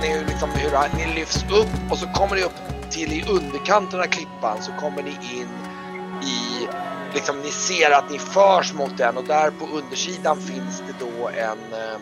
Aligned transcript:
ni 0.00 0.18
hur, 0.18 0.24
liksom, 0.26 0.50
hur 0.50 0.96
ni 0.96 1.14
lyfts 1.14 1.44
upp 1.50 1.90
och 1.90 1.98
så 1.98 2.06
kommer 2.06 2.36
ni 2.36 2.42
upp 2.42 2.90
till 2.90 3.12
i 3.12 3.24
underkanten 3.30 4.00
av 4.00 4.04
klippan 4.04 4.62
så 4.62 4.72
kommer 4.72 5.02
ni 5.02 5.10
in 5.10 5.48
i, 6.22 6.68
liksom 7.14 7.40
ni 7.40 7.50
ser 7.50 7.90
att 7.90 8.10
ni 8.10 8.18
förs 8.18 8.74
mot 8.74 8.98
den 8.98 9.16
och 9.16 9.24
där 9.24 9.50
på 9.50 9.64
undersidan 9.64 10.36
finns 10.36 10.82
det 10.86 11.04
då 11.04 11.28
en 11.28 11.72
eh, 11.72 12.00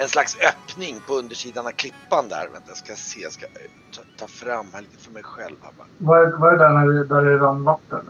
en 0.00 0.08
slags 0.08 0.36
öppning 0.40 1.00
på 1.06 1.14
undersidan 1.14 1.66
av 1.66 1.70
klippan 1.70 2.28
där. 2.28 2.48
Vänta, 2.52 2.68
jag 2.68 2.76
ska 2.76 2.94
se, 2.94 3.20
jag 3.20 3.32
ska 3.32 3.46
ta, 3.92 4.02
ta 4.16 4.26
fram 4.26 4.66
här 4.72 4.80
lite 4.80 5.04
för 5.04 5.10
mig 5.10 5.22
själv. 5.22 5.56
Här 5.62 5.72
bara. 5.78 5.86
Vad 5.98 6.22
är, 6.22 6.36
vad 6.36 6.54
är 6.54 6.58
det 6.58 6.64
där, 6.64 6.72
när 6.72 6.86
det, 6.86 7.04
där 7.04 7.22
det 7.24 7.38
rann 7.38 7.64
vatten? 7.64 8.06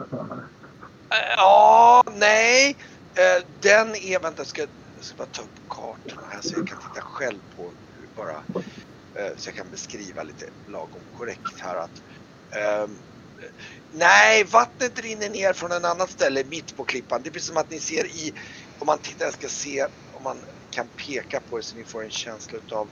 Ja, 1.36 2.02
nej. 2.16 2.76
Eh, 3.14 3.44
Den 3.60 3.94
är, 3.94 4.20
vänta 4.20 4.40
jag 4.40 4.46
ska, 4.46 4.60
jag 4.60 4.68
ska 5.00 5.16
bara 5.16 5.28
ta 5.32 5.42
upp 5.42 5.68
kartorna 5.68 6.22
här 6.30 6.40
så 6.40 6.54
jag 6.56 6.68
kan 6.68 6.78
titta 6.78 7.00
själv 7.00 7.38
på 7.56 7.70
bara, 8.20 8.36
eh, 9.18 9.32
så 9.36 9.48
jag 9.48 9.54
kan 9.54 9.70
beskriva 9.70 10.22
lite 10.22 10.44
lagom 10.66 11.02
korrekt 11.12 11.60
här 11.60 11.76
att 11.76 11.96
ehm, 12.56 12.98
Nej, 13.92 14.44
vattnet 14.44 14.98
rinner 14.98 15.28
ner 15.30 15.52
från 15.52 15.72
en 15.72 15.84
annat 15.84 16.10
ställe 16.10 16.44
mitt 16.44 16.76
på 16.76 16.84
klippan. 16.84 17.22
Det 17.22 17.28
är 17.28 17.32
precis 17.32 17.48
som 17.48 17.56
att 17.56 17.70
ni 17.70 17.80
ser 17.80 18.06
i, 18.06 18.32
om 18.78 18.86
man 18.86 18.98
tittar, 18.98 19.24
jag 19.24 19.34
ska 19.34 19.48
se 19.48 19.86
om 20.12 20.22
man 20.22 20.44
kan 20.70 20.88
peka 21.06 21.40
på 21.40 21.56
det 21.56 21.62
så 21.62 21.76
ni 21.76 21.84
får 21.84 22.04
en 22.04 22.10
känsla 22.10 22.58
utav, 22.58 22.90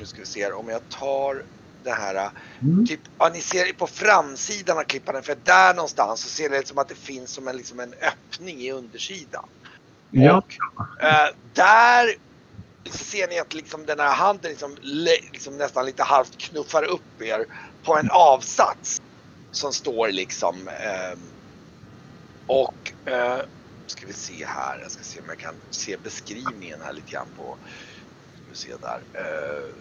nu 0.00 0.06
ska 0.06 0.20
vi 0.20 0.26
se 0.26 0.52
om 0.52 0.68
jag 0.68 0.88
tar 0.88 1.44
det 1.84 1.92
här, 1.92 2.30
Mm. 2.62 2.86
typ, 2.86 3.00
ja 3.18 3.30
ni 3.34 3.40
ser 3.40 3.72
på 3.72 3.86
framsidan 3.86 4.78
av 4.78 4.82
klippan, 4.84 5.22
för 5.22 5.34
där 5.34 5.74
någonstans 5.74 6.20
så 6.20 6.28
ser 6.28 6.50
det 6.50 6.58
ut 6.58 6.68
som 6.68 6.78
att 6.78 6.88
det 6.88 6.98
finns 6.98 7.32
som 7.32 7.48
en, 7.48 7.56
liksom 7.56 7.80
en 7.80 7.94
öppning 7.94 8.60
i 8.60 8.72
undersidan. 8.72 9.48
Ja. 10.10 10.38
Och 10.38 10.52
eh, 11.04 11.28
där 11.54 12.14
ser 12.90 13.28
ni 13.28 13.38
att 13.38 13.54
liksom 13.54 13.86
den 13.86 14.00
här 14.00 14.14
handen 14.14 14.50
liksom, 14.50 14.76
liksom 15.32 15.58
nästan 15.58 15.86
lite 15.86 16.02
halvt 16.02 16.38
knuffar 16.38 16.82
upp 16.82 17.22
er 17.22 17.46
på 17.84 17.96
en 17.96 18.10
avsats 18.10 19.02
som 19.50 19.72
står 19.72 20.08
liksom 20.08 20.68
ehm, 20.68 21.18
och 22.46 22.92
eh, 23.04 23.38
ska 23.86 24.06
vi 24.06 24.12
se 24.12 24.46
här, 24.46 24.78
jag 24.82 24.90
ska 24.90 25.02
se 25.02 25.20
om 25.20 25.26
jag 25.28 25.38
kan 25.38 25.54
se 25.70 25.96
beskrivningen 26.02 26.80
här 26.82 26.92
lite 26.92 27.10
grann 27.12 27.26
på, 27.36 27.56
ska 28.34 28.50
vi 28.50 28.56
se 28.56 28.86
där. 28.86 29.00
Eh, 29.12 29.74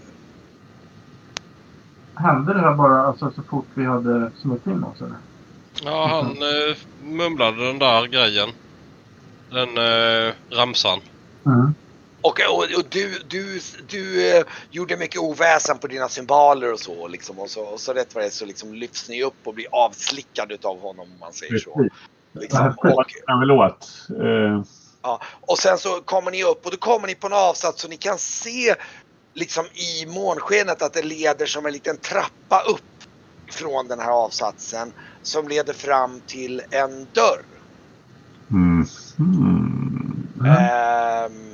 Hände 2.15 2.53
det 2.53 2.59
här 2.59 2.73
bara 2.73 3.01
alltså, 3.01 3.31
så 3.35 3.43
fort 3.43 3.67
vi 3.73 3.85
hade 3.85 4.31
smutt 4.41 4.67
in 4.67 4.83
oss? 4.83 5.01
Eller? 5.01 5.17
Ja, 5.83 6.07
han 6.07 6.25
eh, 6.27 6.77
mumlade 7.01 7.67
den 7.67 7.79
där 7.79 8.07
grejen. 8.07 8.49
Den 9.49 9.77
eh, 9.77 10.33
ramsan. 10.49 10.99
Mm. 11.45 11.73
Och, 12.23 12.39
och, 12.49 12.63
och 12.77 12.85
du, 12.89 13.19
du, 13.27 13.59
du 13.87 14.31
eh, 14.31 14.43
gjorde 14.71 14.97
mycket 14.97 15.21
oväsen 15.21 15.77
på 15.77 15.87
dina 15.87 16.09
symboler 16.09 16.73
och 16.73 16.79
så 16.79 17.07
liksom. 17.07 17.39
Och 17.39 17.49
så, 17.49 17.61
och 17.61 17.79
så 17.79 17.93
rätt 17.93 18.15
vad 18.15 18.23
det 18.23 18.27
är 18.27 18.31
så 18.31 18.45
liksom 18.45 18.73
lyfts 18.73 19.09
ni 19.09 19.23
upp 19.23 19.33
och 19.43 19.53
blir 19.53 19.67
avslickad 19.71 20.51
utav 20.51 20.79
honom 20.79 21.11
om 21.13 21.19
man 21.19 21.33
säger 21.33 21.57
så. 21.57 21.89
Liksom. 22.33 22.59
Och. 22.67 23.11
Eh, 24.09 24.63
ja, 25.01 25.21
och 25.41 25.57
sen 25.57 25.77
så 25.77 26.01
kommer 26.01 26.31
ni 26.31 26.43
upp 26.43 26.65
och 26.65 26.71
då 26.71 26.77
kommer 26.77 27.07
ni 27.07 27.15
på 27.15 27.27
en 27.27 27.33
avsats 27.33 27.81
så 27.81 27.87
ni 27.87 27.97
kan 27.97 28.17
se 28.17 28.75
liksom 29.33 29.65
i 29.65 30.05
månskenet 30.05 30.81
att 30.81 30.93
det 30.93 31.03
leder 31.03 31.45
som 31.45 31.65
en 31.65 31.73
liten 31.73 31.97
trappa 31.97 32.61
upp 32.61 32.81
från 33.51 33.87
den 33.87 33.99
här 33.99 34.11
avsatsen 34.11 34.93
som 35.21 35.47
leder 35.47 35.73
fram 35.73 36.21
till 36.27 36.61
en 36.71 37.07
dörr. 37.13 37.41
mm. 38.51 38.85
Mm. 39.19 40.03
Ehm, 40.45 41.52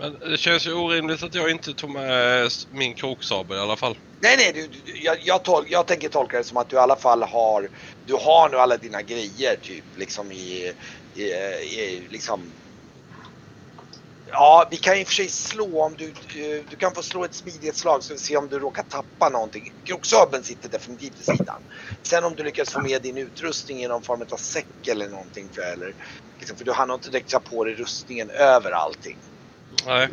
men 0.00 0.30
det 0.30 0.38
känns 0.38 0.66
ju 0.66 0.72
orimligt 0.72 1.22
att 1.22 1.34
jag 1.34 1.50
inte 1.50 1.74
tog 1.74 1.90
med 1.90 2.42
eh, 2.42 2.48
min 2.70 2.94
kroksabel 2.94 3.56
i 3.56 3.60
alla 3.60 3.76
fall. 3.76 3.98
Nej, 4.22 4.36
nej, 4.36 4.52
du, 4.52 4.68
du, 4.68 4.98
jag, 5.02 5.16
jag, 5.20 5.44
tol, 5.44 5.64
jag 5.68 5.86
tänker 5.86 6.08
tolka 6.08 6.38
det 6.38 6.44
som 6.44 6.56
att 6.56 6.68
du 6.68 6.76
i 6.76 6.78
alla 6.78 6.96
fall 6.96 7.22
har, 7.22 7.68
du 8.06 8.14
har 8.14 8.48
nu 8.48 8.56
alla 8.56 8.76
dina 8.76 9.02
grejer 9.02 9.56
typ 9.56 9.84
liksom 9.96 10.32
i, 10.32 10.72
i, 11.14 11.32
eh, 11.32 11.78
i 11.78 12.06
liksom. 12.10 12.52
Ja, 14.32 14.68
vi 14.70 14.76
kan 14.76 14.98
i 14.98 15.02
och 15.02 15.06
för 15.06 15.14
sig 15.14 15.28
slå 15.28 15.82
om 15.82 15.96
du, 15.96 16.08
eh, 16.08 16.64
du 16.70 16.76
kan 16.76 16.94
få 16.94 17.02
slå 17.02 17.24
ett 17.24 17.34
smidighetsslag 17.34 18.04
så 18.04 18.12
vi 18.12 18.18
ser 18.18 18.36
om 18.36 18.48
du 18.48 18.58
råkar 18.58 18.82
tappa 18.82 19.28
någonting. 19.28 19.64
Kroksabeln 19.84 20.44
sitter 20.44 20.68
definitivt 20.68 21.20
vid 21.20 21.26
sidan. 21.26 21.62
Sen 22.08 22.24
om 22.24 22.34
du 22.36 22.42
lyckas 22.42 22.72
få 22.72 22.80
med 22.80 23.02
din 23.02 23.18
utrustning 23.18 23.82
i 23.82 23.88
någon 23.88 24.02
form 24.02 24.24
av 24.30 24.36
säck 24.36 24.88
eller 24.88 25.08
någonting 25.08 25.50
för, 25.54 25.62
eller, 25.62 25.94
liksom, 26.40 26.56
för 26.56 26.64
du 26.64 26.72
hann 26.72 26.90
inte 26.90 27.10
direkt 27.10 27.30
ta 27.30 27.40
på 27.40 27.64
dig 27.64 27.74
rustningen 27.74 28.30
över 28.30 28.70
allting. 28.70 29.18
Nej. 29.86 30.08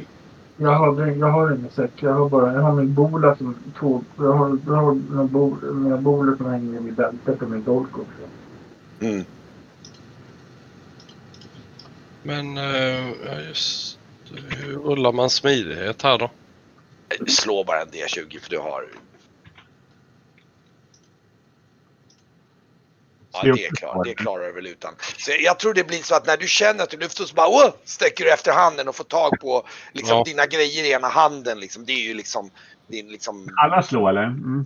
Jag, 0.58 0.72
hade, 0.72 1.12
jag 1.12 1.28
har 1.28 1.56
ingen 1.56 1.72
säck. 1.72 1.92
Jag 2.00 2.14
har 2.14 2.30
bara 2.30 2.54
jag 2.54 2.62
har 2.62 2.74
min 2.74 2.94
bola 2.94 3.36
som 3.36 3.56
två... 3.80 4.04
Jag 4.18 4.34
har, 4.34 4.60
jag 4.68 4.74
har 4.74 4.94
mina, 4.94 5.24
bol, 5.24 5.74
mina 5.74 5.98
bolor 5.98 6.38
som 6.38 6.46
hänger 6.46 6.78
i 6.78 6.82
mitt 6.82 6.96
bälte 6.96 7.32
på 7.32 7.46
min 7.46 7.64
dolk 7.64 7.98
också. 7.98 8.22
Mm. 9.00 9.26
Men 12.24 12.56
ja, 13.26 13.40
just 13.48 14.00
hur 14.50 14.74
rullar 14.74 15.12
man 15.12 15.30
smidighet 15.30 16.02
här 16.02 16.18
då? 16.18 16.32
Slå 17.28 17.64
bara 17.64 17.82
en 17.82 17.88
D20 17.88 18.40
för 18.42 18.50
du 18.50 18.58
har... 18.58 18.84
Ja, 23.44 23.54
det, 23.56 23.66
är 23.66 23.76
klar, 23.76 24.04
det 24.06 24.14
klarar 24.14 24.48
du 24.48 24.52
väl 24.54 24.68
utan. 24.68 24.94
Så 25.18 25.32
jag 25.40 25.60
tror 25.60 25.74
det 25.74 25.88
blir 25.88 26.04
så 26.04 26.16
att 26.16 26.26
när 26.28 26.38
du 26.38 26.48
känner 26.48 26.84
att 26.84 26.90
du 26.90 26.98
lyfter 26.98 27.24
så 27.24 27.36
bara 27.36 27.48
Åh! 27.48 27.70
sträcker 27.86 28.24
du 28.24 28.32
efter 28.32 28.52
handen 28.52 28.88
och 28.88 28.96
får 28.96 29.04
tag 29.04 29.40
på 29.40 29.68
liksom, 29.92 30.18
Ja. 30.18 30.24
dina 30.24 30.46
grejer 30.46 30.84
i 30.84 30.92
ena 30.92 31.08
handen. 31.08 31.60
Liksom. 31.60 31.86
Det 31.86 31.92
är 31.92 32.08
ju 32.08 32.14
liksom... 32.14 32.52
Din, 32.90 33.08
liksom 33.08 33.50
Alla 33.64 33.84
slå 33.84 34.08
eller? 34.08 34.24
Mm. 34.24 34.66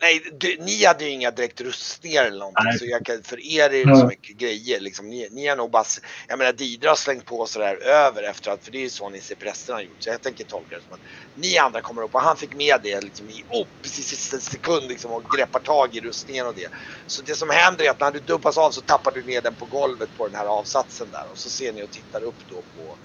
Nej, 0.00 0.22
du, 0.32 0.56
ni 0.60 0.84
hade 0.84 1.04
ju 1.04 1.10
inga 1.10 1.30
direkt 1.30 1.60
rustningar 1.60 2.24
eller 2.24 2.38
någonting. 2.38 2.64
Nej. 2.64 2.78
Så 2.78 2.86
jag 2.86 3.04
kan, 3.04 3.22
för 3.22 3.40
er 3.40 3.64
är 3.74 3.86
det 3.86 3.96
så 3.96 4.04
Ja. 4.04 4.06
mycket 4.06 4.36
grejer. 4.36 4.80
Liksom. 4.80 5.08
Ni, 5.08 5.28
ni 5.30 5.46
har 5.46 5.56
nog 5.56 5.70
bara... 5.70 5.84
Jag 6.28 6.38
menar 6.38 6.52
Didra 6.52 6.88
har 6.88 6.96
slängt 6.96 7.24
på 7.26 7.46
sådär 7.46 7.76
över 7.76 8.22
efter 8.22 8.50
att... 8.50 8.64
För 8.64 8.72
det 8.72 8.78
är 8.78 8.82
ju 8.82 8.90
så 8.90 9.10
ni 9.10 9.20
ser 9.20 9.34
prästerna 9.34 9.82
gjort. 9.82 10.02
Så 10.02 10.10
jag 10.10 10.22
tänker 10.22 10.44
tolka 10.44 10.76
det 10.76 10.82
som 10.82 10.92
att 10.94 11.00
ni 11.34 11.58
andra 11.58 11.80
kommer 11.80 12.02
upp 12.02 12.14
och 12.14 12.20
han 12.22 12.36
fick 12.36 12.54
med 12.54 12.80
det 12.82 13.00
liksom 13.00 13.30
i 13.30 13.44
oh, 13.48 13.66
precis 13.82 14.12
i 14.12 14.16
sista 14.16 14.40
sekund 14.40 14.88
liksom 14.88 15.12
och 15.12 15.24
greppar 15.36 15.60
tag 15.60 15.94
i 15.96 16.00
rustningen 16.00 16.46
och 16.46 16.54
det. 16.54 16.68
Så 17.06 17.22
det 17.22 17.34
som 17.36 17.50
händer 17.50 17.84
är 17.84 17.90
att 17.90 18.00
när 18.00 18.12
du 18.12 18.20
dubpas 18.20 18.58
av 18.58 18.70
så 18.70 18.80
tappar 18.82 19.12
du 19.12 19.24
ner 19.24 19.42
den 19.42 19.56
på 19.56 19.66
golvet 19.66 20.14
på 20.14 20.28
den 20.28 20.36
här 20.36 20.46
avsatsen 20.46 21.10
där 21.10 21.30
och 21.30 21.38
så 21.38 21.50
ser 21.50 21.72
ni 21.72 21.82
och 21.84 21.90
tittar 21.90 22.22
upp 22.24 22.38
då 22.46 22.64
på, 22.74 22.98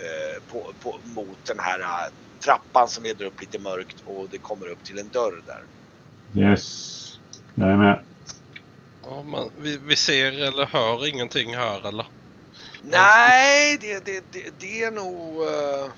eh, 0.00 0.44
på, 0.46 0.74
på 0.80 1.00
mot 1.04 1.38
den 1.44 1.58
här 1.60 1.80
eh, 1.80 2.10
trappan 2.44 2.88
som 2.88 3.04
leder 3.04 3.24
upp 3.24 3.40
lite 3.40 3.58
mörkt 3.58 4.00
och 4.04 4.30
det 4.30 4.38
kommer 4.38 4.66
upp 4.68 4.84
till 4.84 4.98
en 4.98 5.10
dörr 5.10 5.42
där. 5.46 5.64
Yes. 6.36 7.18
Jag 7.54 7.68
är 7.70 7.76
med. 7.76 8.04
Ja, 9.02 9.22
man, 9.22 9.50
vi, 9.58 9.76
vi 9.76 9.96
ser 9.96 10.32
eller 10.32 10.66
hör 10.66 11.06
ingenting 11.06 11.54
här 11.56 11.88
eller? 11.88 12.06
Nej, 12.82 13.78
det, 13.80 14.04
det, 14.04 14.24
det, 14.32 14.50
det 14.60 14.82
är 14.82 14.90
nog... 14.90 15.42
eh, 15.42 15.90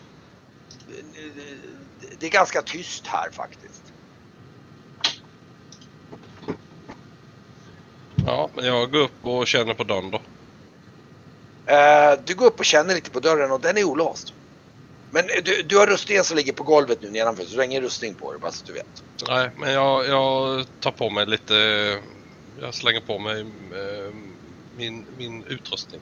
det- 2.01 2.21
det 2.21 2.27
är 2.27 2.31
ganska 2.31 2.63
tyst 2.63 3.07
här 3.07 3.31
faktiskt. 3.31 3.83
Ja, 8.27 8.51
men 8.55 8.65
jag 8.67 8.91
går 8.91 8.99
upp 9.01 9.25
och 9.27 9.47
känner 9.47 9.75
på 9.75 9.85
dörren 9.85 10.11
då. 10.11 10.21
Eh, 11.73 12.19
Du 12.27 12.35
går 12.35 12.47
upp 12.47 12.59
och 12.59 12.65
känner 12.65 12.95
lite 12.95 13.11
på 13.11 13.21
dörren 13.21 13.51
och 13.53 13.61
den 13.61 13.77
är 13.79 13.85
olåst. 13.85 14.35
Men 15.15 15.27
du, 15.45 15.63
du 15.63 15.79
har 15.79 15.87
rustningen 15.87 16.25
som 16.25 16.37
ligger 16.37 16.53
på 16.53 16.63
golvet 16.63 17.03
nu 17.03 17.11
nedanför 17.11 17.45
så 17.45 17.51
du 17.51 17.57
har 17.57 17.65
ingen 17.65 17.83
rustning 17.83 18.15
på 18.15 18.33
dig 18.33 18.41
bara 18.41 18.53
så 18.53 18.67
du 18.67 18.73
vet. 18.73 18.87
Nej, 19.29 19.51
men 19.57 19.73
jag, 19.73 20.07
jag 20.09 20.67
tar 20.81 20.91
på 20.91 21.11
mig 21.11 21.27
lite... 21.27 21.55
Jag 22.61 22.75
slänger 22.75 23.01
på 23.01 23.19
mig 23.19 23.41
eh, 23.41 24.15
min, 24.77 25.07
min 25.17 25.45
utrustning. 25.45 26.01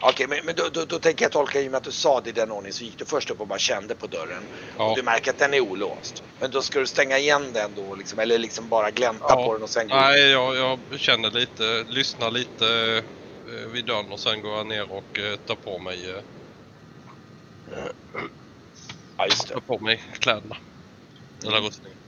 Okej, 0.00 0.26
men, 0.26 0.38
men 0.44 0.54
då, 0.54 0.64
då, 0.72 0.84
då 0.84 0.98
tänker 0.98 1.24
jag 1.24 1.32
tolka 1.32 1.60
i 1.60 1.66
och 1.66 1.70
med 1.70 1.78
att 1.78 1.84
du 1.84 1.92
sa 1.92 2.20
det 2.20 2.30
i 2.30 2.32
den 2.32 2.50
ordningen 2.50 2.72
så 2.72 2.84
gick 2.84 2.98
du 2.98 3.04
först 3.04 3.30
upp 3.30 3.40
och 3.40 3.46
bara 3.46 3.58
kände 3.58 3.94
på 3.94 4.06
dörren. 4.06 4.42
Ja. 4.78 4.90
Och 4.90 4.96
du 4.96 5.02
märker 5.02 5.30
att 5.30 5.38
den 5.38 5.54
är 5.54 5.60
olåst. 5.60 6.22
Men 6.40 6.50
då 6.50 6.62
ska 6.62 6.78
du 6.78 6.86
stänga 6.86 7.18
igen 7.18 7.52
den 7.52 7.74
då 7.74 7.94
liksom, 7.94 8.18
eller 8.18 8.38
liksom 8.38 8.68
bara 8.68 8.90
glänta 8.90 9.26
Ja. 9.28 9.46
på 9.46 9.52
den 9.52 9.62
och 9.62 9.70
sen 9.70 9.88
gå 9.88 9.94
Nej, 9.94 10.30
jag, 10.30 10.56
jag 10.56 10.78
känner 11.00 11.30
lite, 11.30 11.84
lyssnar 11.86 12.30
lite 12.30 12.66
eh, 13.48 13.72
vid 13.72 13.84
dörren 13.84 14.12
och 14.12 14.20
sen 14.20 14.42
går 14.42 14.56
jag 14.56 14.66
ner 14.66 14.92
och 14.92 15.18
eh, 15.18 15.36
tar 15.36 15.56
på 15.56 15.78
mig, 15.78 16.10
eh, 16.10 16.22
Ja, 19.16 19.26
just 19.26 19.48
det. 19.48 19.54
tar 19.54 19.60
på 19.60 19.78
mig 19.78 20.02
kläderna. 20.18 20.56
Eller 21.46 21.60
rustningen. 21.60 21.98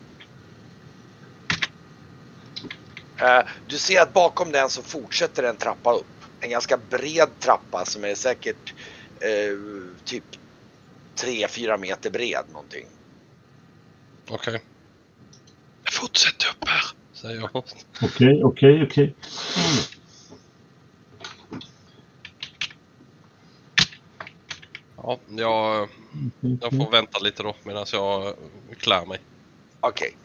Eh, 3.20 3.40
Du 3.66 3.78
ser 3.78 4.00
att 4.00 4.12
bakom 4.14 4.52
den 4.52 4.70
så 4.70 4.82
fortsätter 4.82 5.42
en 5.42 5.56
trappa 5.56 5.92
upp. 5.92 6.06
En 6.40 6.50
ganska 6.50 6.76
bred 6.76 7.38
trappa 7.38 7.84
som 7.84 8.04
är 8.04 8.14
säkert 8.14 8.74
eh, 9.20 10.00
typ 10.04 10.24
3-4 11.22 11.78
meter 11.78 12.10
bred 12.10 12.44
någonting. 12.48 12.86
Okej. 14.30 14.62
Fortsätt 15.90 16.44
upp 16.50 16.68
här, 16.68 16.82
säger 17.14 17.40
jag. 17.40 17.50
Okej, 18.02 18.44
okej, 18.44 18.82
okej. 18.82 19.14
Ja, 25.08 25.18
jag 25.28 25.88
Jag 26.60 26.70
får 26.70 26.90
vänta 26.90 27.18
lite 27.18 27.42
då 27.42 27.56
medan 27.64 27.86
jag 27.92 28.34
klär 28.78 29.06
mig. 29.06 29.18
Okej. 29.80 30.16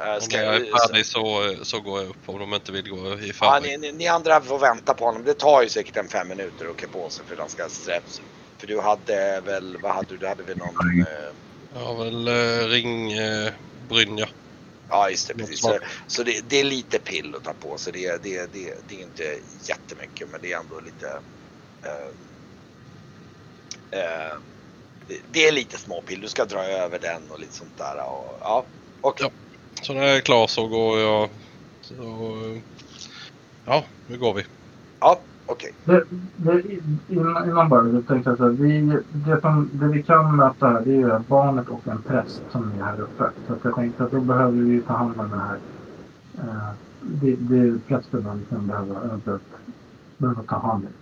Eh, 0.00 0.12
Om 0.12 0.28
jag 0.30 0.56
är 0.56 0.88
färdig 0.88 1.06
så, 1.06 1.54
så 1.62 1.80
går 1.80 2.00
jag 2.00 2.08
upp 2.10 2.16
om 2.28 2.38
de 2.38 2.54
inte 2.54 2.72
vill 2.72 2.90
gå 2.90 2.96
i 2.96 3.26
Ja, 3.26 3.32
förväg. 3.32 3.62
ni, 3.62 3.76
ni, 3.76 3.92
ni 3.92 4.06
andra 4.06 4.40
får 4.40 4.58
vänta 4.58 4.94
på 4.94 5.04
honom. 5.04 5.24
Det 5.24 5.34
tar 5.34 5.62
ju 5.62 5.68
säkert 5.68 5.96
en 5.96 6.08
fem 6.08 6.28
minuter 6.28 6.66
att 6.70 6.76
klä 6.76 6.88
på 6.88 7.10
sig 7.10 7.26
för 7.26 7.36
han 7.36 7.48
ska 7.48 7.68
straps. 7.68 8.20
För 8.60 8.66
du 8.66 8.80
hade 8.80 9.40
väl, 9.40 9.78
vad 9.82 9.94
hade 9.94 10.08
du? 10.08 10.16
Du 10.18 10.26
hade 10.28 10.42
väl 10.42 10.58
någon... 10.58 11.04
Jag 11.74 11.80
har 11.80 12.04
väl 12.04 12.28
ring 12.68 13.12
eh, 13.12 13.52
Brynja. 13.88 14.28
ja 14.88 15.10
just 15.10 15.28
det, 15.28 15.34
precis. 15.34 15.60
Så, 15.60 15.78
så 16.06 16.22
det, 16.22 16.40
det 16.50 16.60
är 16.60 16.64
lite 16.64 16.98
pill 16.98 17.34
att 17.34 17.44
ta 17.44 17.52
på 17.52 17.78
sig. 17.78 17.92
Det, 17.92 18.22
det, 18.22 18.52
det, 18.52 18.88
det 18.88 18.94
är 18.94 19.02
inte 19.02 19.38
jättemycket 19.68 20.28
men 20.30 20.40
det 20.42 20.52
är 20.52 20.58
ändå 20.60 20.80
lite... 20.80 21.06
Eh, 21.84 22.14
eh, 23.90 24.38
det, 25.32 25.48
är 25.48 25.52
lite 25.52 25.78
småpill. 25.78 26.20
Du 26.20 26.28
ska 26.28 26.44
dra 26.44 26.64
över 26.64 26.98
den 26.98 27.22
och 27.30 27.40
lite 27.40 27.52
sånt 27.52 27.78
där. 27.78 27.96
Och, 27.96 28.38
ja, 28.40 28.64
okej. 29.00 29.26
Ja. 29.26 29.82
Så 29.82 29.92
när 29.92 30.02
jag 30.02 30.16
är 30.16 30.20
klar 30.20 30.46
så 30.46 30.66
går 30.66 30.98
jag... 30.98 31.28
Så, 31.80 31.94
ja, 33.66 33.84
nu 34.06 34.18
går 34.18 34.34
vi. 34.34 34.44
Ja, 35.00 35.20
okej. 35.46 35.72
Det, 35.84 36.04
det, 36.36 36.62
innan, 37.08 37.50
innan 37.50 37.68
bara, 37.68 37.88
jag 37.88 38.06
tänkte 38.06 38.30
jag 38.30 38.38
så 38.38 38.44
här, 38.44 38.50
vi, 38.50 38.98
det, 39.12 39.40
som, 39.40 39.70
det 39.72 39.86
vi 39.86 40.02
kan 40.02 40.36
möta 40.36 40.68
här 40.68 40.80
det 40.80 40.90
är 40.90 40.96
ju 40.96 41.18
barnet 41.28 41.68
och 41.68 41.88
en 41.88 42.02
präst 42.02 42.42
som 42.52 42.72
är 42.78 42.84
här 42.84 43.00
uppe. 43.00 43.24
Så 43.46 43.52
att 43.52 43.58
jag 43.62 43.74
tänkte 43.74 44.04
att 44.04 44.10
då 44.10 44.20
behöver 44.20 44.62
vi 44.62 44.82
ta 44.82 44.92
hand 44.92 45.20
om 45.20 45.30
det 45.30 45.36
här. 45.36 45.58
Eh, 46.38 46.70
det, 47.00 47.36
det 47.36 47.58
är 47.58 47.78
prästen 47.88 48.24
man 48.24 48.38
liksom 48.38 48.66
behöver 48.66 49.38
behöver 50.18 50.42
ta 50.42 50.58
hand 50.58 50.84
om. 50.84 50.92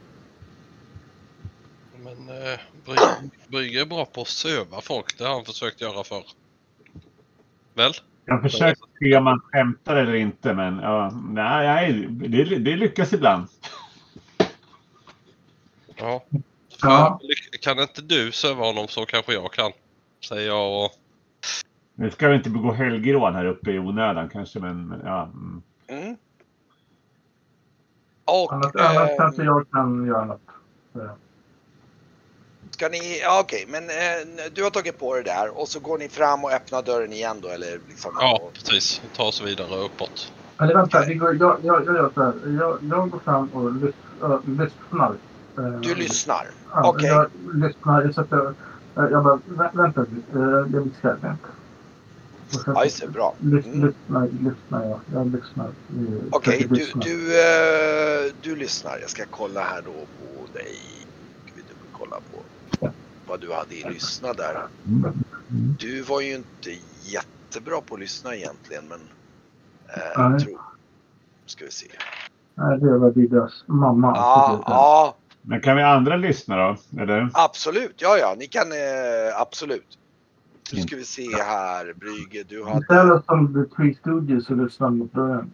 Men 2.28 2.52
eh, 2.52 2.58
Bry- 2.84 3.30
Brygge 3.48 3.80
är 3.80 3.86
bra 3.86 4.04
på 4.04 4.20
att 4.20 4.28
söva 4.28 4.80
folk. 4.80 5.18
Det 5.18 5.24
har 5.24 5.34
han 5.34 5.44
försökt 5.44 5.80
göra 5.80 6.04
förr. 6.04 6.24
Väl? 7.74 7.92
Jag 8.24 8.42
försöker 8.42 8.82
se 8.98 9.16
om 9.16 9.24
man 9.24 9.40
skämtar 9.40 9.96
eller 9.96 10.14
inte, 10.14 10.54
men 10.54 10.78
ja, 10.78 11.10
nej, 11.28 12.06
det, 12.08 12.44
det 12.44 12.76
lyckas 12.76 13.12
ibland. 13.12 13.46
Ja. 15.96 16.24
Ja. 16.82 17.20
Kan 17.60 17.78
inte 17.78 18.02
du 18.02 18.32
söva 18.32 18.64
honom 18.64 18.88
så 18.88 19.06
kanske 19.06 19.32
jag 19.32 19.52
kan. 19.52 19.72
Säger 20.28 20.46
jag 20.46 20.84
och... 20.84 20.90
Nu 21.94 22.10
ska 22.10 22.28
vi 22.28 22.34
inte 22.34 22.50
begå 22.50 22.72
helgerån 22.72 23.34
här 23.34 23.44
uppe 23.44 23.70
i 23.70 23.78
onödan 23.78 24.28
kanske, 24.28 24.58
men 24.58 25.00
ja. 25.04 25.22
mm. 25.22 25.62
Mm. 25.86 26.16
Och... 28.24 28.52
Annars, 28.52 28.72
annars 28.74 29.10
kanske 29.18 29.42
jag 29.42 29.70
kan 29.70 30.06
göra 30.06 30.24
något. 30.24 30.40
Så, 30.92 31.10
Ska 32.78 32.88
ni, 32.88 33.20
ja 33.20 33.40
okej, 33.40 33.64
men 33.68 33.90
eh, 33.90 34.50
du 34.52 34.62
har 34.62 34.70
tagit 34.70 34.98
på 34.98 35.14
det 35.14 35.22
där 35.22 35.58
och 35.60 35.68
så 35.68 35.80
går 35.80 35.98
ni 35.98 36.08
fram 36.08 36.44
och 36.44 36.52
öppnar 36.52 36.82
dörren 36.82 37.12
igen 37.12 37.40
då 37.40 37.48
eller 37.48 37.80
liksom? 37.88 38.10
Ja, 38.20 38.38
och, 38.42 38.52
precis. 38.54 39.00
Ta 39.16 39.22
oss 39.22 39.42
vidare 39.42 39.76
uppåt. 39.76 40.32
Eller 40.60 40.74
vänta, 40.74 41.04
vi 41.06 41.14
går, 41.14 41.36
jag, 41.40 41.56
jag, 41.62 41.86
jag 41.86 41.94
gör 41.94 42.10
så 42.14 42.22
här. 42.22 42.32
Jag, 42.60 42.78
jag 42.90 43.10
går 43.10 43.18
fram 43.18 43.48
och 43.48 43.72
lys, 43.72 43.94
äh, 44.22 44.40
lyssnar. 44.44 45.16
Eh, 45.58 45.80
du 45.80 45.94
lyssnar? 45.94 46.46
Ja, 46.74 46.88
Okej. 46.88 47.08
Jag 47.08 47.30
lyssnar. 47.54 48.12
Så 48.12 48.20
att 48.20 48.30
jag, 48.30 48.54
jag, 48.94 49.12
jag 49.12 49.24
bara, 49.24 49.40
vä, 49.44 49.70
vänta, 49.72 50.00
eh, 50.00 50.06
jag 50.32 50.68
blir 50.68 50.90
sen 51.02 51.38
Ja, 52.66 52.84
just 52.84 53.00
det, 53.00 53.08
bra. 53.08 53.34
Mm. 53.42 53.56
lyssnar, 53.56 54.28
lyssnar 54.28 54.84
jag. 54.84 55.00
Jag 55.14 55.32
lyssnar. 55.32 55.70
Okej, 56.30 56.68
försöker 56.68 57.00
du, 57.00 58.32
du, 58.32 58.50
du 58.50 58.56
lyssnar. 58.56 58.98
Jag 59.00 59.10
ska 59.10 59.24
kolla 59.30 59.60
här 59.60 59.82
då 59.82 59.92
på 59.92 60.58
dig. 60.58 60.78
Ska 61.44 61.52
vi 61.54 61.62
dubbelkolla 61.62 62.16
på 62.16 62.42
vad 63.28 63.40
du 63.40 63.52
hade 63.52 63.74
i 63.74 63.84
lyssna 63.92 64.32
där. 64.32 64.66
Mm. 64.86 65.14
Du 65.78 66.02
var 66.02 66.20
ju 66.20 66.34
inte 66.34 66.70
jättebra 67.02 67.80
på 67.80 67.94
att 67.94 68.00
lyssna 68.00 68.34
egentligen 68.34 68.84
men... 68.88 69.00
Eh, 69.88 70.28
Nej. 70.30 70.40
tror, 70.40 70.60
ska 71.46 71.64
vi 71.64 71.70
se. 71.70 71.86
Nej, 72.54 72.78
det 72.78 72.98
var 72.98 73.10
Didas 73.10 73.64
mamma. 73.66 74.12
Ja, 74.16 74.62
ja, 74.66 75.16
Men 75.42 75.60
kan 75.60 75.76
vi 75.76 75.82
andra 75.82 76.16
lyssna 76.16 76.56
då? 76.56 77.00
Eller? 77.02 77.30
absolut. 77.32 77.94
Ja, 77.96 78.18
ja, 78.18 78.34
ni 78.38 78.46
kan 78.46 78.72
eh, 78.72 79.40
absolut. 79.40 79.98
Nu 80.72 80.80
ska 80.80 80.96
vi 80.96 81.04
se 81.04 81.42
här, 81.42 81.92
Brygge, 81.96 82.44
du 82.48 82.64
hade... 82.64 82.80
Istället 82.80 83.24
som 83.24 83.54
The 83.54 83.76
Three 83.76 83.94
Studios 83.94 84.50
och 84.50 84.56
lyssnar 84.56 84.90
mot 84.90 85.12
början. 85.12 85.50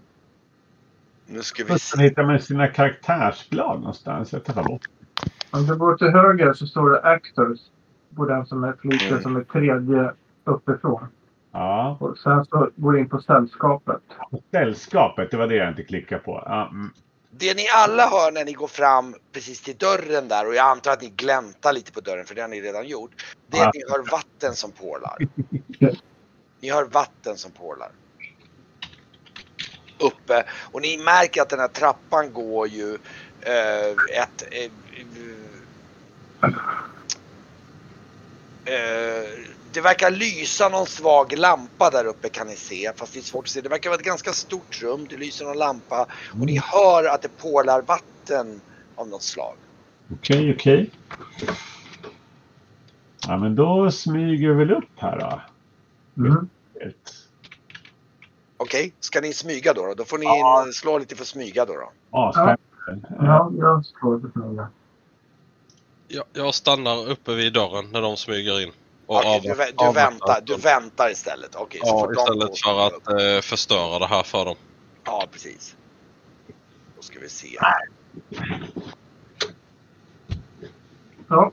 Nu 1.27 1.43
ska 1.43 1.65
vi 1.65 1.79
se. 1.79 2.03
hittar 2.03 2.25
man 2.25 2.41
sina 2.41 2.69
karaktärsblad 2.69 3.79
någonstans? 3.81 4.33
Jag 4.33 4.45
tappar 4.45 4.65
bort. 4.65 4.89
Om 5.51 5.67
du 5.67 5.77
går 5.77 5.97
till 5.97 6.09
höger 6.09 6.53
så 6.53 6.67
står 6.67 6.91
det 6.91 7.03
Actors. 7.03 7.59
På 8.17 8.25
den 8.27 8.47
som 8.47 8.65
är 8.65 8.75
Mm. 8.85 9.23
som 9.23 9.37
är 9.37 9.45
tredje 9.45 10.13
uppifrån. 10.45 11.07
Ja, 11.53 11.97
Och 12.01 12.19
sen 12.19 12.45
så 12.45 12.71
går 12.77 12.93
du 12.93 12.99
in 13.01 13.09
på 13.09 13.21
sällskapet. 13.21 14.03
sällskapet, 14.51 15.31
det 15.31 15.37
var 15.37 15.47
det 15.47 15.55
jag 15.55 15.69
inte 15.69 15.83
klickade 15.83 16.21
på. 16.21 16.43
Ja, 16.47 16.69
mm. 16.69 16.91
Det 17.31 17.57
ni 17.57 17.69
alla 17.75 18.03
hör 18.03 18.33
när 18.33 18.45
ni 18.45 18.53
går 18.53 18.67
fram 18.67 19.15
precis 19.33 19.61
till 19.61 19.77
dörren 19.77 20.29
där 20.29 20.47
och 20.47 20.55
jag 20.55 20.67
antar 20.67 20.91
att 20.93 21.03
ni 21.03 21.09
gläntar 21.09 21.73
lite 21.73 21.93
på 21.93 22.01
dörren 22.01 22.25
för 22.25 22.35
det 22.35 22.41
har 22.41 22.49
ni 22.49 22.61
redan 22.61 22.87
gjort. 22.87 23.11
Det 23.47 23.59
är 23.59 23.69
att 23.69 23.75
ni 23.75 23.81
hör 23.91 24.11
vatten 24.11 24.55
som 24.55 24.71
porlar. 24.73 25.17
Ni 26.61 26.71
hör 26.71 26.85
vatten 26.85 27.37
som 27.37 27.51
porlar. 27.51 27.91
Uppe 30.01 30.45
och 30.73 30.83
ni 30.83 30.99
märker 30.99 31.43
att 31.43 31.49
den 31.49 31.61
här 31.61 31.69
trappan 31.69 32.33
går 32.33 32.69
ju 32.69 32.99
eh, 33.45 34.21
ett 34.23 34.43
eh, 34.51 34.71
eh, 38.65 39.29
det 39.73 39.81
verkar 39.81 40.11
lysa 40.11 40.69
någon 40.69 40.87
svag 40.87 41.39
lampa 41.39 41.91
där 41.91 42.05
uppe 42.05 42.29
kan 42.29 42.47
ni 42.47 42.57
se. 42.57 42.93
Fast 42.97 43.13
det 43.13 43.19
är 43.19 43.23
svårt 43.23 43.45
att 43.45 43.51
se. 43.51 43.61
Det 43.61 43.69
verkar 43.69 43.91
vara 43.91 43.99
ett 44.01 44.07
ganska 44.07 44.33
stort 44.33 44.83
rum. 44.83 45.07
Det 45.11 45.17
lyser 45.17 45.45
någon 45.45 45.59
lampa. 45.59 46.07
Och 46.33 46.39
ni 46.47 46.59
hör 46.65 47.05
att 47.05 47.23
det 47.23 47.29
porlar 47.29 47.83
vatten 47.83 48.61
av 48.95 49.09
något 49.09 49.23
slag. 49.23 49.55
Okej, 50.13 50.55
okej. 50.55 50.91
Ja, 53.27 53.37
men 53.39 53.55
då 53.55 53.91
smyger 53.91 54.49
vi 54.49 54.55
väl 54.55 54.71
upp 54.73 54.91
här 54.97 55.19
då. 55.19 55.41
Mm. 56.23 56.49
Ett- 56.81 57.15
Okej, 58.57 58.93
ska 59.01 59.21
ni 59.21 59.33
smyga 59.33 59.73
då? 59.73 59.87
då? 59.87 59.95
Då 59.95 60.05
får 60.05 60.19
ni 60.19 60.25
Ja. 60.25 60.67
slå 60.75 60.99
lite 60.99 61.17
för 61.17 61.25
smyga 61.25 61.65
då. 61.65 61.73
då. 61.73 61.93
Ja. 62.11 62.57
Ja, 63.19 63.51
jag 63.59 63.87
slår 63.87 64.21
för 64.33 64.41
mig. 64.41 64.67
Jag, 66.09 66.25
jag 66.33 66.55
stannar 66.55 67.11
uppe 67.11 67.35
vid 67.35 67.53
dörren 67.53 67.91
när 67.93 68.03
de 68.03 68.17
smyger 68.17 68.61
in. 68.61 68.73
Och 69.07 69.17
Okej, 69.17 69.41
du, 69.41 69.49
vä- 69.49 69.75
du, 69.77 69.93
väntar, 69.93 70.41
du 70.41 70.57
väntar 70.57 71.11
istället. 71.11 71.53
Så 71.53 71.69
Ja, 71.71 72.01
två 72.01 72.13
istället 72.13 72.61
för 72.65 72.87
att 72.87 73.09
eh, 73.09 73.41
förstöra 73.41 73.99
det 73.99 74.07
här 74.07 74.23
för 74.23 74.45
dem. 74.45 74.57
Ja, 75.05 75.29
precis. 75.33 75.77
Då 76.97 77.03
ska 77.03 77.19
vi 77.21 77.29
se. 77.29 77.59
Ja, 81.29 81.53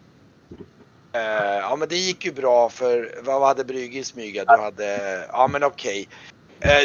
Eh, 1.14 1.58
ja 1.58 1.76
men 1.76 1.90
det 1.90 1.96
gick 1.96 2.26
ju 2.26 2.32
bra 2.32 2.70
för 2.70 3.22
vad 3.24 3.48
hade 3.48 3.66
Brygge 3.66 4.00
i 4.00 4.04
smyga? 4.04 4.46
Du 4.46 4.62
hade, 4.62 5.26
ja 5.32 5.48
men 5.48 5.64
okej. 5.64 6.08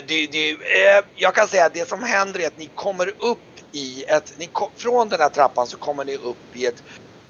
Det, 0.09 0.27
det, 0.27 0.51
eh, 0.51 1.05
jag 1.15 1.35
kan 1.35 1.49
säga 1.49 1.67
att 1.67 1.75
det 1.75 1.89
som 1.89 2.03
händer 2.03 2.41
är 2.41 2.47
att 2.47 2.59
ni 2.59 2.71
kommer 2.75 3.09
upp 3.09 3.56
i 3.77 4.05
ett, 4.05 4.39
ni 4.39 4.47
kom, 4.47 4.69
från 4.77 5.09
den 5.09 5.21
här 5.21 5.29
trappan 5.29 5.67
så 5.67 5.77
kommer 5.77 6.05
ni 6.05 6.17
upp 6.17 6.57
i 6.57 6.67
ett 6.67 6.83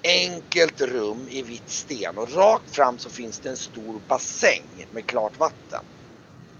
enkelt 0.08 0.80
rum 0.80 1.28
i 1.28 1.42
vitt 1.42 1.70
sten 1.70 2.18
och 2.18 2.32
rakt 2.32 2.74
fram 2.74 2.98
så 2.98 3.10
finns 3.10 3.40
det 3.40 3.48
en 3.48 3.56
stor 3.56 4.00
bassäng 4.08 4.86
med 4.90 5.06
klart 5.06 5.38
vatten. 5.38 5.80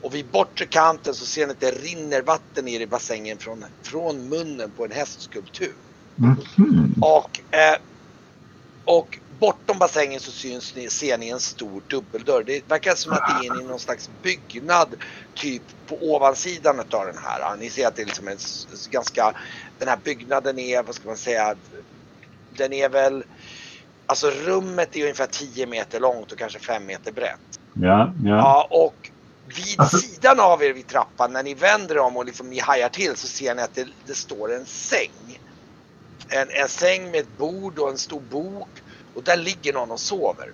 Och 0.03 0.15
vid 0.15 0.31
bortre 0.31 0.67
kanten 0.67 1.15
så 1.15 1.27
ser 1.27 1.47
ni 1.47 1.53
att 1.53 1.61
det 1.61 1.71
rinner 1.71 2.23
vatten 2.23 2.65
ner 2.65 2.81
i 2.81 2.87
bassängen 2.87 3.39
från, 3.39 3.65
från 3.87 4.29
munnen 4.29 4.73
på 4.73 4.85
en 4.85 4.93
hästskulptur. 4.93 5.75
Mhm. 6.15 6.95
Och, 7.01 7.55
eh, 7.57 7.77
och 8.85 9.19
bortom 9.39 9.79
bassängen 9.79 10.21
så 10.21 10.31
syns 10.31 10.75
ni, 10.75 10.91
ser 10.91 11.19
ni 11.19 11.29
en 11.29 11.41
stor 11.41 11.83
dubbeldörr. 11.89 12.45
Det 12.47 12.71
verkar 12.71 12.95
som 12.95 13.13
att 13.13 13.23
det 13.29 13.47
är 13.47 13.51
inne 13.53 13.63
i 13.63 13.67
någon 13.67 13.79
slags 13.79 14.11
byggnad 14.23 14.95
typ 15.35 15.63
på 15.87 15.97
ovansidan 16.15 16.81
av 16.81 17.07
den 17.07 17.19
här. 17.23 17.57
Ni 17.57 17.71
ser 17.71 17.87
att 17.87 17.97
det 17.97 18.03
är 18.03 18.07
liksom 18.07 18.29
en 18.29 18.39
ganska, 18.91 19.33
den 19.79 19.89
här 19.89 19.99
byggnaden 20.05 20.59
är, 20.59 20.83
vad 20.83 20.95
ska 20.95 21.09
man 21.09 21.17
säga, 21.17 21.55
den 22.57 22.73
är 22.73 22.89
väl, 22.89 23.25
alltså 24.07 24.31
rummet 24.31 24.97
är 24.97 25.03
ungefär 25.03 25.27
10 25.27 25.67
meter 25.67 26.01
långt 26.01 26.33
och 26.33 26.39
kanske 26.39 26.59
5 26.59 26.87
meter 26.87 27.13
brett. 27.13 27.61
Ja, 27.75 28.13
ja. 28.25 28.37
Ja, 28.37 28.69
och 28.71 29.11
vid 29.47 29.81
Alltså- 29.81 29.99
sidan 29.99 30.41
av 30.41 30.63
er 30.63 30.73
vid 30.73 30.87
trappan, 30.87 31.33
när 31.33 31.43
ni 31.43 31.55
vänder 31.55 31.99
om 31.99 32.17
och 32.17 32.25
liksom 32.25 32.51
ni 32.51 32.59
hajar 32.59 32.89
till 32.89 33.17
så 33.17 33.27
ser 33.27 33.55
ni 33.55 33.63
att 33.63 33.75
det, 33.75 33.87
det 34.07 34.15
står 34.15 34.55
en 34.55 34.67
säng. 34.67 35.41
En, 36.29 36.51
en 36.51 36.69
säng 36.69 37.11
med 37.11 37.21
ett 37.21 37.39
bord 37.39 37.79
och 37.79 37.91
en 37.91 37.99
stor 37.99 38.21
bok. 38.21 38.69
Och 39.17 39.23
där 39.23 39.37
ligger 39.37 39.73
någon 39.73 39.91
och 39.91 40.01
sover. 40.01 40.53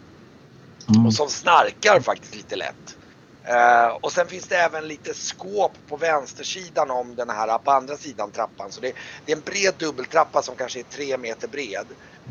Mm. 0.89 1.07
Och 1.07 1.15
som 1.15 1.29
snarkar 1.29 2.01
faktiskt 2.01 2.35
lite 2.35 2.57
lätt. 2.57 2.97
Eh, 3.45 3.87
och 4.01 4.13
sen 4.13 4.27
finns 4.27 4.49
det 4.49 4.57
även 4.57 4.89
lite 4.89 5.15
skåp 5.15 5.73
på 5.89 5.97
vänstersidan 5.97 6.91
om 6.91 7.15
den 7.15 7.31
här, 7.31 7.59
på 7.59 7.71
andra 7.71 7.97
sidan 7.97 8.31
trappan. 8.31 8.73
Så 8.73 8.81
det, 8.81 8.93
det 9.27 9.33
är 9.33 9.37
en 9.37 9.43
bred 9.43 9.75
dubbeltrappa 9.79 10.43
som 10.43 10.57
kanske 10.57 10.79
är 10.79 10.85
tre 10.85 11.19
meter 11.19 11.49
bred. 11.49 11.87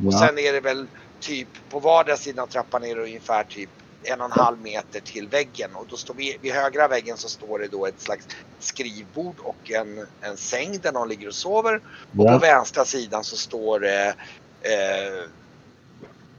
Och 0.06 0.14
ja. 0.14 0.20
sen 0.20 0.40
är 0.40 0.54
det 0.54 0.60
väl 0.60 0.88
typ 1.20 1.48
på 1.70 1.80
vardera 1.80 2.18
sidan 2.18 2.44
av 2.44 2.48
trappan 2.48 2.84
är 2.84 2.96
det 2.96 3.02
ungefär 3.02 3.44
typ 3.44 3.70
en 4.04 4.20
och 4.22 4.26
en 4.26 4.32
halv 4.32 4.62
meter 4.62 5.00
till 5.00 5.28
väggen 5.28 5.76
och 5.76 5.88
då 5.90 5.98
står 5.98 6.14
vi 6.14 6.38
vid 6.42 6.54
högra 6.54 6.88
väggen 6.88 7.18
så 7.18 7.30
står 7.30 7.60
det 7.60 7.68
då 7.68 7.86
ett 7.86 8.02
slags 8.02 8.28
skrivbord 8.60 9.36
och 9.40 9.72
en, 9.72 10.08
en 10.22 10.38
säng 10.38 10.80
där 10.80 10.92
någon 10.92 11.10
ligger 11.10 11.28
och 11.28 11.36
sover. 11.36 11.76
Och 12.12 12.18
på 12.18 12.26
Ja. 12.26 12.38
vänstra 12.38 12.86
sidan 12.86 13.24
så 13.24 13.38
står 13.38 13.80
det 13.80 14.16
eh, 14.62 15.26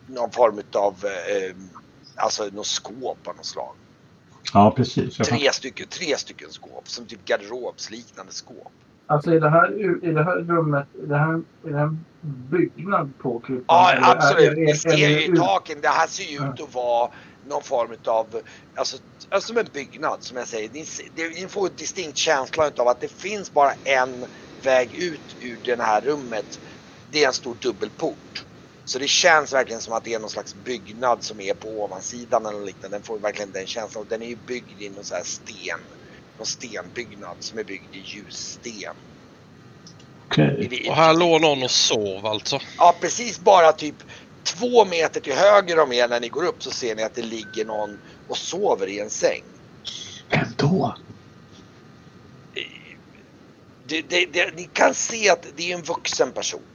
någon 0.06 0.30
form 0.30 0.61
av 0.75 1.04
eh, 1.04 1.56
alltså 2.16 2.44
något 2.52 2.66
skåp 2.66 3.28
av 3.28 3.37
något 3.37 3.47
slag. 3.47 3.75
ja, 4.54 4.71
precis. 4.76 5.16
Tre 5.16 5.52
stycken, 5.52 5.87
tre 5.88 6.16
stycken 6.16 6.50
skåp 6.50 6.88
som 6.88 7.06
typ 7.06 7.25
garderobsliknande 7.25 8.32
skåp. 8.32 8.73
Alltså 9.06 9.35
i 9.35 9.38
det 9.38 9.50
här, 9.50 9.80
i 10.04 10.12
det 10.12 10.25
här 10.25 10.37
rummet, 10.37 10.87
är 11.02 11.06
det 11.06 11.16
här, 11.18 11.32
är 11.66 11.71
det 11.71 11.78
här 11.78 11.85
en 11.85 12.04
byggnad 12.50 13.18
på 13.18 13.40
klippan? 13.40 13.64
Ja, 13.68 13.99
absolut. 14.16 14.49
är- 14.50 14.54
Det 14.54 14.71
är- 14.71 14.75
ser 14.75 14.97
ju 14.97 15.14
det 15.14 15.25
i 15.25 15.37
taken. 15.37 15.80
Det 15.80 15.88
här 15.88 16.06
ser 16.06 16.25
ju 16.25 16.37
ut 16.37 16.61
att 16.61 16.75
vara 16.75 17.11
någon 17.47 17.62
form 17.62 17.97
av, 18.06 18.40
alltså, 18.75 18.97
alltså 19.30 19.49
som 19.49 19.59
en 19.59 19.66
byggnad 19.73 20.16
som 20.21 20.37
jag 20.37 20.49
säger. 20.49 20.71
Ni, 20.73 20.85
ni 21.40 21.49
får 21.49 21.66
en 21.68 21.75
distinkt 21.76 22.16
känsla 22.18 22.71
av 22.78 22.88
att 22.88 23.00
det 23.00 23.12
finns 23.12 23.52
bara 23.52 23.73
en 23.85 24.26
väg 24.62 24.94
ut 24.94 25.37
ur 25.40 25.76
det 25.76 25.82
här 25.82 26.00
rummet. 26.00 26.61
Det 27.11 27.23
är 27.25 27.26
en 27.26 27.32
stor 27.32 27.54
dubbelport. 27.54 28.44
Så 28.84 28.98
det 28.98 29.08
känns 29.08 29.52
verkligen 29.52 29.80
som 29.80 29.92
att 29.94 30.04
det 30.04 30.14
är 30.14 30.18
någon 30.18 30.30
slags 30.30 30.54
byggnad 30.54 31.24
som 31.24 31.40
är 31.40 31.54
på 31.54 31.68
ovansidan 31.84 32.46
eller 32.46 32.64
liknande. 32.64 32.96
Den 32.96 33.02
får 33.04 33.18
verkligen 33.18 33.52
den 33.52 33.66
känslan. 33.66 34.02
Och 34.02 34.08
den 34.08 34.22
är 34.22 34.26
ju 34.26 34.36
byggd 34.36 34.80
i 34.80 34.90
någon 34.90 35.04
så 35.04 35.14
här 35.14 35.22
sten. 35.24 35.80
Någon 36.38 36.46
stenbyggnad 36.46 37.36
som 37.40 37.58
är 37.58 37.64
byggd 37.64 37.94
i 37.94 37.98
ljussten. 37.98 38.94
I- 40.58 40.88
Och 40.88 40.96
här 40.96 41.14
låg 41.14 41.40
någon 41.40 41.62
och 41.62 41.70
sov 41.70 42.26
alltså. 42.26 42.60
Ja, 42.78 42.98
precis 43.00 43.40
bara 43.40 43.72
typ 43.72 43.96
två 44.46 44.84
meter 44.84 45.20
till 45.20 45.32
höger 45.34 45.78
om 45.78 45.92
er 45.92 46.08
när 46.08 46.20
ni 46.20 46.28
går 46.28 46.44
upp 46.44 46.62
så 46.62 46.70
ser 46.70 46.96
ni 46.96 47.02
att 47.02 47.14
det 47.14 47.22
ligger 47.22 47.64
någon 47.64 47.98
och 48.26 48.38
sover 48.38 48.86
i 48.86 49.00
en 49.00 49.10
säng. 49.10 49.44
Vem 50.30 50.46
då? 50.58 50.96
Det, 53.84 54.02
det, 54.02 54.26
det, 54.26 54.56
ni 54.56 54.64
kan 54.64 54.94
se 54.94 55.30
att 55.30 55.46
det 55.56 55.72
är 55.72 55.74
en 55.76 55.82
vuxen 55.82 56.32
person. 56.32 56.66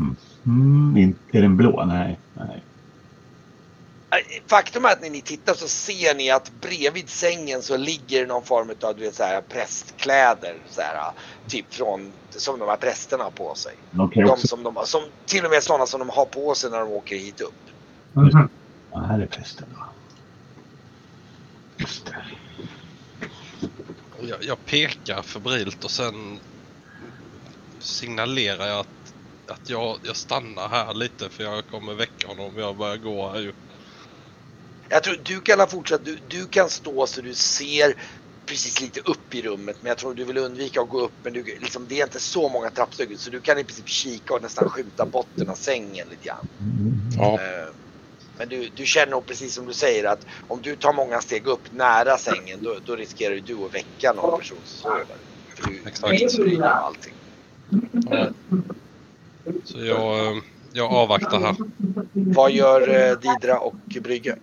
Mm, 0.00 0.16
in, 0.44 1.14
är 1.32 1.42
den 1.42 1.56
blå? 1.56 1.84
Nej. 1.84 2.18
nej. 2.34 2.62
Äh, 4.10 4.42
Faktum 4.46 4.84
är 4.84 4.88
att 4.88 5.02
när 5.02 5.10
ni 5.10 5.20
tittar 5.20 5.54
så 5.54 5.68
ser 5.68 6.14
ni 6.14 6.30
att 6.30 6.52
bredvid 6.60 7.08
sängen 7.08 7.62
så 7.62 7.76
ligger 7.76 8.26
någon 8.26 8.42
form 8.42 8.70
av 8.82 8.96
du 8.96 9.02
vet, 9.02 9.14
så 9.14 9.22
här, 9.22 9.40
prästkläder. 9.40 10.56
Så 10.70 10.80
här, 10.80 11.12
typ 11.48 11.74
från, 11.74 12.12
som 12.30 12.58
de 12.58 12.68
här 12.68 12.76
prästerna 12.76 13.24
har 13.24 13.30
på 13.30 13.54
sig. 13.54 13.74
Okej, 13.98 14.24
De 14.24 14.36
som 14.36 14.62
de, 14.62 14.76
som, 14.84 15.02
till 15.26 15.44
och 15.44 15.50
med 15.50 15.62
sådana 15.62 15.86
som 15.86 15.98
de 15.98 16.08
har 16.08 16.24
på 16.24 16.54
sig 16.54 16.70
när 16.70 16.78
de 16.78 16.88
åker 16.88 17.16
hit 17.16 17.40
upp. 17.40 17.54
Mhm. 18.12 18.48
Ja, 18.92 19.00
här 19.00 19.20
är 19.20 19.26
prästen. 19.26 19.66
Just 21.76 22.06
det. 22.06 22.16
Jag, 24.20 24.44
jag 24.44 24.64
pekar 24.64 25.22
febrilt 25.22 25.84
och 25.84 25.90
sen 25.90 26.40
signalerar 27.78 28.66
jag 28.66 28.80
att, 28.80 29.01
att 29.52 29.70
jag, 29.70 29.98
jag 30.02 30.16
stannar 30.16 30.68
här 30.68 30.94
lite 30.94 31.28
för 31.28 31.44
jag 31.44 31.66
kommer 31.66 31.94
väcka 31.94 32.28
honom 32.28 32.46
om 32.46 32.58
jag 32.58 32.76
börjar 32.76 32.96
gå 32.96 33.30
här 33.30 33.40
ju. 33.40 33.52
Jag 34.88 35.02
tror 35.02 35.16
du 35.24 35.40
kan 35.40 35.60
ha 35.60 35.66
fortsatt, 35.66 36.04
du, 36.04 36.18
du 36.28 36.46
kan 36.46 36.70
stå 36.70 37.06
så 37.06 37.20
du 37.20 37.34
ser 37.34 37.94
precis 38.46 38.80
lite 38.80 39.00
upp 39.00 39.34
i 39.34 39.42
rummet 39.42 39.76
men 39.80 39.88
jag 39.88 39.98
tror 39.98 40.14
du 40.14 40.24
vill 40.24 40.38
undvika 40.38 40.80
att 40.80 40.88
gå 40.88 41.00
upp 41.00 41.12
men 41.22 41.32
du, 41.32 41.42
liksom, 41.42 41.86
det 41.88 42.00
är 42.00 42.04
inte 42.04 42.20
så 42.20 42.48
många 42.48 42.70
trappsteg 42.70 43.18
så 43.18 43.30
du 43.30 43.40
kan 43.40 43.58
i 43.58 43.64
princip 43.64 43.88
kika 43.88 44.34
och 44.34 44.42
nästan 44.42 44.68
skjuta 44.68 45.06
botten 45.06 45.48
av 45.48 45.54
sängen 45.54 46.08
lite 46.08 46.26
grann. 46.26 46.48
Ja. 47.18 47.34
Eh, 47.34 47.68
Men 48.38 48.48
du, 48.48 48.68
du 48.68 48.86
känner 48.86 49.10
nog 49.10 49.26
precis 49.26 49.54
som 49.54 49.66
du 49.66 49.72
säger 49.72 50.04
att 50.04 50.26
om 50.48 50.62
du 50.62 50.76
tar 50.76 50.92
många 50.92 51.20
steg 51.20 51.46
upp 51.46 51.72
nära 51.72 52.18
sängen 52.18 52.62
då, 52.62 52.78
då 52.84 52.96
riskerar 52.96 53.36
du 53.36 53.64
att 53.64 53.74
väcka 53.74 54.12
någon 54.12 54.40
person 54.40 54.58
som 54.64 54.78
sover. 54.80 55.16
För 55.54 55.70
du 55.70 55.82
Exakt. 55.86 56.38
och 56.60 56.66
allting. 56.66 57.14
ja. 58.10 58.26
Så 59.64 59.84
jag, 59.84 60.36
eh, 60.36 60.42
jag 60.72 60.92
avvaktar 60.92 61.40
här. 61.40 61.56
Vad 62.12 62.50
gör 62.50 62.88
eh, 62.88 63.18
Didra 63.18 63.58
och 63.58 63.74
Brygge? 64.02 64.38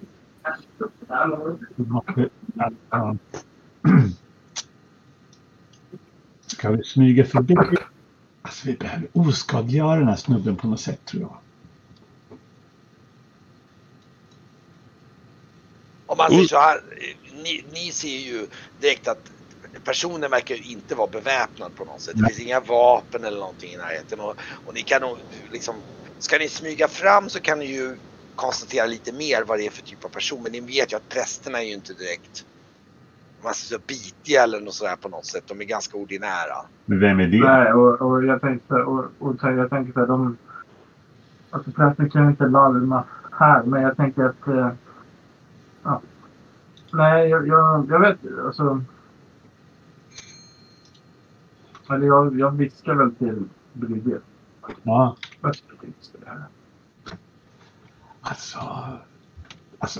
Ska 6.47 6.69
vi 6.71 6.83
smyga 6.83 7.25
förbi? 7.25 7.55
Alltså 8.41 8.67
vi 8.67 8.73
behöver 8.73 9.07
oskadliggöra 9.13 9.95
den 9.95 10.07
här 10.07 10.15
snubben 10.15 10.55
på 10.55 10.67
något 10.67 10.79
sätt 10.79 11.05
tror 11.05 11.21
jag. 11.21 11.37
Om 16.05 16.17
man 16.17 16.29
säger 16.29 16.47
så 16.47 16.57
här, 16.57 16.81
ni, 17.43 17.63
ni 17.73 17.91
ser 17.91 18.17
ju 18.17 18.47
direkt 18.79 19.07
att 19.07 19.31
personen 19.83 20.31
verkar 20.31 20.55
ju 20.55 20.71
inte 20.71 20.95
vara 20.95 21.07
beväpnad 21.07 21.75
på 21.75 21.85
något 21.85 22.01
sätt. 22.01 22.13
Det 22.17 22.25
finns 22.25 22.39
inga 22.39 22.59
vapen 22.59 23.23
eller 23.23 23.39
någonting 23.39 23.73
i 23.73 23.77
närheten. 23.77 24.19
Och, 24.19 24.35
och 24.65 24.73
ni 24.73 24.81
kan 24.81 25.01
nog 25.01 25.17
liksom, 25.51 25.75
ska 26.19 26.37
ni 26.37 26.49
smyga 26.49 26.87
fram 26.87 27.29
så 27.29 27.39
kan 27.39 27.59
ni 27.59 27.65
ju 27.65 27.97
konstatera 28.35 28.85
lite 28.85 29.13
mer 29.13 29.43
vad 29.47 29.59
det 29.59 29.65
är 29.65 29.71
för 29.71 29.81
typ 29.81 30.05
av 30.05 30.09
person. 30.09 30.43
Men 30.43 30.51
ni 30.51 30.59
vet 30.59 30.93
ju 30.93 30.97
att 30.97 31.09
prästerna 31.09 31.61
är 31.61 31.65
ju 31.65 31.73
inte 31.73 31.93
direkt 31.93 32.45
man 33.43 33.53
ska 33.53 33.67
säga, 33.67 33.79
bitiga 33.87 34.43
eller 34.43 34.59
något 34.59 34.73
sådär 34.73 34.95
på 34.95 35.09
något 35.09 35.25
sätt. 35.25 35.43
De 35.47 35.61
är 35.61 35.65
ganska 35.65 35.97
ordinära. 35.97 36.57
Men 36.85 36.99
vem 36.99 37.19
är 37.19 37.27
det? 37.27 37.39
Nej, 37.39 37.73
och, 37.73 38.01
och 38.01 38.25
jag 38.25 38.41
tänkte 38.41 38.73
och, 38.73 39.05
och 39.19 39.35
jag 39.41 39.69
tänker 39.69 39.93
så 39.93 39.99
här, 39.99 40.07
de... 40.07 40.37
Alltså 41.51 41.71
prästen 41.71 42.09
kan 42.09 42.29
inte 42.29 42.47
larma 42.47 43.03
här, 43.31 43.63
men 43.63 43.81
jag 43.81 43.97
tänker 43.97 44.23
att... 44.23 44.47
Eh, 44.47 44.69
ja. 45.83 46.01
Nej, 46.91 47.29
jag, 47.29 47.47
jag, 47.47 47.87
jag 47.89 47.99
vet 47.99 48.17
alltså... 48.45 48.83
Eller 51.89 52.07
jag, 52.07 52.39
jag 52.39 52.51
viskar 52.51 52.93
väl 52.93 53.15
till 53.15 53.43
Brygge. 53.73 54.19
Ja, 54.83 55.15
Först 55.41 55.63
finns 55.81 56.11
det 56.19 56.29
här. 56.29 56.43
alltså. 58.21 58.59
Alltså. 59.79 59.99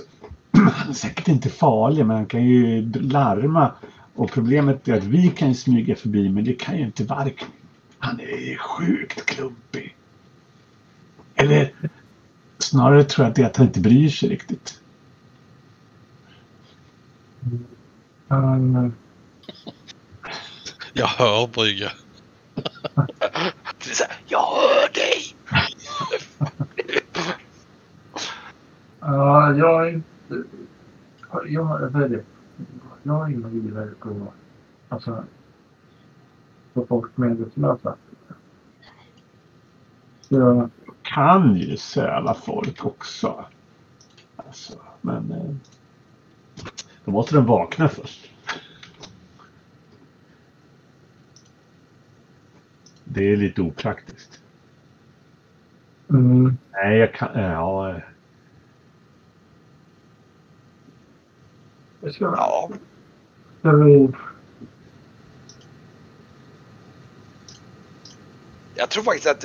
Han 0.52 0.88
är 0.88 0.92
säkert 0.92 1.28
inte 1.28 1.48
farlig 1.50 2.06
men 2.06 2.16
han 2.16 2.26
kan 2.26 2.46
ju 2.46 2.92
larma. 2.92 3.72
Och 4.14 4.30
problemet 4.30 4.88
är 4.88 4.96
att 4.98 5.04
vi 5.04 5.28
kan 5.28 5.48
ju 5.48 5.54
smyga 5.54 5.96
förbi 5.96 6.28
men 6.28 6.44
det 6.44 6.52
kan 6.52 6.76
ju 6.78 6.84
inte 6.84 7.04
varken. 7.04 7.48
Han 7.98 8.20
är 8.20 8.56
sjukt 8.58 9.26
klumpig. 9.26 9.96
Eller 11.34 11.72
snarare 12.58 13.04
tror 13.04 13.24
jag 13.24 13.30
att 13.30 13.36
det 13.36 13.42
är 13.42 13.46
att 13.46 13.56
han 13.56 13.66
inte 13.66 13.80
bryr 13.80 14.08
sig 14.08 14.28
riktigt. 14.28 14.80
Eh, 18.28 18.88
Jag 20.92 21.06
hör 21.06 21.46
Brygge. 21.46 21.92
Jag 24.26 24.40
hör 24.40 24.92
dig! 24.94 25.36
Ja, 29.00 29.54
jag 29.54 29.88
är 29.88 29.92
inte... 29.92 30.42
Jag, 31.46 31.82
är 31.82 32.08
det? 32.08 32.24
jag 33.02 33.22
är 33.22 33.34
ingen 33.34 33.62
vidare 33.62 33.90
på... 34.00 34.32
Alltså... 34.88 35.24
På 36.72 36.86
folk 36.86 37.16
medvetslösa. 37.16 37.96
Jag, 40.28 40.70
Kan 41.02 41.56
ju 41.56 41.76
söva 41.76 42.34
folk 42.34 42.84
också. 42.84 43.44
Alltså, 44.36 44.78
men. 45.00 45.32
Eh, 45.32 45.54
då 47.04 47.10
måste 47.10 47.34
de 47.34 47.46
vakna 47.46 47.88
först. 47.88 48.30
Det 53.14 53.32
är 53.32 53.36
lite 53.36 53.62
opraktiskt. 53.62 54.40
mm, 56.10 56.56
Nej, 56.72 56.98
jag 56.98 57.14
kan... 57.14 57.28
Ja, 57.34 58.00
jag 62.00 62.14
ska, 62.14 62.24
Ja, 62.24 62.70
jag 68.74 68.90
tror 68.90 69.02
faktiskt 69.02 69.26
att 69.26 69.44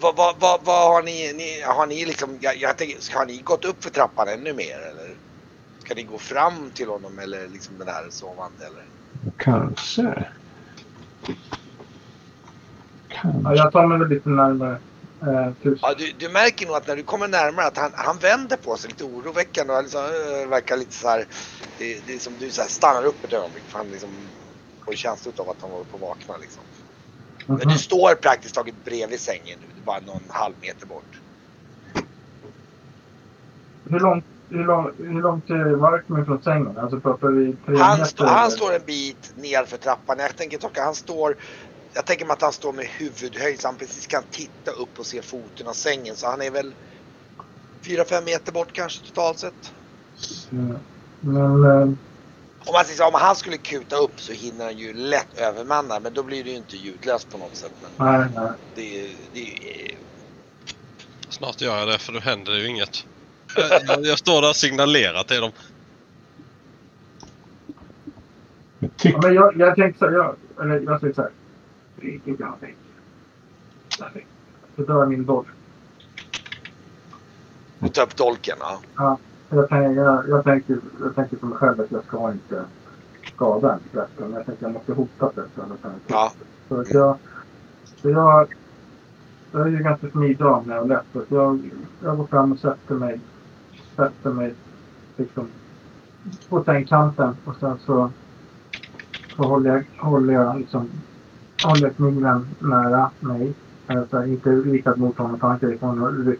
vad, 0.00 0.16
vad, 0.16 0.40
vad, 0.40 0.64
vad 0.64 0.92
har 0.92 1.02
ni, 1.02 1.32
ni, 1.32 1.60
har 1.60 1.86
ni 1.86 2.04
liksom, 2.04 2.38
jag, 2.40 2.56
jag 2.56 2.78
tänker, 2.78 3.18
har 3.18 3.26
ni 3.26 3.40
gått 3.42 3.64
upp 3.64 3.82
för 3.82 3.90
trappan 3.90 4.28
ännu 4.28 4.52
mer 4.52 4.78
eller? 4.78 5.16
Ska 5.84 5.94
ni 5.94 6.02
gå 6.02 6.18
fram 6.18 6.70
till 6.70 6.88
honom 6.88 7.18
eller 7.18 7.48
liksom 7.48 7.78
den 7.78 7.88
här 7.88 8.10
sovande 8.10 8.66
eller? 8.66 8.84
kanske. 9.36 10.28
Ja, 13.22 13.30
Kanske. 13.32 13.54
jag 13.56 13.72
tar 13.72 13.86
mig 13.86 13.98
väl 13.98 14.08
lite 14.08 14.28
närmare. 14.28 14.80
Eh. 15.22 15.52
Ja, 15.82 15.94
du, 15.98 16.12
du 16.18 16.28
märker 16.28 16.66
nog 16.66 16.76
att 16.76 16.86
när 16.86 16.96
du 16.96 17.02
kommer 17.02 17.28
närmare 17.28 17.66
att 17.66 17.76
han, 17.78 17.90
han 17.94 18.18
vänder 18.18 18.56
på 18.56 18.76
sig 18.76 18.90
lite 18.90 19.04
oroväckande 19.04 19.72
och 19.74 19.82
liksom, 19.82 20.00
äh, 20.04 20.48
verkar 20.48 20.76
lite 20.76 20.94
så 20.94 21.08
här. 21.08 21.24
Det, 21.78 22.06
det 22.06 22.14
är 22.14 22.18
som 22.18 22.38
du 22.38 22.50
så 22.50 22.60
här, 22.62 22.68
stannar 22.68 23.04
upp 23.06 23.24
ett 23.24 23.32
ögonblick 23.32 23.64
för 23.68 23.78
han 23.78 23.90
liksom 23.90 24.10
får 24.84 24.92
känsla 24.92 25.32
av 25.38 25.50
att 25.50 25.62
han 25.62 25.70
håller 25.70 25.84
på 25.84 25.96
att 25.96 26.02
vakna 26.02 26.36
liksom. 26.36 26.62
Men 27.46 27.56
Mhm. 27.56 27.68
du 27.68 27.78
står 27.78 28.14
praktiskt 28.14 28.54
taget 28.54 28.84
bredvid 28.84 29.20
sängen 29.20 29.58
nu, 29.60 29.66
du 29.74 29.80
är 29.80 29.84
bara 29.84 30.00
någon 30.00 30.22
halv 30.28 30.54
meter 30.60 30.86
bort. 30.86 31.20
hur 33.90 34.00
långt, 34.00 34.24
hur 34.50 34.64
långt, 34.64 34.94
hur 34.98 35.22
långt 35.22 35.50
är 35.50 35.64
Varkmin 35.76 36.24
från 36.24 36.42
sängen? 36.42 36.78
Alltså 36.78 37.00
pratar 37.00 37.28
vi 37.28 37.56
tre 37.66 37.76
Han, 37.78 37.98
meter? 37.98 38.10
stå, 38.10 38.24
han 38.24 38.50
står 38.50 38.74
en 38.74 38.84
bit 38.86 39.32
nerför 39.36 39.76
trappan. 39.76 40.18
Jag 40.18 40.36
tänker 40.36 40.58
Tocka, 40.58 40.82
han 40.84 40.94
står 40.94 41.36
jag 41.94 42.06
tänker 42.06 42.26
mig 42.26 42.34
att 42.34 42.42
han 42.42 42.52
står 42.52 42.72
med 42.72 42.86
huvudhöjd 42.86 43.60
så 43.60 43.68
han 43.68 43.76
precis 43.78 44.06
kan 44.06 44.24
titta 44.30 44.70
upp 44.70 44.98
och 44.98 45.06
se 45.06 45.22
foten 45.22 45.66
av 45.68 45.74
sängen. 45.74 46.16
Så 46.16 46.26
han 46.26 46.42
är 46.42 46.50
väl 46.50 46.74
4-5 47.86 48.24
meter 48.24 48.52
bort 48.52 48.72
kanske 48.72 49.06
totalt 49.06 49.38
sett. 49.38 49.74
Mm. 50.52 50.78
Men 51.20 51.64
eh, 51.64 51.82
Om 52.66 52.72
man 52.74 52.84
säger 52.84 52.96
så, 52.96 53.06
om 53.08 53.14
han 53.14 53.36
skulle 53.36 53.58
kuta 53.58 53.96
upp 53.96 54.20
så 54.20 54.32
hinner 54.32 54.64
han 54.64 54.78
ju 54.78 54.94
lätt 54.94 55.34
övermanna 55.34 56.00
men 56.00 56.14
då 56.14 56.22
blir 56.22 56.44
det 56.44 56.50
ju 56.50 56.56
inte 56.56 56.76
ljudlöst 56.76 57.28
på 57.30 57.38
något 57.38 57.56
sätt. 57.56 57.72
Men 57.80 57.92
nej, 57.98 58.30
nej. 58.34 58.52
det, 58.74 58.82
är- 58.82 59.28
det, 59.32 59.40
är- 59.92 59.98
Snart 61.30 61.60
gör 61.60 61.78
jag 61.78 61.88
det 61.88 61.98
för 61.98 62.12
då 62.12 62.20
händer 62.20 62.52
ju 62.52 62.66
inget. 62.68 63.06
Jag, 63.56 64.06
jag, 64.06 64.18
står 64.18 64.42
där 64.42 64.48
och 64.50 64.56
signalerar 64.56 65.24
till 65.24 65.40
dem. 65.40 65.52
Jag 68.80 68.96
tyck, 68.98 69.14
Ja, 69.14 69.20
men 69.22 69.34
jag, 69.34 69.56
jag 69.56 69.76
tänkte 69.76 69.98
så 69.98 70.12
jag, 70.12 70.36
eller 70.60 70.80
jag 70.80 71.00
säger 71.00 71.14
så 71.14 71.22
här. 71.22 71.32
Tänk. 72.00 72.76
Perfekt. 73.98 74.28
Så 74.76 74.82
drar 74.82 74.98
jag 74.98 75.08
min 75.08 75.24
boll. 75.24 75.44
och 77.80 77.94
ta 77.94 78.02
upp 78.02 78.16
dolken. 78.16 78.56
Ja. 78.96 79.18
Jag, 79.50 79.68
tänker, 79.68 80.02
jag, 80.02 80.28
jag, 80.28 80.44
tänker, 80.44 80.78
jag 81.00 81.14
tänker 81.14 81.36
på 81.36 81.46
mig 81.46 81.58
själv 81.58 81.80
att 81.80 81.90
jag 81.90 82.04
ska 82.04 82.32
inte 82.32 82.64
skada 83.34 83.72
en 83.72 83.80
prästen. 83.92 84.28
Men 84.28 84.32
jag 84.32 84.46
tänker 84.46 84.52
att 84.52 84.62
jag 84.62 84.72
måste 84.72 84.92
hota 84.92 85.28
prästen. 85.28 85.72
Ja. 86.06 86.32
Så 86.68 86.80
att 86.80 86.90
jag, 86.90 87.18
så 88.02 88.10
jag, 88.10 88.54
jag 89.52 89.66
är 89.66 89.70
ju 89.70 89.78
ganska 89.78 90.10
smidig 90.10 90.42
av 90.42 90.66
mig 90.66 90.78
och 90.78 90.88
lätt. 90.88 91.06
Så 91.12 91.22
jag, 91.28 91.70
jag 92.02 92.16
går 92.16 92.26
fram 92.26 92.52
och 92.52 92.58
sätter 92.58 92.94
mig, 92.94 93.20
sätter 93.96 94.30
mig 94.30 94.54
liksom 95.16 95.48
på 96.48 96.64
sängkanten 96.64 97.36
och 97.44 97.56
sen 97.60 97.78
så, 97.86 98.10
så 99.36 99.42
håller 99.42 99.70
jag, 99.70 100.06
håller 100.06 100.34
jag 100.34 100.58
liksom, 100.58 100.90
håller 101.62 101.94
nära 102.58 103.10
mig. 103.20 103.52
Alltså 103.86 104.24
inte 104.24 104.50
riktad 104.50 104.96
mot 104.96 105.18
honom, 105.18 105.40
för 105.40 105.46
han 105.46 105.58
kan 105.60 105.70
liksom, 105.70 105.98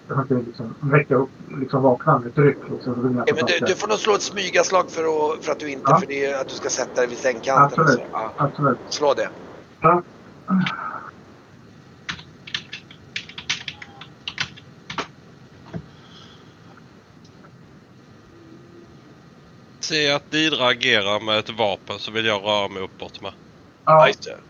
han 0.09 0.29
kan 0.29 0.39
liksom 0.39 0.75
väcka 0.81 1.15
upp, 1.15 1.31
liksom 1.61 1.83
vakna 1.83 2.19
med 2.19 2.29
ett 2.29 2.39
ryck. 2.39 2.59
Liksom, 2.71 3.25
Ja, 3.27 3.35
men 3.35 3.47
du, 3.47 3.67
du 3.67 3.75
får 3.75 3.89
nog 3.89 3.99
slå 3.99 4.15
ett 4.15 4.23
smygaslag 4.23 4.91
för 4.91 5.03
att, 5.03 5.45
för 5.45 5.53
att 5.53 5.59
du 5.61 5.71
inte, 5.71 5.85
Ja. 5.87 6.01
för 6.01 6.07
det 6.07 6.35
att 6.41 6.49
du 6.49 6.55
ska 6.55 6.69
sätta 6.69 7.01
dig 7.01 7.07
vid 7.07 7.19
sängkanten. 7.19 7.65
Absolut. 7.81 8.01
så. 8.01 8.07
Ja. 8.13 8.33
Absolut. 8.37 8.79
Slå 8.89 9.15
det. 9.15 9.29
Ja. 9.81 10.03
Ser 19.81 20.07
jag 20.07 20.17
att 20.17 20.31
Didra 20.31 20.67
agerar 20.67 21.21
med 21.21 21.39
ett 21.39 21.51
vapen 21.51 21.99
så 21.99 22.11
vill 22.11 22.27
jag 22.27 22.43
röra 22.43 22.69
mig 22.69 22.83
uppåt 22.83 23.23
med. 23.23 23.33
Ja, 23.85 24.09
det. 24.25 24.50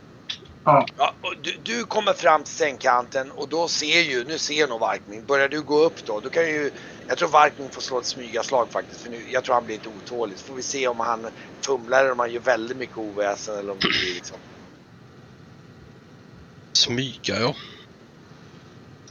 Ja. 0.64 0.86
Ja, 0.96 1.14
du, 1.42 1.56
du 1.62 1.84
kommer 1.84 2.12
fram 2.12 2.44
till 2.44 2.54
sängkanten 2.54 3.30
och 3.30 3.48
då 3.48 3.68
ser 3.68 4.00
ju, 4.00 4.24
nu 4.24 4.38
ser 4.38 4.68
nog 4.68 4.80
Varkmin. 4.80 5.24
Börjar 5.26 5.48
du 5.48 5.62
gå 5.62 5.78
upp 5.78 6.04
då, 6.04 6.20
då 6.20 6.30
kan 6.30 6.42
ju, 6.42 6.70
jag 7.06 7.18
tror 7.18 7.28
Varkmin 7.28 7.70
får 7.70 7.82
slå 7.82 7.98
ett 7.98 8.06
smygaslag 8.06 8.68
faktiskt. 8.70 9.00
För 9.00 9.10
nu, 9.10 9.30
jag 9.30 9.44
tror 9.44 9.54
han 9.54 9.64
blir 9.66 9.76
lite 9.76 9.88
otålig. 9.88 10.38
Så 10.38 10.44
får 10.44 10.54
vi 10.54 10.62
se 10.62 10.88
om 10.88 11.00
han 11.00 11.26
fumlar 11.66 12.00
eller 12.00 12.12
om 12.12 12.18
han 12.18 12.32
gör 12.32 12.40
väldigt 12.40 12.76
mycket 12.76 12.98
oväsen 12.98 13.58
eller 13.58 13.72
om 13.72 13.78
det 13.78 13.88
blir 13.88 14.14
liksom. 14.14 14.36
Smyga 16.72 17.40
ja. 17.40 17.54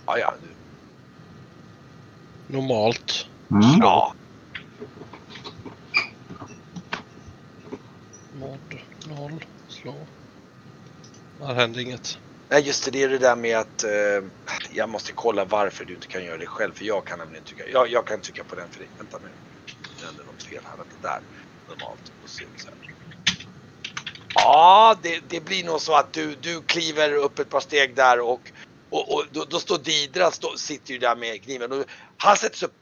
Ja, 0.05 0.17
ja. 0.17 0.33
Du. 0.41 0.55
Normalt. 2.55 3.27
mm. 3.51 3.79
Ja. 3.79 4.13
Mod. 8.33 8.79
Noll. 9.07 9.45
Slå. 9.67 9.95
Där 11.39 11.53
hände 11.53 11.81
inget. 11.81 12.17
Nej 12.49 12.61
just 12.67 12.85
det, 12.85 12.91
det 12.91 13.03
är 13.03 13.09
det 13.09 13.17
där 13.17 13.35
med 13.35 13.57
att 13.57 13.83
eh, 13.83 13.91
jag 14.71 14.89
måste 14.89 15.11
kolla 15.11 15.45
varför 15.45 15.85
du 15.85 15.93
inte 15.93 16.07
kan 16.07 16.23
göra 16.23 16.37
det 16.37 16.45
själv. 16.45 16.73
För 16.73 16.85
jag 16.85 17.05
kan 17.05 17.19
nämligen 17.19 17.43
trycka, 17.43 17.67
jag, 17.67 17.87
jag 17.87 18.07
kan 18.07 18.19
trycka 18.19 18.43
på 18.43 18.55
den 18.55 18.67
för 18.69 18.79
dig. 18.79 18.89
Vänta 18.97 19.17
nu. 19.23 19.29
Det 19.99 20.21
är 20.21 20.25
något 20.25 20.43
fel 20.43 20.63
här. 20.63 20.77
Vänta 20.77 20.95
där. 21.01 21.19
Normalt. 21.67 22.11
Och 22.23 22.29
så, 22.29 22.43
så 22.57 22.67
här. 22.67 22.75
Ja, 24.35 24.95
det, 25.01 25.21
det 25.29 25.45
blir 25.45 25.65
nog 25.65 25.81
så 25.81 25.95
att 25.95 26.13
du, 26.13 26.35
du 26.35 26.61
kliver 26.61 27.13
upp 27.13 27.39
ett 27.39 27.49
par 27.49 27.59
steg 27.59 27.95
där 27.95 28.19
och, 28.19 28.51
och, 28.89 29.13
och 29.13 29.23
då, 29.31 29.45
då 29.49 29.59
står 29.59 29.77
Didra, 29.77 30.31
stå, 30.31 30.47
sitter 30.57 30.93
ju 30.93 30.99
där 30.99 31.15
med 31.15 31.43
kniven. 31.43 31.71
Och 31.71 31.85
han 32.17 32.35
sätter 32.35 32.57
sig 32.57 32.65
upp 32.65 32.73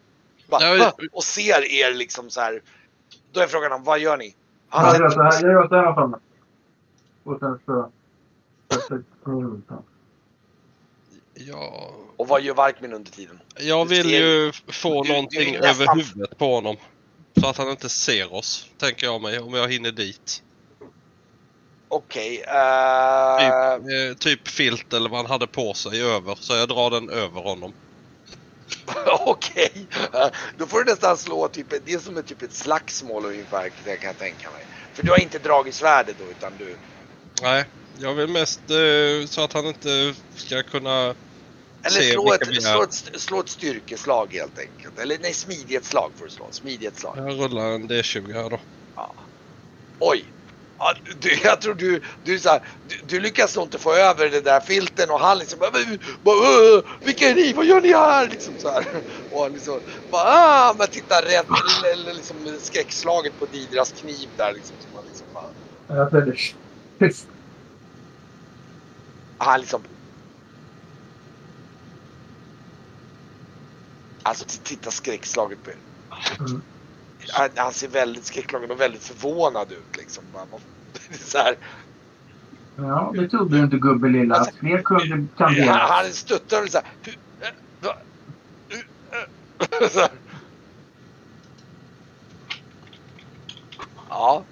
bara, 0.49 0.91
och 1.11 1.23
ser 1.23 1.71
er 1.71 1.93
liksom 1.93 2.29
så 2.29 2.41
här. 2.41 2.61
Då 3.33 3.39
är 3.39 3.47
frågan 3.47 3.71
om 3.71 3.83
vad 3.83 3.99
gör 3.99 4.17
ni? 4.17 4.35
Han 4.69 4.85
Jag 4.85 4.99
gör 4.99 5.09
så 5.09 5.21
här, 5.21 5.43
jag 5.43 5.51
gör 5.51 5.67
så 5.67 5.75
här. 5.75 6.19
Och 7.23 7.39
sen 7.39 7.59
så... 7.65 7.91
Ja. 11.33 11.91
och 12.17 12.27
vad 12.27 12.41
gör 12.41 12.53
Varkmin 12.53 12.93
under 12.93 13.11
tiden? 13.11 13.39
Jag 13.59 13.85
vill 13.85 14.09
ju 14.11 14.51
få 14.67 14.89
du- 14.89 14.95
du 15.01 15.07
du, 15.07 15.13
någonting 15.13 15.51
nästan- 15.53 15.69
över 15.69 15.95
huvudet 15.95 16.37
på 16.37 16.55
honom. 16.55 16.75
Så 17.41 17.47
att 17.47 17.57
han 17.57 17.69
inte 17.69 17.89
ser 17.89 18.33
oss, 18.33 18.69
tänker 18.77 19.05
jag 19.07 19.21
mig, 19.21 19.39
om 19.39 19.53
jag 19.53 19.71
hinner 19.71 19.91
dit. 19.91 20.43
Okej. 21.89 22.41
eh, 22.47 23.77
Typ, 23.77 24.11
eh, 24.11 24.17
typ 24.17 24.47
filt 24.47 24.93
eller 24.93 25.09
vad 25.09 25.19
han 25.19 25.25
hade 25.31 25.47
på 25.47 25.73
sig 25.73 26.01
över, 26.03 26.35
så 26.35 26.55
jag 26.55 26.69
drar 26.69 26.89
den 26.91 27.09
över 27.09 27.41
honom. 27.41 27.73
Okej. 29.19 29.87
Eh, 30.13 30.27
Då 30.57 30.65
får 30.65 30.83
du 30.83 30.91
nästan 30.91 31.17
slå 31.17 31.47
typ, 31.47 31.73
det 31.85 31.93
är 31.93 31.99
som 31.99 32.17
ett, 32.17 32.27
typ 32.27 32.41
ett 32.41 32.53
slagsmål 32.53 33.25
ungefär 33.25 33.71
det 33.85 33.95
kan 33.97 34.07
jag 34.07 34.17
tänka 34.17 34.51
mig. 34.51 34.65
För 34.93 35.03
du 35.03 35.11
har 35.11 35.19
inte 35.21 35.39
dragit 35.39 35.75
svärdet 35.75 36.15
då 36.19 36.31
utan 36.31 36.51
du... 36.57 36.75
Nej, 37.41 37.65
jag 37.99 38.13
vill 38.13 38.27
mest 38.29 38.61
eh, 38.69 39.27
så 39.27 39.41
att 39.43 39.53
han 39.53 39.65
inte 39.65 40.13
ska 40.35 40.63
kunna... 40.63 41.15
Eller 41.83 42.01
Se 42.01 42.11
slå 42.11 42.33
ett, 42.33 42.41
är. 42.47 42.53
slå, 42.53 42.83
ett, 42.83 42.93
slå 43.21 43.39
ett 43.39 43.49
styrkeslag 43.49 44.33
helt 44.33 44.59
enkelt. 44.59 44.99
Eller 44.99 45.17
nej, 45.21 45.33
smidighetsslag 45.33 46.11
får 46.17 46.25
du 46.25 46.31
slå. 46.31 46.47
Smidighetsslag. 46.51 47.17
Jag 47.17 47.39
rullar 47.39 47.65
en 47.65 47.89
D20 47.89 48.33
här 48.33 48.49
då. 48.49 48.59
Ja. 48.95 49.13
Oj! 49.99 50.25
Ja, 50.79 50.93
du, 51.19 51.33
jag 51.43 51.61
tror 51.61 51.73
du, 51.75 52.01
du, 52.23 52.33
är 52.35 52.39
så 52.39 52.49
här, 52.49 52.61
du, 52.87 52.95
du 53.07 53.19
lyckas 53.19 53.55
nog 53.55 53.65
inte 53.65 53.77
få 53.77 53.93
över 53.93 54.29
den 54.29 54.43
där 54.43 54.59
filten 54.59 55.09
och 55.09 55.19
han 55.19 55.37
liksom 55.37 55.59
bara, 55.59 55.71
"Men, 55.73 55.99
bara 56.23 56.35
"Åh, 56.35 56.81
Vilka 57.03 57.29
är 57.29 57.35
ni? 57.35 57.53
Vad 57.53 57.65
gör 57.65 57.81
ni 57.81 57.93
här? 57.93 58.27
Liksom 58.29 58.53
så 58.57 58.69
här. 58.71 58.85
Och 59.31 59.41
han 59.43 59.53
liksom 59.53 59.79
bara, 60.11 60.23
ah, 60.25 60.75
men 60.77 60.87
tittar 60.87 61.21
rädd, 61.21 61.45
eller, 61.93 62.13
liksom 62.13 62.35
skräckslaget 62.61 63.39
på 63.39 63.45
Didras 63.45 63.91
kniv 64.01 64.29
där 64.37 64.53
liksom. 64.53 64.75
Som 64.79 64.89
han 64.95 65.03
liksom 65.07 65.25
bara, 65.33 65.97
Jag 65.97 66.11
säger 66.11 66.53
tyst. 66.99 67.27
Han 69.37 69.59
liksom 69.59 69.81
Alltså 74.23 74.45
titta 74.63 74.91
skräckslaget 74.91 75.63
på 75.63 75.69
er. 75.69 75.77
Mm. 76.39 76.61
Han, 77.33 77.49
han 77.55 77.73
ser 77.73 77.87
väldigt 77.87 78.25
skräckslagen 78.25 78.71
och 78.71 78.81
väldigt 78.81 79.03
förvånad 79.03 79.71
ut 79.71 79.97
liksom. 79.97 80.23
Så 81.11 81.37
här, 81.37 81.57
Ja, 82.75 83.11
det 83.15 83.27
trodde 83.29 83.57
du 83.57 83.63
inte 83.63 83.77
gubbe 83.77 84.07
lilla. 84.09 84.35
Att 84.35 84.55
fler 84.55 84.81
kunde 84.81 85.09
han, 85.15 85.29
kandera. 85.37 85.71
han 85.73 86.13
stuttar 86.13 86.63
och 86.63 86.69
så 86.69 86.77
här. 86.77 86.87
"Hur- 87.03 87.17
äh, 87.41 87.47
va? 87.81 87.93
Hur- 88.69 88.87
äh?" 89.81 89.87
Så 89.91 89.99
här. 89.99 90.09
Ja, 94.09 94.43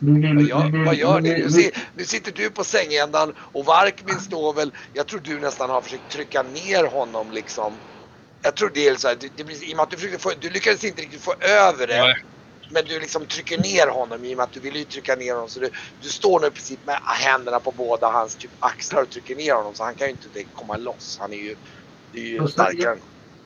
vad 0.00 0.94
gör, 0.94 1.12
vad 1.12 1.22
ni? 1.22 1.70
Nu, 1.96 2.04
sitter 2.04 2.32
du 2.32 2.50
på 2.50 2.64
sängändan 2.64 3.32
och 3.52 3.64
Varkmin 3.64 4.18
står 4.18 4.54
väl, 4.54 4.72
jag 4.92 5.06
tror 5.06 5.20
du 5.24 5.40
nästan 5.40 5.70
har 5.70 5.80
försökt 5.80 6.12
trycka 6.12 6.42
ner 6.42 6.84
honom 6.84 7.30
liksom. 7.32 7.72
Jag 8.42 8.54
tror 8.54 8.70
det 8.74 8.88
är 8.88 8.94
så 8.94 9.08
här, 9.08 9.16
det, 9.20 9.30
det 9.36 9.44
blir, 9.44 9.70
i 9.70 9.72
och 9.72 9.76
med 9.76 9.82
att 9.82 9.90
du, 9.90 9.96
försökte 9.96 10.18
få, 10.18 10.30
du 10.40 10.50
lyckades 10.50 10.84
inte 10.84 11.02
riktigt 11.02 11.20
få 11.20 11.34
över 11.40 11.86
det. 11.86 12.00
Nej. 12.00 12.14
Men 12.70 12.84
du 12.84 13.00
liksom 13.00 13.26
trycker 13.26 13.58
ner 13.58 13.88
honom 13.88 14.24
i 14.24 14.34
och 14.34 14.36
med 14.36 14.44
att 14.44 14.52
du 14.52 14.60
vill 14.60 14.76
ju 14.76 14.84
trycka 14.84 15.14
ner 15.14 15.34
honom. 15.34 15.48
Så 15.48 15.60
du, 15.60 15.70
du 16.02 16.08
står 16.08 16.40
nu 16.40 16.46
i 16.46 16.50
princip 16.50 16.80
med 16.86 16.98
händerna 17.04 17.60
på 17.60 17.72
båda 17.76 18.10
hans 18.10 18.34
typ 18.34 18.50
axlar 18.58 19.02
och 19.02 19.10
trycker 19.10 19.36
ner 19.36 19.54
honom. 19.54 19.74
Så 19.74 19.84
han 19.84 19.94
kan 19.94 20.06
ju 20.06 20.10
inte 20.10 20.44
komma 20.54 20.76
loss. 20.76 21.18
Han 21.20 21.32
är 21.32 21.36
ju, 21.36 21.56
det 22.12 22.18
är 22.18 22.24
ju 22.24 22.48
starkare. 22.48 22.96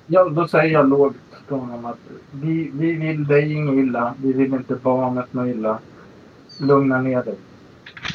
Ja, 0.06 0.24
då 0.24 0.48
säger 0.48 0.72
jag 0.72 0.88
lågt 0.88 1.16
till 1.46 1.56
honom 1.56 1.84
att 1.84 1.98
vi, 2.30 2.70
vi 2.74 2.92
vill 2.92 3.26
dig 3.26 3.52
inget 3.52 3.74
illa. 3.74 4.14
Vi 4.22 4.32
vill 4.32 4.54
inte 4.54 4.74
barnet 4.74 5.32
något 5.32 5.48
illa. 5.48 5.78
Lugna 6.58 7.00
ner 7.00 7.22
dig. 7.22 7.36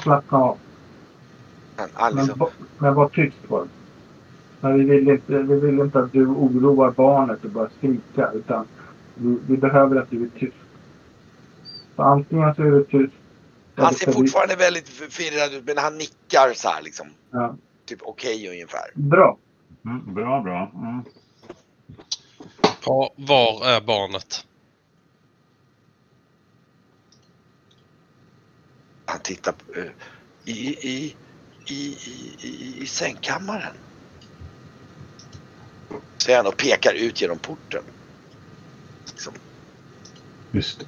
Slappna 0.03 0.37
av. 0.37 0.57
Men, 2.15 2.37
ba- 2.37 2.49
men 2.77 2.93
var 2.95 3.09
tyst 3.09 3.37
bara. 3.47 3.67
Men 4.61 4.73
vi 4.79 4.83
vill, 4.85 5.09
inte, 5.09 5.37
vi 5.37 5.59
vill 5.59 5.79
inte 5.79 5.99
att 5.99 6.11
du 6.11 6.25
oroar 6.27 6.91
barnet 6.91 7.43
och 7.43 7.49
börjar 7.51 7.69
skrika. 7.77 8.31
Utan 8.31 8.65
vi, 9.15 9.37
vi 9.47 9.57
behöver 9.57 9.95
att 10.01 10.09
du 10.09 10.23
är 10.23 10.29
tyst. 10.39 10.57
Så 11.95 12.01
antingen 12.03 12.55
så 12.55 12.61
är 12.61 12.71
du 12.71 12.83
tyst. 12.83 13.13
han 13.75 13.93
ser 13.93 14.05
så 14.05 14.11
vi- 14.11 14.17
fortfarande 14.17 14.55
väldigt 14.55 14.89
förvirrad 14.89 15.53
ut 15.53 15.65
men 15.65 15.77
han 15.77 15.97
nickar 15.97 16.53
så 16.55 16.69
här 16.69 16.81
liksom. 16.81 17.07
Ja. 17.31 17.55
Typ 17.85 17.99
okej 18.01 18.49
ungefär. 18.49 18.91
Bra. 18.93 19.37
Mm, 19.85 20.13
bra, 20.13 20.41
bra. 20.41 20.71
Mm. 20.75 21.03
Ja, 22.85 23.13
var 23.15 23.65
är 23.67 23.81
barnet? 23.81 24.45
Han 29.07 29.19
tittar 29.19 29.51
på, 29.51 29.79
eh, 29.79 29.85
i, 30.45 30.67
i, 30.67 31.15
i, 31.65 31.75
i, 31.75 32.35
i, 32.41 32.81
i 32.81 32.85
sängkammaren. 32.85 33.73
Säger 36.17 36.37
han 36.37 36.47
och 36.47 36.57
pekar 36.57 36.93
ut 36.93 37.21
genom 37.21 37.39
porten. 37.39 37.83
Liksom. 39.05 39.33
Just 40.51 40.79
det. 40.79 40.85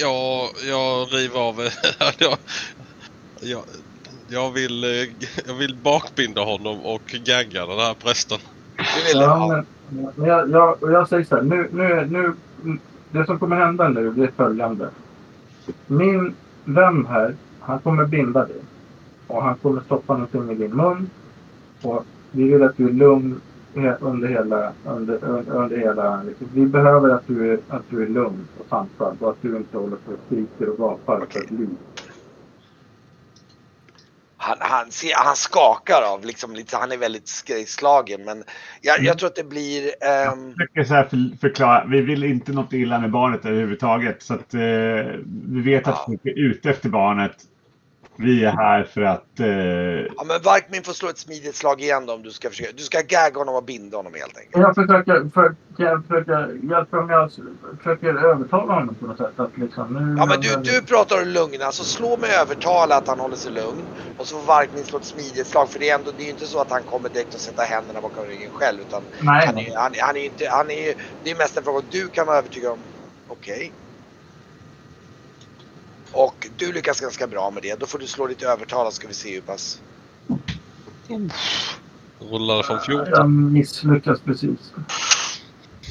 Jag, 0.00 0.48
jag 0.68 1.14
river 1.14 1.40
av... 1.40 1.60
jag, 2.18 2.38
jag, 3.40 3.62
jag, 4.28 4.50
vill, 4.52 4.84
eh, 4.84 5.08
jag 5.46 5.54
vill 5.54 5.76
bakbinda 5.76 6.44
honom 6.44 6.80
och 6.80 7.02
gagga 7.06 7.66
den 7.66 7.78
här 7.78 7.94
prästen. 7.94 8.38
Ja, 8.76 8.84
ja, 9.14 9.46
men, 9.48 9.66
men 10.16 10.28
jag, 10.28 10.50
jag, 10.50 10.82
och 10.82 10.92
jag 10.92 11.08
säger 11.08 11.24
så 11.24 11.36
här, 11.36 11.42
nu, 11.42 11.68
nu, 11.72 12.06
nu, 12.10 12.78
det 13.10 13.26
som 13.26 13.38
kommer 13.38 13.56
hända 13.56 13.88
nu 13.88 14.12
det 14.12 14.24
är 14.24 14.32
följande. 14.36 14.90
Min 15.86 16.34
vän 16.64 17.06
här, 17.06 17.34
han 17.60 17.78
kommer 17.78 18.06
binda 18.06 18.46
dig. 18.46 18.60
Och 19.26 19.42
han 19.42 19.54
kommer 19.54 19.80
stoppa 19.80 20.12
någonting 20.12 20.50
i 20.50 20.54
din 20.54 20.76
mun. 20.76 21.10
Och 21.82 22.04
vi 22.30 22.44
vill 22.44 22.62
att 22.62 22.76
du 22.76 22.88
är 22.88 22.92
lugn 22.92 23.40
under 24.00 24.28
hela, 24.28 24.72
under, 24.84 25.24
under, 25.24 25.52
under 25.52 25.76
hela 25.76 26.22
liksom. 26.22 26.46
Vi 26.54 26.66
behöver 26.66 27.10
att 27.10 27.26
du, 27.26 27.52
är, 27.52 27.58
att 27.68 27.82
du 27.90 28.02
är 28.02 28.08
lugn 28.08 28.48
och 28.58 28.66
sansad 28.68 29.16
och 29.20 29.30
att 29.30 29.42
du 29.42 29.56
inte 29.56 29.78
håller 29.78 29.96
på 29.96 30.12
och 30.12 30.18
skriker 30.26 30.68
och 30.68 30.78
gapar 30.78 31.26
för 31.30 31.40
ett 31.40 31.50
liv 31.50 31.76
han, 34.46 34.56
han, 34.60 34.90
ser, 34.90 35.12
han 35.14 35.36
skakar 35.36 36.02
av, 36.02 36.24
liksom, 36.24 36.54
lite, 36.54 36.76
han 36.76 36.92
är 36.92 36.96
väldigt 36.96 37.28
skräckslagen. 37.28 38.24
Men 38.24 38.44
jag, 38.80 39.02
jag 39.02 39.18
tror 39.18 39.26
att 39.26 39.36
det 39.36 39.44
blir... 39.44 39.82
ehm, 40.04 40.52
försöker 40.52 40.84
så 40.84 40.94
här 40.94 41.04
för, 41.04 41.38
förklara. 41.40 41.84
Vi 41.84 42.00
vill 42.00 42.24
inte 42.24 42.52
något 42.52 42.72
illa 42.72 42.98
med 42.98 43.10
barnet 43.10 43.44
överhuvudtaget. 43.44 44.22
Så 44.22 44.34
att, 44.34 44.54
eh, 44.54 44.60
vi 45.48 45.60
vet 45.64 45.86
att 45.88 45.94
Ja. 45.94 46.04
folk 46.06 46.20
är 46.24 46.38
ute 46.38 46.70
efter 46.70 46.88
barnet. 46.88 47.32
Vi 48.18 48.44
är 48.44 48.50
här 48.50 48.84
för 48.84 49.00
att... 49.00 49.40
Eh, 49.40 49.46
ja, 50.16 50.24
men 50.24 50.42
Varkmin 50.42 50.82
får 50.82 50.92
slå 50.92 51.08
ett 51.08 51.18
smidigt 51.18 51.56
slag 51.56 51.80
igen 51.80 52.06
då, 52.06 52.12
om 52.14 52.22
du 52.22 52.30
ska 52.30 52.48
försöka. 52.50 52.72
Du 52.76 52.82
ska 52.82 53.00
gagga 53.00 53.38
honom 53.38 53.54
och 53.54 53.64
binda 53.64 53.96
honom 53.96 54.14
helt 54.14 54.36
enkelt. 54.38 54.62
Jag 54.62 54.74
försöker, 54.74 55.30
för, 55.34 55.56
jag 55.78 56.06
försöker 56.06 56.70
hjälpa 56.70 56.98
om 56.98 57.10
jag 57.10 57.32
försöker 57.76 58.08
övertala 58.08 58.74
honom 58.74 58.94
på 58.94 59.06
något 59.06 59.18
sätt. 59.18 59.40
Att 59.40 59.56
liksom, 59.58 59.94
nu, 59.94 60.14
Ja 60.18 60.26
men 60.26 60.40
du, 60.40 60.70
du 60.70 60.82
pratar 60.82 61.22
om 61.22 61.28
lugn, 61.28 61.62
alltså 61.62 61.84
slå 61.84 62.16
med 62.16 62.30
övertala 62.30 62.96
att 62.96 63.08
han 63.08 63.20
håller 63.20 63.36
sig 63.36 63.52
lugn. 63.52 63.88
Och 64.16 64.26
så 64.26 64.38
får 64.38 64.46
Varkmin 64.46 64.84
slå 64.84 64.98
ett 64.98 65.04
smidigt 65.04 65.46
slag 65.46 65.70
för 65.70 65.78
det 65.78 65.90
är 65.90 65.94
ändå, 65.94 66.12
det 66.12 66.22
är 66.22 66.24
ju 66.24 66.30
inte 66.30 66.46
så 66.46 66.60
att 66.60 66.70
han 66.70 66.84
kommer 66.84 67.08
direkt 67.08 67.34
att 67.34 67.40
sätta 67.40 67.62
händerna 67.62 68.00
bakom 68.00 68.26
ryggen 68.26 68.50
själv. 68.50 68.80
Utan 68.80 69.02
Nej, 69.20 69.46
han 69.46 69.58
är, 69.58 69.76
han, 69.78 69.92
han 70.00 70.16
är 70.16 70.24
inte, 70.24 70.48
han 70.50 70.70
är 70.70 70.94
det 71.22 71.30
är 71.30 71.36
mest 71.36 71.56
en 71.56 71.64
fråga 71.64 71.78
om 71.78 71.88
du 71.90 72.08
kan 72.08 72.26
vara 72.26 72.38
övertygad 72.38 72.72
om, 72.72 72.84
okej. 73.26 73.74
Och 76.12 76.48
du 76.56 76.72
lyckas 76.72 77.00
ganska 77.00 77.26
bra 77.26 77.50
med 77.50 77.62
det. 77.62 77.80
Då 77.80 77.86
får 77.86 77.98
du 77.98 78.06
slå 78.06 78.26
lite 78.26 78.46
övertala 78.46 78.90
ska 78.90 79.08
vi 79.08 79.14
se 79.14 79.34
hur 79.34 79.40
pass. 79.40 79.80
Rullade 82.18 82.62
från 82.62 82.80
14. 82.80 83.06
jag 83.08 83.30
misslyckas 83.30 84.20
precis. 84.20 84.72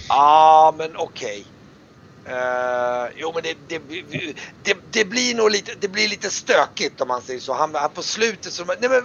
Ja 0.07 0.75
men 0.77 0.95
okej. 0.95 1.45
Eh, 2.25 3.05
jo 3.15 3.31
men 3.33 3.43
det, 3.43 3.57
det, 3.67 3.81
det, 4.63 4.77
det 4.91 5.05
blir 5.05 5.35
nog 5.35 5.51
lite, 5.51 5.71
det 5.79 5.87
blir 5.87 6.09
lite 6.09 6.29
stökigt 6.29 7.01
om 7.01 7.07
man 7.07 7.21
säger 7.21 7.39
så. 7.39 7.53
Han, 7.53 7.75
han 7.75 7.89
på 7.89 8.01
slutet 8.03 8.53
så, 8.53 8.65
nej 8.65 8.89
men, 8.89 9.01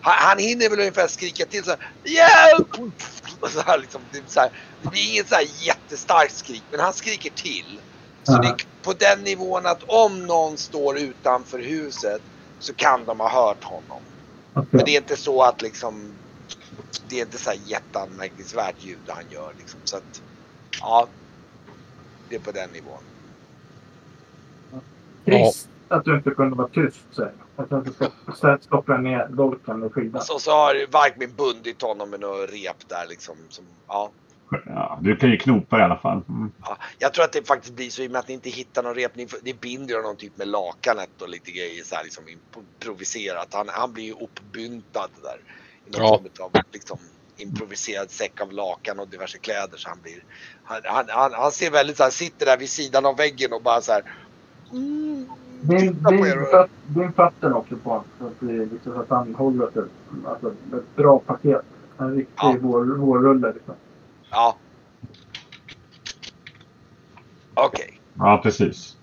han, 0.00 0.14
han 0.14 0.38
hinner 0.38 0.70
väl 0.70 0.78
ungefär 0.78 1.08
skrika 1.08 1.46
till 1.46 1.64
så 1.64 1.70
här, 1.70 1.90
hjälp! 2.04 2.68
Och 3.40 3.50
Så 3.50 3.60
här, 3.60 3.78
liksom, 3.78 4.00
det, 4.12 4.18
är 4.18 4.22
så 4.26 4.40
här, 4.40 4.50
det 4.82 4.88
blir 4.88 5.10
inget 5.10 5.28
så 5.28 5.34
här 5.34 5.46
jättestarkt 5.60 6.36
skrik 6.36 6.62
men 6.70 6.80
han 6.80 6.92
skriker 6.92 7.30
till. 7.30 7.78
Så 8.22 8.38
det 8.38 8.48
är 8.48 8.56
på 8.82 8.92
den 8.92 9.20
nivån 9.20 9.66
att 9.66 9.82
om 9.82 10.26
någon 10.26 10.58
står 10.58 10.98
utanför 10.98 11.58
huset 11.58 12.22
så 12.58 12.74
kan 12.74 13.04
de 13.04 13.20
ha 13.20 13.28
hört 13.28 13.64
honom. 13.64 14.02
Men 14.54 14.64
Okej. 14.64 14.82
det 14.84 14.90
är 14.90 15.00
inte 15.00 15.16
så 15.16 15.42
att 15.42 15.62
liksom 15.62 16.14
det 17.08 17.16
är 17.16 17.22
inte 17.22 17.38
så 17.38 17.50
här 17.50 17.58
jätteanmärkningsvärt 17.64 18.84
ljud 18.84 18.98
han 19.08 19.24
gör 19.30 19.54
liksom. 19.58 19.80
Så 19.84 19.96
att 19.96 20.22
ja, 20.80 21.08
det 22.28 22.34
är 22.34 22.40
på 22.40 22.52
den 22.52 22.70
nivån. 22.70 23.02
Trist 25.24 25.68
att 25.88 26.04
du 26.04 26.16
inte 26.16 26.30
kunde 26.30 26.56
vara 26.56 26.68
tyst, 26.68 27.14
säger 27.14 27.32
jag. 27.56 27.64
Att 27.64 27.70
du 27.70 27.76
inte 27.76 27.90
stopp- 27.90 28.62
stoppar 28.62 28.98
ner 28.98 29.28
dolken 29.28 29.80
med 29.80 29.92
skidan. 29.92 30.22
Så, 30.22 30.38
så 30.38 30.50
har 30.50 30.92
Varkmin 30.92 31.34
bundit 31.36 31.82
honom 31.82 32.10
med 32.10 32.20
något 32.20 32.50
rep 32.50 32.88
där 32.88 33.06
liksom. 33.08 33.36
Som, 33.48 33.64
ja. 33.86 34.10
Ja, 34.66 34.98
du 35.02 35.16
kan 35.16 35.30
ju 35.30 35.36
knopa 35.38 35.78
i 35.78 35.82
alla 35.82 35.96
fall. 35.96 36.22
Mm. 36.28 36.52
Ja, 36.62 36.76
jag 36.98 37.14
tror 37.14 37.24
att 37.24 37.32
det 37.32 37.46
faktiskt 37.48 37.74
blir 37.74 37.90
så 37.90 38.02
i 38.02 38.06
och 38.06 38.10
med 38.10 38.18
att 38.18 38.28
ni 38.28 38.34
inte 38.34 38.50
hittar 38.50 38.82
någon 38.82 38.94
rep. 38.94 39.16
Ni, 39.16 39.26
får- 39.28 39.38
ni 39.42 39.54
binder 39.54 39.96
honom 39.96 40.16
typ 40.16 40.38
med 40.38 40.48
lakanet 40.48 41.22
och 41.22 41.28
lite 41.28 41.50
grejer 41.50 41.84
så 41.84 41.94
här 41.94 42.04
liksom 42.04 42.24
improviserat. 42.28 43.48
Han, 43.54 43.68
han 43.68 43.92
blir 43.92 44.04
ju 44.04 44.12
uppbyntad 44.12 45.10
där. 45.22 45.38
I 45.86 45.90
någon 45.98 46.06
Ja. 46.06 46.18
form 46.36 46.50
av 46.54 46.62
liksom 46.72 46.98
improviserad 47.36 48.10
säck 48.10 48.40
av 48.40 48.52
lakan 48.52 48.98
och 49.00 49.08
diverse 49.08 49.38
kläder. 49.38 49.76
Så 49.76 49.88
han 49.88 49.98
blir... 50.02 50.24
Han, 50.64 50.80
han, 50.84 51.04
han, 51.08 51.32
han 51.32 51.52
ser 51.52 51.70
väldigt 51.70 51.96
så 51.96 52.02
här, 52.02 52.10
sitter 52.10 52.46
där 52.46 52.58
vid 52.58 52.70
sidan 52.70 53.06
av 53.06 53.16
väggen 53.16 53.52
och 53.52 53.62
bara 53.62 53.80
så 53.80 53.92
här. 53.92 54.02
Mm, 54.72 55.26
Din, 55.60 55.96
titta 55.96 56.08
på 56.08 56.26
er. 56.26 56.68
din 56.86 57.12
fötter 57.12 57.52
också 57.56 57.76
på 57.76 57.90
honom. 57.90 58.04
Så 58.18 58.26
att, 58.26 58.32
det, 58.40 58.52
liksom, 58.66 58.92
så 58.94 59.00
att 59.00 59.10
han 59.10 59.34
håller 59.34 59.68
ett, 59.68 59.84
alltså, 60.26 60.48
ett 60.76 60.96
bra 60.96 61.18
paket. 61.18 61.62
En 61.98 62.14
riktig 62.14 62.34
Ja. 62.36 62.56
vår, 62.60 62.84
vårrulle. 62.84 63.52
Liksom. 63.52 63.74
Ja. 64.32 64.58
Okej. 67.54 68.00
Ja, 68.18 68.40
precis. 68.42 68.96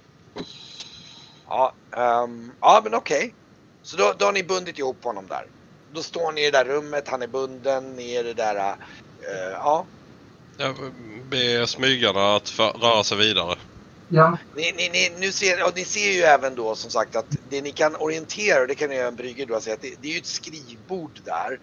Ja, 1.47 1.73
ehm, 1.97 2.51
ja 2.61 2.81
men 2.83 2.93
okej. 2.93 3.35
Så 3.81 3.97
då, 3.97 4.13
då 4.19 4.25
har 4.25 4.31
ni 4.31 4.43
bundit 4.43 4.79
ihop 4.79 5.03
honom 5.03 5.27
där. 5.27 5.45
Då 5.93 6.03
står 6.03 6.31
ni 6.31 6.41
i 6.41 6.51
det 6.51 6.57
där 6.57 6.65
rummet, 6.65 7.07
han 7.07 7.21
är 7.21 7.27
bunden, 7.27 7.95
ni 7.95 8.13
är 8.15 8.19
i 8.19 8.23
det 8.23 8.33
där... 8.33 8.55
eh, 8.55 9.51
ja. 9.53 9.85
Jag 10.57 10.75
ber 11.29 11.65
smygarna 11.65 12.35
att 12.35 12.49
för, 12.49 12.69
röra 12.69 13.03
sig 13.03 13.17
vidare. 13.17 13.55
Ja, 14.07 14.37
Ni, 14.55 14.71
ni, 14.71 14.89
ni, 14.89 15.09
nu 15.19 15.31
ser, 15.31 15.65
och 15.67 15.71
ni 15.75 15.85
ser 15.85 16.11
ju 16.11 16.21
även 16.21 16.55
då 16.55 16.75
som 16.75 16.91
sagt 16.91 17.15
att 17.15 17.35
det 17.49 17.61
ni 17.61 17.71
kan 17.71 17.95
orientera, 17.95 18.61
och 18.61 18.67
det 18.67 18.75
kan 18.75 18.91
ju 18.91 18.97
även 18.97 19.15
Brygger 19.15 19.45
då 19.45 19.55
att 19.55 19.65
det, 19.65 19.77
det 20.01 20.07
är 20.07 20.11
ju 20.11 20.17
ett 20.17 20.25
skrivbord 20.25 21.19
där. 21.25 21.59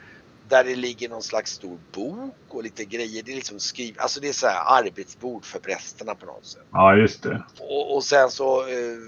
Där 0.49 0.65
det 0.65 0.77
ligger 0.77 1.09
någon 1.09 1.23
slags 1.23 1.51
stor 1.53 1.79
bok 1.93 2.35
och 2.49 2.63
lite 2.63 2.85
grejer. 2.85 3.23
Det 3.23 3.33
är 3.33 3.37
liksom 3.37 3.61
skriv, 3.61 3.97
alltså 3.99 4.21
det 4.21 4.29
är 4.29 4.33
så 4.33 4.47
här 4.47 4.79
arbetsbord 4.79 5.45
för 5.45 5.59
prästerna 5.59 6.15
på 6.15 6.27
något 6.27 6.47
sätt. 6.47 6.63
Ja, 6.73 6.97
just 6.97 7.23
det. 7.23 7.45
Och, 7.61 7.97
och 7.97 8.05
sen 8.05 8.31
så 8.31 8.61
eh, 8.61 8.99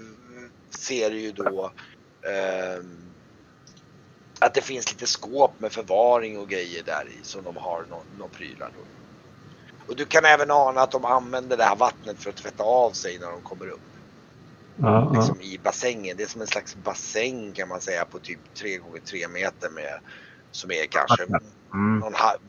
ser 0.69 1.09
du 1.09 1.19
ju 1.19 1.31
då 1.31 1.71
ehm, 2.29 2.97
att 4.39 4.53
det 4.53 4.61
finns 4.61 4.91
lite 4.91 5.07
skåp 5.07 5.59
med 5.59 5.71
förvaring 5.71 6.39
och 6.39 6.49
grejer 6.49 6.83
där 6.83 7.07
i 7.21 7.23
som 7.25 7.43
de 7.43 7.57
har 7.57 7.85
några 7.89 8.03
nå 8.19 8.27
prylar. 8.27 8.71
Då. 8.77 8.83
Och 9.87 9.95
du 9.95 10.05
kan 10.05 10.25
även 10.25 10.51
ana 10.51 10.81
att 10.81 10.91
de 10.91 11.05
använder 11.05 11.57
det 11.57 11.63
här 11.63 11.75
vattnet 11.75 12.17
för 12.23 12.29
att 12.29 12.35
tvätta 12.35 12.63
av 12.63 12.91
sig 12.91 13.19
när 13.19 13.31
de 13.31 13.41
kommer 13.41 13.67
upp 13.67 13.79
Ja, 14.81 15.11
ja. 15.13 15.19
liksom 15.19 15.41
i 15.41 15.59
bassängen. 15.63 16.17
Det 16.17 16.23
är 16.23 16.27
som 16.27 16.41
en 16.41 16.47
slags 16.47 16.75
bassäng 16.83 17.51
kan 17.51 17.67
man 17.67 17.81
säga 17.81 18.05
på 18.05 18.19
typ 18.19 18.39
3 18.55 18.77
gånger 18.77 18.99
3 18.99 19.27
meter 19.27 19.69
med 19.69 19.99
som 20.51 20.71
är 20.71 20.85
kanske 20.85 21.23
Mm. 21.73 21.99
någon 21.99 22.13
halv, 22.13 22.39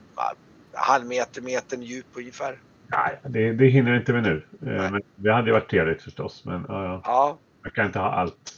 halv 0.75 1.07
meter, 1.07 1.43
metern 1.43 1.83
djup 1.83 2.07
ungefär. 2.13 2.59
Nej, 2.87 3.21
det, 3.29 3.53
det 3.53 3.67
hinner 3.67 3.97
inte 3.97 4.13
vi 4.13 4.21
nu. 4.21 4.47
Eh, 4.53 4.67
Nej. 4.67 4.91
Men 4.91 5.03
det 5.17 5.33
hade 5.33 5.47
ju 5.47 5.53
varit 5.53 5.71
trevligt 5.71 6.03
förstås. 6.03 6.43
Men 6.45 6.65
ja, 6.69 6.85
ja. 6.85 7.01
Ja, 7.05 7.39
jag 7.63 7.75
kan 7.75 7.87
inte 7.87 7.99
ha 7.99 8.13
allt. 8.13 8.55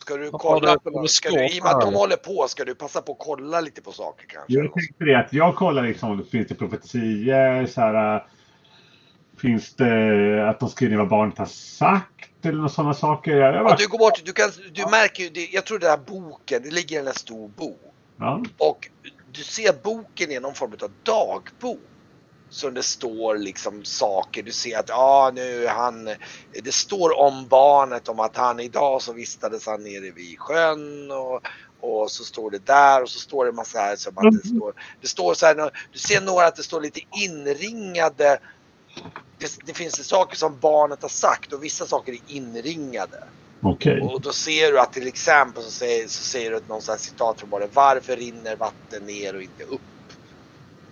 Ska 0.00 0.16
du 0.16 0.30
kolla 0.30 0.78
på 0.78 0.90
något? 0.90 1.10
Ska 1.10 1.30
du, 1.30 1.46
I 1.46 1.60
och 1.60 1.64
med 1.64 1.72
att 1.72 1.80
de 1.80 1.94
håller 1.94 2.16
på, 2.16 2.46
ska 2.48 2.64
du 2.64 2.74
passa 2.74 3.02
på 3.02 3.12
att 3.12 3.18
kolla 3.18 3.60
lite 3.60 3.82
på 3.82 3.92
saker 3.92 4.26
kanske? 4.28 4.52
Jag 4.52 4.72
tänkte 4.72 5.04
det 5.04 5.14
att 5.14 5.32
jag 5.32 5.56
kollar 5.56 5.82
liksom 5.82 6.24
finns 6.30 6.48
det 6.48 6.54
profetier. 6.54 7.66
Så 7.66 7.80
här, 7.80 8.16
äh, 8.16 8.22
finns 9.36 9.74
det 9.74 10.50
att 10.50 10.60
de 10.60 10.68
skriver 10.68 10.96
vad 10.96 11.08
barnet 11.08 11.38
har 11.38 11.46
sagt 11.46 12.20
eller 12.42 12.56
några 12.56 12.68
sådana 12.68 12.94
saker. 12.94 13.30
Jag, 13.36 13.40
jag 13.48 13.54
Ja, 13.54 13.64
bara, 13.64 13.76
du 13.76 13.88
går 13.88 13.98
bort, 13.98 14.22
du, 14.24 14.32
kan, 14.32 14.50
du 14.72 14.82
märker 14.82 15.22
ju, 15.22 15.48
jag 15.52 15.66
tror 15.66 15.78
den 15.78 15.90
här 15.90 16.00
boken, 16.06 16.62
det 16.62 16.70
ligger 16.70 17.06
en 17.06 17.14
stor 17.14 17.48
bok. 17.48 17.80
Ja. 18.18 18.42
Och 18.58 18.88
du 19.32 19.42
ser 19.42 19.72
boken 19.82 20.30
i 20.30 20.40
någon 20.40 20.54
form 20.54 20.72
av 20.82 20.90
dagbok. 21.02 21.80
Som 22.50 22.74
det 22.74 22.82
står 22.82 23.36
liksom 23.36 23.84
saker, 23.84 24.42
du 24.42 24.52
ser 24.52 24.78
att 24.78 24.88
ja 24.88 25.30
nu 25.34 25.66
han, 25.66 26.04
det 26.62 26.74
står 26.74 27.18
om 27.18 27.48
barnet 27.48 28.08
om 28.08 28.20
att 28.20 28.36
han 28.36 28.60
idag 28.60 29.02
så 29.02 29.12
vistades 29.12 29.66
han 29.66 29.82
nere 29.82 30.10
vid 30.10 30.38
sjön 30.38 31.10
och, 31.10 31.40
och 31.80 32.10
så 32.10 32.24
står 32.24 32.50
det 32.50 32.66
där 32.66 33.02
och 33.02 33.08
så 33.08 33.18
står 33.18 33.44
det 33.44 33.52
massa 33.52 33.78
här 33.78 33.96
som 33.96 34.18
att 34.18 34.42
det 34.42 34.48
står, 34.48 34.74
det 35.00 35.08
står 35.08 35.34
så 35.34 35.46
här, 35.46 35.70
du 35.92 35.98
ser 35.98 36.20
några 36.20 36.46
att 36.46 36.56
det 36.56 36.62
står 36.62 36.80
lite 36.80 37.00
inringade 37.24 38.38
det, 39.38 39.66
det 39.66 39.74
finns 39.74 39.94
det 39.94 40.04
saker 40.04 40.36
som 40.36 40.58
barnet 40.60 41.02
har 41.02 41.08
sagt 41.08 41.52
och 41.52 41.64
vissa 41.64 41.86
saker 41.86 42.12
är 42.12 42.18
inringade. 42.26 43.24
Okay. 43.64 44.00
Och 44.00 44.20
då 44.20 44.32
ser 44.32 44.72
du 44.72 44.80
att 44.80 44.92
till 44.92 45.06
exempel 45.06 45.62
så 45.62 45.70
säger, 45.70 46.08
så 46.08 46.22
säger 46.22 46.50
du 46.50 46.60
någon 46.68 46.82
sån 46.82 46.92
här 46.92 46.98
citat 46.98 47.40
från 47.40 47.50
bara 47.50 47.66
Varför 47.72 48.16
rinner 48.16 48.56
vatten 48.56 49.06
ner 49.06 49.36
och 49.36 49.42
inte 49.42 49.64
upp? 49.64 49.80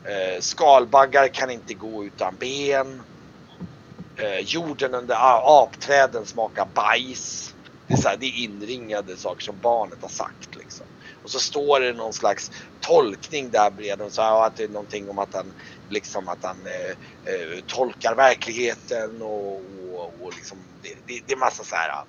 Eh, 0.04 0.40
skalbaggar 0.40 1.28
kan 1.28 1.50
inte 1.50 1.74
gå 1.74 2.04
utan 2.04 2.36
ben. 2.40 3.02
Eh, 4.16 4.38
jorden 4.38 4.94
under 4.94 5.16
apträden 5.62 6.26
smakar 6.26 6.68
bajs. 6.74 7.54
Det 7.86 7.94
är, 7.94 7.98
så 7.98 8.08
här, 8.08 8.16
det 8.16 8.26
är 8.26 8.44
inringade 8.44 9.16
saker 9.16 9.42
som 9.42 9.54
barnet 9.62 9.98
har 10.02 10.08
sagt. 10.08 10.56
Liksom. 10.56 10.86
Och 11.22 11.30
så 11.30 11.38
står 11.38 11.80
det 11.80 11.92
någon 11.92 12.12
slags 12.12 12.50
tolkning 12.80 13.50
där 13.50 13.70
bredvid. 13.70 14.12
Så 14.12 14.22
här, 14.22 14.46
att 14.46 14.56
det 14.56 14.64
är 14.64 14.68
någonting 14.68 15.10
om 15.10 15.18
att 15.18 15.34
han, 15.34 15.52
liksom, 15.88 16.28
att 16.28 16.44
han 16.44 16.56
eh, 16.66 17.34
eh, 17.34 17.64
tolkar 17.66 18.14
verkligheten 18.14 19.22
och, 19.22 19.62
och, 19.94 20.14
och 20.20 20.34
liksom, 20.36 20.58
det, 20.82 20.88
det, 21.06 21.22
det 21.26 21.32
är 21.32 21.38
massa 21.38 21.64
så 21.64 21.76
här 21.76 22.04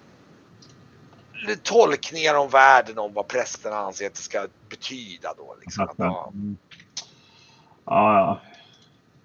tolkningar 1.63 2.35
om 2.35 2.49
världen 2.49 2.99
om 2.99 3.13
vad 3.13 3.27
prästerna 3.27 3.75
anser 3.77 4.07
att 4.07 4.13
det 4.13 4.21
ska 4.21 4.47
betyda 4.69 5.33
då. 5.37 5.55
Liksom. 5.61 5.83
Att, 5.83 5.95
ja. 5.97 6.31
Mm. 6.33 6.57
Ja, 7.85 8.17
ja. 8.19 8.41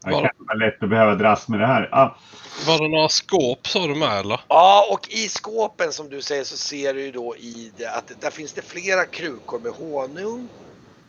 Det 0.05 0.11
Var- 0.11 0.21
kan 0.21 0.31
vara 0.39 0.59
lätt 0.59 0.83
att 0.83 0.91
behöva 0.91 1.15
dras 1.15 1.49
med 1.49 1.61
det 1.61 1.67
här. 1.67 1.89
Ja, 1.93 2.19
Var 2.67 2.79
det 2.83 2.89
några 2.89 3.09
skåp 3.09 3.67
sa 3.67 3.87
du 3.87 3.95
med 3.95 4.19
eller? 4.21 4.41
Ja, 4.49 4.89
och 4.93 5.09
i 5.11 5.29
skåpen 5.29 5.93
som 5.93 6.09
du 6.09 6.23
säger 6.23 6.45
så 6.45 6.57
ser 6.57 6.95
du 6.95 7.03
ju 7.05 7.13
då 7.13 7.37
i 7.37 7.73
det 7.77 7.87
att 7.91 8.11
där 8.21 8.31
finns 8.31 8.53
det 8.53 8.63
flera 8.63 9.05
krukor 9.07 9.61
med 9.61 9.73
honung. 9.73 10.51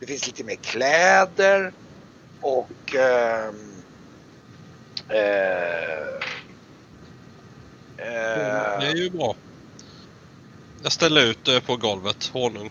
Det 0.00 0.06
finns 0.06 0.26
lite 0.26 0.44
mer 0.44 0.56
kläder 0.56 1.72
och 2.42 2.94
ehm, 2.94 3.82
eh, 5.08 6.20
Det 7.96 8.04
är 8.04 8.82
eh, 8.82 8.90
ju 8.92 9.10
bra. 9.10 9.36
Jag 10.82 10.92
ställer 10.92 11.26
ut 11.26 11.44
det 11.44 11.60
på 11.60 11.76
golvet, 11.76 12.26
honung. 12.26 12.70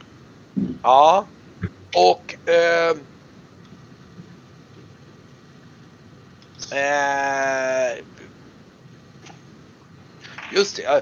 Ja, 0.83 1.25
och 1.95 2.35
Eh, 2.49 2.89
eh, 6.71 7.97
Just 10.53 10.75
det. 10.75 10.81
Jag, 10.81 11.01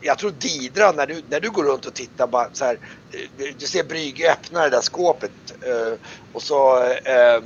jag 0.00 0.18
tror 0.18 0.30
Didra, 0.30 0.92
när 0.92 1.06
du, 1.06 1.22
när 1.28 1.40
du 1.40 1.50
går 1.50 1.64
runt 1.64 1.86
och 1.86 1.94
tittar 1.94 2.26
bara 2.26 2.48
så 2.52 2.64
här. 2.64 2.78
Eh, 3.12 3.54
du 3.58 3.66
ser 3.66 3.84
Brygge 3.84 4.32
öppna 4.32 4.62
det 4.62 4.70
där 4.70 4.80
skåpet 4.80 5.30
eh, 5.66 5.94
och 6.32 6.42
så 6.42 6.84
eh, 6.84 7.36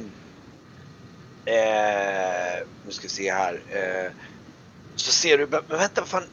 eh, 1.55 2.59
Nu 2.87 2.93
ska 2.93 3.03
vi 3.03 3.09
se 3.09 3.33
här. 3.33 3.63
Eh, 3.69 4.13
så 4.97 5.13
ser 5.13 5.39
du, 5.39 5.47
men 5.47 5.79
vänta 5.79 6.01
vad 6.01 6.09
fan. 6.09 6.25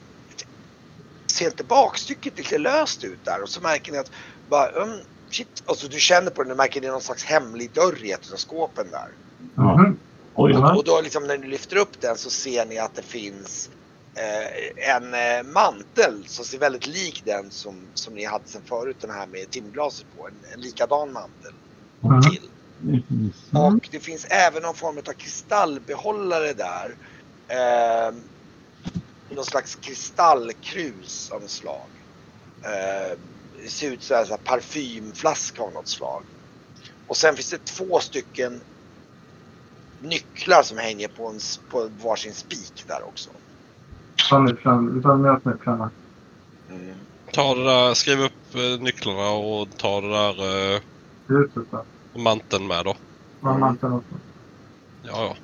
Ser 1.34 1.46
inte 1.46 1.64
bakstycket 1.64 2.38
lite 2.38 2.58
löst 2.58 3.04
ut 3.04 3.24
där? 3.24 3.42
Och 3.42 3.48
så 3.48 3.60
märker 3.60 3.92
ni 3.92 3.98
att 3.98 4.10
bara, 4.48 4.70
um, 4.70 4.98
shit. 5.30 5.62
Och 5.66 5.76
så 5.76 5.86
du 5.86 6.00
känner 6.00 6.30
på 6.30 6.42
den, 6.42 6.48
du 6.48 6.54
märker 6.54 6.78
att 6.80 6.82
det 6.82 6.88
är 6.88 6.92
någon 6.92 7.00
slags 7.00 7.24
hemlig 7.24 7.70
dörr 7.72 8.04
i 8.04 8.12
ett 8.12 8.32
av 8.32 8.36
skåpen 8.36 8.86
där. 8.90 9.08
Ja. 9.56 9.92
Och, 10.34 10.50
och 10.76 10.84
då 10.84 11.00
liksom 11.00 11.26
när 11.26 11.36
du 11.38 11.48
lyfter 11.48 11.76
upp 11.76 12.00
den 12.00 12.16
så 12.16 12.30
ser 12.30 12.66
ni 12.66 12.78
att 12.78 12.94
det 12.94 13.02
finns 13.02 13.70
eh, 14.14 14.88
en 14.94 15.14
eh, 15.14 15.52
mantel 15.52 16.24
som 16.26 16.44
ser 16.44 16.58
väldigt 16.58 16.86
lik 16.86 17.22
den 17.24 17.50
som, 17.50 17.80
som 17.94 18.14
ni 18.14 18.24
hade 18.24 18.44
sen 18.46 18.62
förut, 18.64 18.96
den 19.00 19.10
här 19.10 19.26
med 19.26 19.50
timglaset 19.50 20.06
på. 20.16 20.26
En, 20.26 20.34
en 20.54 20.60
likadan 20.60 21.12
mantel 21.12 21.52
Mhm. 22.00 22.22
till. 22.22 22.48
Mm. 22.82 23.32
Och 23.52 23.88
det 23.90 24.00
finns 24.00 24.26
även 24.30 24.62
någon 24.62 24.74
form 24.74 24.98
av 24.98 25.12
kristallbehållare 25.12 26.52
där. 26.52 26.96
Eh, 27.48 28.14
någon 29.34 29.44
slags 29.44 29.74
kristallkrus 29.74 31.30
av 31.30 31.40
något 31.40 31.50
slag. 31.50 31.86
Eh, 32.62 33.18
det 33.62 33.68
ser 33.68 33.92
ut 33.92 34.02
så 34.02 34.14
här 34.14 34.36
parfymflaska 34.36 35.62
av 35.62 35.72
något 35.72 35.88
slag. 35.88 36.22
Och 37.06 37.16
sen 37.16 37.34
finns 37.34 37.50
det 37.50 37.64
två 37.64 38.00
stycken 38.00 38.60
nycklar 40.00 40.62
som 40.62 40.78
hänger 40.78 41.08
på, 41.08 41.26
en, 41.26 41.38
på 41.70 41.88
varsin 42.02 42.34
spik 42.34 42.84
där 42.86 43.02
också. 43.02 43.30
Ta 44.28 44.38
nycklarna. 44.38 44.90
Vi 44.90 45.02
tar 45.02 45.16
med 45.16 45.46
nycklarna. 45.46 45.90
Mm. 46.70 46.94
Ta 47.32 47.54
det 47.54 47.64
där, 47.64 47.94
skriv 47.94 48.20
upp 48.20 48.54
eh, 48.54 48.82
nycklarna 48.82 49.30
och 49.30 49.68
ta 49.76 50.00
det 50.00 50.08
där 50.08 50.74
eh, 50.74 50.80
då. 51.70 51.84
manteln 52.18 52.66
med 52.66 52.84
då. 52.84 52.96
Var 53.40 53.58
manteln 53.58 53.92
också. 53.92 54.14
Ja, 55.02 55.36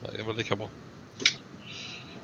ja. 0.00 0.10
Det 0.12 0.18
är 0.18 0.26
väl 0.26 0.36
lika 0.36 0.56
bra. 0.56 0.68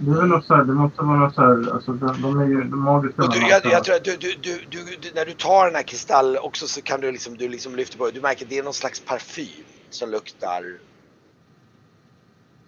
Det 0.00 0.10
är 0.10 0.14
väl 0.14 0.26
något 0.26 0.46
så 0.46 0.54
här, 0.54 0.64
det 0.64 0.72
måste 0.72 1.02
vara 1.02 1.18
något 1.18 1.34
så 1.34 1.42
här, 1.42 1.74
alltså 1.74 1.92
de, 1.92 2.22
de 2.22 2.40
är 2.40 2.46
ju 2.46 2.64
de 2.64 2.82
magiska 2.82 3.22
Och 3.22 3.32
du, 3.32 3.48
jag, 3.48 3.64
jag 3.64 3.84
tror 3.84 3.96
att 3.96 4.04
du, 4.04 4.16
du, 4.16 4.34
du, 4.42 4.60
du, 4.70 4.84
du, 5.00 5.10
när 5.14 5.24
du 5.24 5.32
tar 5.32 5.66
den 5.66 5.74
här 5.74 5.82
kristall 5.82 6.36
också 6.36 6.66
så 6.66 6.82
kan 6.82 7.00
du 7.00 7.12
liksom, 7.12 7.36
du 7.36 7.48
liksom 7.48 7.76
lyfter 7.76 7.98
på 7.98 8.06
det. 8.06 8.12
Du 8.12 8.20
märker 8.20 8.44
att 8.44 8.50
det 8.50 8.58
är 8.58 8.62
någon 8.62 8.74
slags 8.74 9.00
parfym 9.00 9.64
som 9.90 10.10
luktar 10.10 10.62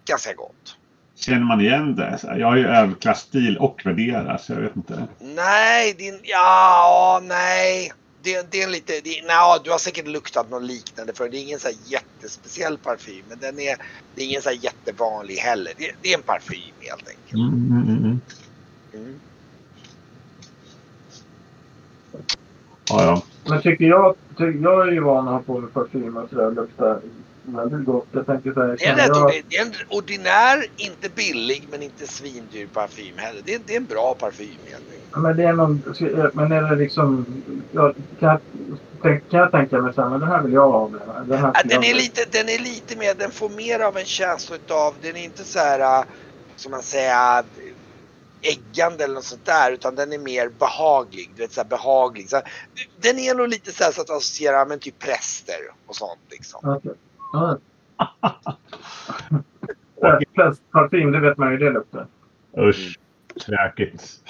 ganska 0.05 0.33
gott. 0.33 0.77
Känner 1.15 1.45
man 1.45 1.61
igen 1.61 1.95
det? 1.95 2.19
Jag 2.23 2.47
har 2.47 2.55
ju 2.55 2.67
överklassstil 2.67 3.57
och 3.57 3.81
värderar 3.85 4.37
så 4.37 4.53
jag 4.53 4.59
vet 4.59 4.75
inte. 4.75 5.07
Nej, 5.19 5.93
din, 5.93 6.19
ja, 6.23 7.21
nej. 7.23 7.91
Det, 8.23 8.51
det 8.51 8.61
är 8.61 8.65
en 8.65 8.71
lite, 8.71 8.93
det, 9.03 9.21
nej, 9.27 9.59
du 9.63 9.71
har 9.71 9.77
säkert 9.77 10.07
luktat 10.07 10.49
något 10.49 10.63
liknande 10.63 11.13
för 11.13 11.29
det 11.29 11.37
är 11.37 11.41
ingen 11.41 11.59
så 11.59 11.67
här 11.67 11.77
jättespeciell 11.85 12.77
parfym. 12.77 13.23
Men 13.29 13.39
den 13.39 13.59
är, 13.59 13.77
det 14.15 14.21
är 14.21 14.25
ingen 14.25 14.41
så 14.41 14.49
här 14.49 14.57
jättevanlig 14.61 15.35
heller. 15.35 15.73
Det, 15.77 15.91
det 16.01 16.13
är 16.13 16.17
en 16.17 16.23
parfym 16.23 16.73
helt 16.79 17.07
enkelt. 17.09 17.33
Mm, 17.33 17.49
mm, 17.49 17.87
mm, 17.87 17.97
mm. 17.97 18.21
Mm. 18.93 19.19
Ja, 22.89 23.03
ja. 23.03 23.23
Men 23.49 23.61
tycker 23.61 23.85
jag, 23.85 24.15
ty, 24.37 24.43
jag 24.43 24.87
är 24.87 24.91
ju 24.91 24.99
van 24.99 25.27
att 25.27 25.33
ha 25.33 25.41
på 25.41 25.59
mig 25.59 25.71
parfym 25.71 26.17
och 26.17 26.29
sådär. 26.29 26.51
Luktar 26.51 27.01
väldigt 27.43 27.85
gott. 27.85 28.07
Jag 28.11 28.25
tänker 28.25 28.53
så 28.53 28.61
här, 28.61 28.77
Det, 28.77 28.85
är 28.85 28.91
en 28.91 28.97
jag, 28.97 29.31
det 29.49 29.57
är 29.57 29.65
en 29.65 29.73
ordinär, 29.89 30.65
inte 30.77 31.09
billig 31.09 31.67
men 31.71 31.81
inte 31.83 32.07
svindyr 32.07 32.67
parfym 32.67 33.17
heller. 33.17 33.41
Det, 33.45 33.53
är- 33.53 33.59
det 33.65 33.73
är 33.73 33.77
en 33.77 33.85
bra 33.85 34.15
parfym 34.19 34.59
helt 34.65 34.91
enkelt. 34.91 35.15
men 35.17 35.37
det 35.37 35.43
är 35.43 35.53
någon, 35.53 35.83
men 36.33 36.51
är 36.51 36.61
det 36.69 36.75
liksom, 36.75 37.25
jag, 37.71 37.95
kan, 38.19 38.29
jag, 38.29 38.39
tänk- 39.01 39.29
kan 39.29 39.39
jag 39.39 39.51
tänka 39.51 39.81
mig 39.81 39.93
så 39.93 40.01
här, 40.01 40.09
men 40.09 40.19
den 40.19 40.29
här 40.29 40.43
vill 40.43 40.53
jag 40.53 40.71
ha. 40.71 40.89
Den, 41.27 41.37
här 41.39 41.51
Ja, 41.53 41.61
den, 41.65 41.83
är 41.83 41.93
lite, 41.93 42.25
den 42.31 42.49
är 42.49 42.59
lite 42.59 42.97
mer, 42.97 43.15
den 43.15 43.31
får 43.31 43.49
mer 43.49 43.79
av 43.79 43.97
en 43.97 44.05
känsla 44.05 44.55
utav, 44.55 44.95
den 45.01 45.15
är 45.17 45.23
inte 45.23 45.43
så 45.43 45.59
här, 45.59 45.99
äh, 45.99 46.05
som 46.55 46.71
man 46.71 46.83
säger, 46.83 47.43
äggande 48.41 49.03
eller 49.03 49.13
något 49.15 49.23
sånt 49.23 49.45
där 49.45 49.71
utan 49.71 49.95
den 49.95 50.13
är 50.13 50.17
mer 50.17 50.49
behaglig. 50.49 51.31
Du 51.35 51.41
vet, 51.41 51.53
så 51.53 51.63
behaglig. 51.63 52.29
Så 52.29 52.41
den 53.01 53.19
är 53.19 53.35
nog 53.35 53.47
lite 53.47 53.71
så 53.71 53.83
här 53.83 53.91
så 53.91 54.01
att 54.01 54.09
associera 54.09 54.65
med 54.65 54.81
typ 54.81 54.99
präster 54.99 55.55
och 55.85 55.95
sånt 55.95 56.19
liksom. 56.29 56.59
Okej. 56.63 56.91
Ja. 57.33 57.57
Plast- 60.01 60.33
Plastparfym, 60.33 61.11
det 61.11 61.19
vet 61.19 61.37
man 61.37 61.51
ju 61.51 61.57
det 61.57 61.69
luktar. 61.69 62.07
Usch. 62.57 62.99
Tråkigt. 63.45 64.23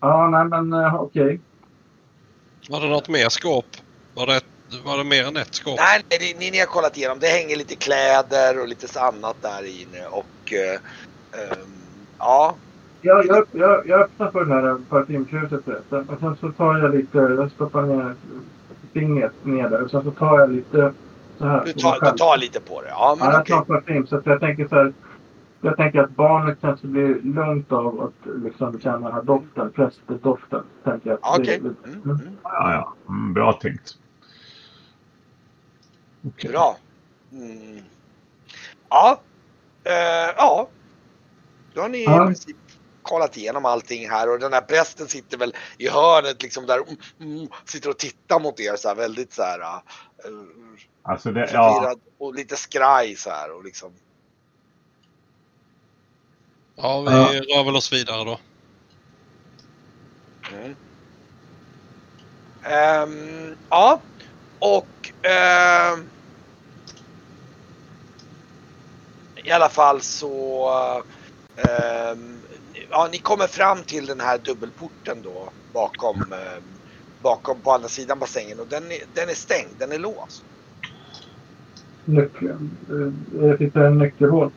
Ja, 0.00 0.28
nej 0.28 0.44
men 0.44 0.72
eh, 0.72 0.94
okej. 0.94 1.40
Var 2.70 2.80
det 2.80 2.88
något 2.88 3.08
mer 3.08 3.28
skåp? 3.28 3.66
Var 4.14 4.26
det, 4.26 4.40
var 4.84 4.98
det 4.98 5.04
mer 5.04 5.26
än 5.26 5.36
ett 5.36 5.54
skåp? 5.54 5.78
Nej, 5.78 6.02
nej, 6.10 6.36
ni, 6.38 6.50
ni 6.50 6.58
har 6.58 6.66
kollat 6.66 6.96
igenom. 6.96 7.18
Det 7.18 7.26
hänger 7.26 7.56
lite 7.56 7.76
kläder 7.76 8.60
och 8.60 8.68
lite 8.68 8.88
så 8.88 9.00
annat 9.00 9.36
där 9.42 9.82
inne 9.82 10.06
och 10.06 10.52
eh, 10.52 10.80
ehm, 11.40 11.68
ja. 12.18 12.54
Jag, 13.00 13.26
jag, 13.26 13.46
jag, 13.52 13.86
jag 13.88 14.00
öppnar 14.00 14.30
för 14.30 14.44
det 14.44 14.54
här. 14.54 16.12
Och 16.12 16.20
sen 16.20 16.36
så 16.40 16.52
tar 16.52 16.78
jag 16.78 16.94
lite, 16.94 17.18
jag 17.18 17.50
stoppar 17.50 17.82
ner 17.82 18.14
fingret 18.94 19.32
ner 19.44 19.68
där. 19.68 19.82
Och 19.82 19.90
sen 19.90 20.02
så 20.04 20.10
tar 20.10 20.38
jag 20.40 20.50
lite 20.52 20.92
så 21.38 21.44
här. 21.46 21.64
Du 21.64 21.72
tar, 21.72 22.00
du 22.12 22.18
tar 22.18 22.36
lite 22.38 22.60
på 22.60 22.82
det. 22.82 22.88
Ja, 22.88 23.16
men 23.18 23.26
Ja, 23.28 23.32
jag 23.32 23.40
okej. 23.40 23.56
tar 23.56 23.64
parfym. 23.64 24.06
Så 24.06 24.16
att 24.16 24.26
jag 24.26 24.40
tänker 24.40 24.68
så 24.68 24.74
här. 24.74 24.92
Jag 25.60 25.76
tänker 25.76 26.00
att 26.00 26.10
barnet 26.10 26.58
kanske 26.60 26.86
blir 26.86 27.20
lugnt 27.22 27.72
av 27.72 28.00
att 28.02 28.42
liksom 28.44 28.80
känna 28.80 28.98
den 28.98 29.12
här 29.12 29.22
doften. 29.22 29.70
Prästdoften. 29.72 30.62
Tänker 30.84 31.10
jag. 31.10 31.18
Ja, 31.22 31.36
Okej. 31.38 31.60
Det- 31.62 31.88
Mm, 31.88 32.02
Mm. 32.04 32.10
mm. 32.20 32.36
Ja, 32.42 32.72
ja. 32.72 32.94
Mm, 33.08 33.34
bra 33.34 33.52
tänkt. 33.52 33.98
Okej. 36.26 36.50
Bra. 36.50 36.76
Mm. 37.32 37.82
Ja. 38.88 39.20
Eh, 39.84 40.34
ja. 40.36 40.68
Då 41.74 41.80
har 41.80 41.88
ni 41.88 42.04
Ja. 42.04 42.22
i 42.22 42.26
princip 42.26 42.56
kollat 43.14 43.36
igenom 43.36 43.64
allting 43.64 44.10
här 44.10 44.30
och 44.30 44.38
den 44.38 44.52
här 44.52 44.60
prästen 44.60 45.08
sitter 45.08 45.38
väl 45.38 45.54
i 45.78 45.88
hörnet 45.88 46.42
liksom 46.42 46.66
där 46.66 46.78
mm, 46.78 46.96
mm, 47.20 47.48
sitter 47.64 47.90
och 47.90 47.98
tittar 47.98 48.40
mot 48.40 48.60
er 48.60 48.76
så 48.76 48.88
här 48.88 48.94
väldigt 48.94 49.32
så 49.32 49.42
här 49.42 49.60
uh, 49.60 49.80
Alltså 51.02 51.32
det, 51.32 51.50
ja. 51.52 51.94
och 52.18 52.34
lite 52.34 52.56
skraj 52.56 53.16
så 53.16 53.30
här 53.30 53.52
och 53.52 53.64
liksom. 53.64 53.92
Ja, 56.76 57.00
vi 57.00 57.10
Ja. 57.12 57.56
rör 57.58 57.64
väl 57.64 57.76
oss 57.76 57.92
vidare 57.92 58.24
då. 58.24 58.38
Mm. 60.52 60.76
Ehm, 62.62 63.56
ja, 63.70 64.00
och 64.58 65.12
ehm, 65.22 66.08
i 69.44 69.50
alla 69.50 69.68
fall 69.68 70.00
så 70.00 70.70
ehm, 71.56 72.43
ja, 72.90 73.08
ni 73.12 73.18
kommer 73.18 73.46
fram 73.46 73.82
till 73.82 74.06
den 74.06 74.20
här 74.20 74.38
dubbelporten 74.38 75.22
då 75.22 75.48
bakom, 75.72 76.16
ehm, 76.32 76.62
bakom 77.22 77.60
på 77.60 77.72
andra 77.72 77.88
sidan 77.88 78.18
bassängen 78.18 78.60
och 78.60 78.66
den 78.66 78.92
är, 78.92 78.98
den 79.14 79.28
är 79.28 79.34
stängd, 79.34 79.70
den 79.78 79.92
är 79.92 79.98
låst. 79.98 80.44
Nyckeln. 82.04 82.70
Eh, 82.88 83.48
Det 83.48 83.58
finns 83.58 83.76
en 83.76 83.98
nyckelhål. 83.98 84.50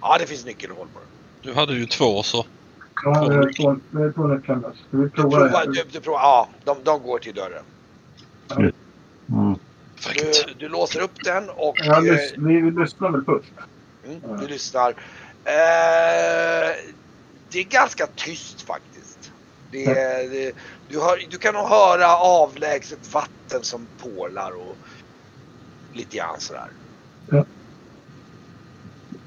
Ja, 0.00 0.16
det 0.20 0.26
finns 0.26 0.44
nyckelhål 0.44 0.86
på 0.94 0.98
den. 0.98 1.08
Du 1.42 1.52
hade 1.60 1.74
ju 1.74 1.86
två 1.86 2.22
så. 2.22 2.46
Ja, 3.04 3.28
det 3.28 3.34
är 3.34 3.52
två, 3.62 3.76
det 3.90 4.02
är 4.02 4.12
två 4.12 4.26
nycklar. 4.26 4.58
Ska 4.58 4.72
vi 4.90 5.02
Du 5.04 5.10
prova 5.10 5.30
provar, 5.36 5.66
det? 5.66 5.72
du, 5.72 5.84
du 5.92 6.00
provar, 6.00 6.20
ja, 6.20 6.48
de, 6.64 6.76
de 6.84 7.02
går 7.02 7.18
till 7.18 7.34
dörren. 7.34 7.64
Mm. 9.28 9.54
Du, 10.14 10.54
du 10.58 10.68
låser 10.68 11.00
upp 11.00 11.24
den 11.24 11.50
och 11.50 11.74
Ja, 11.84 11.96
eh, 11.96 12.02
lys, 12.02 12.32
vi, 12.36 12.60
vi 12.60 12.70
lyssnar 12.70 13.10
väl 13.10 13.24
först. 13.24 13.52
mm, 14.04 14.40
du 14.40 14.46
lyssnar. 14.46 14.90
Eh, 15.44 16.74
det 17.52 17.58
är 17.58 17.64
ganska 17.64 18.06
tyst 18.06 18.62
faktiskt. 18.62 19.32
Det, 19.70 19.84
är- 19.86 20.28
det, 20.28 20.52
du, 20.88 21.00
hör, 21.00 21.18
du 21.30 21.38
kan 21.38 21.54
nog 21.54 21.68
höra 21.68 22.16
avlägset 22.16 23.14
vatten 23.14 23.62
som 23.62 23.86
porlar 24.02 24.52
och 24.52 24.76
lite 25.92 26.16
grann 26.16 26.40
sådär. 26.40 26.70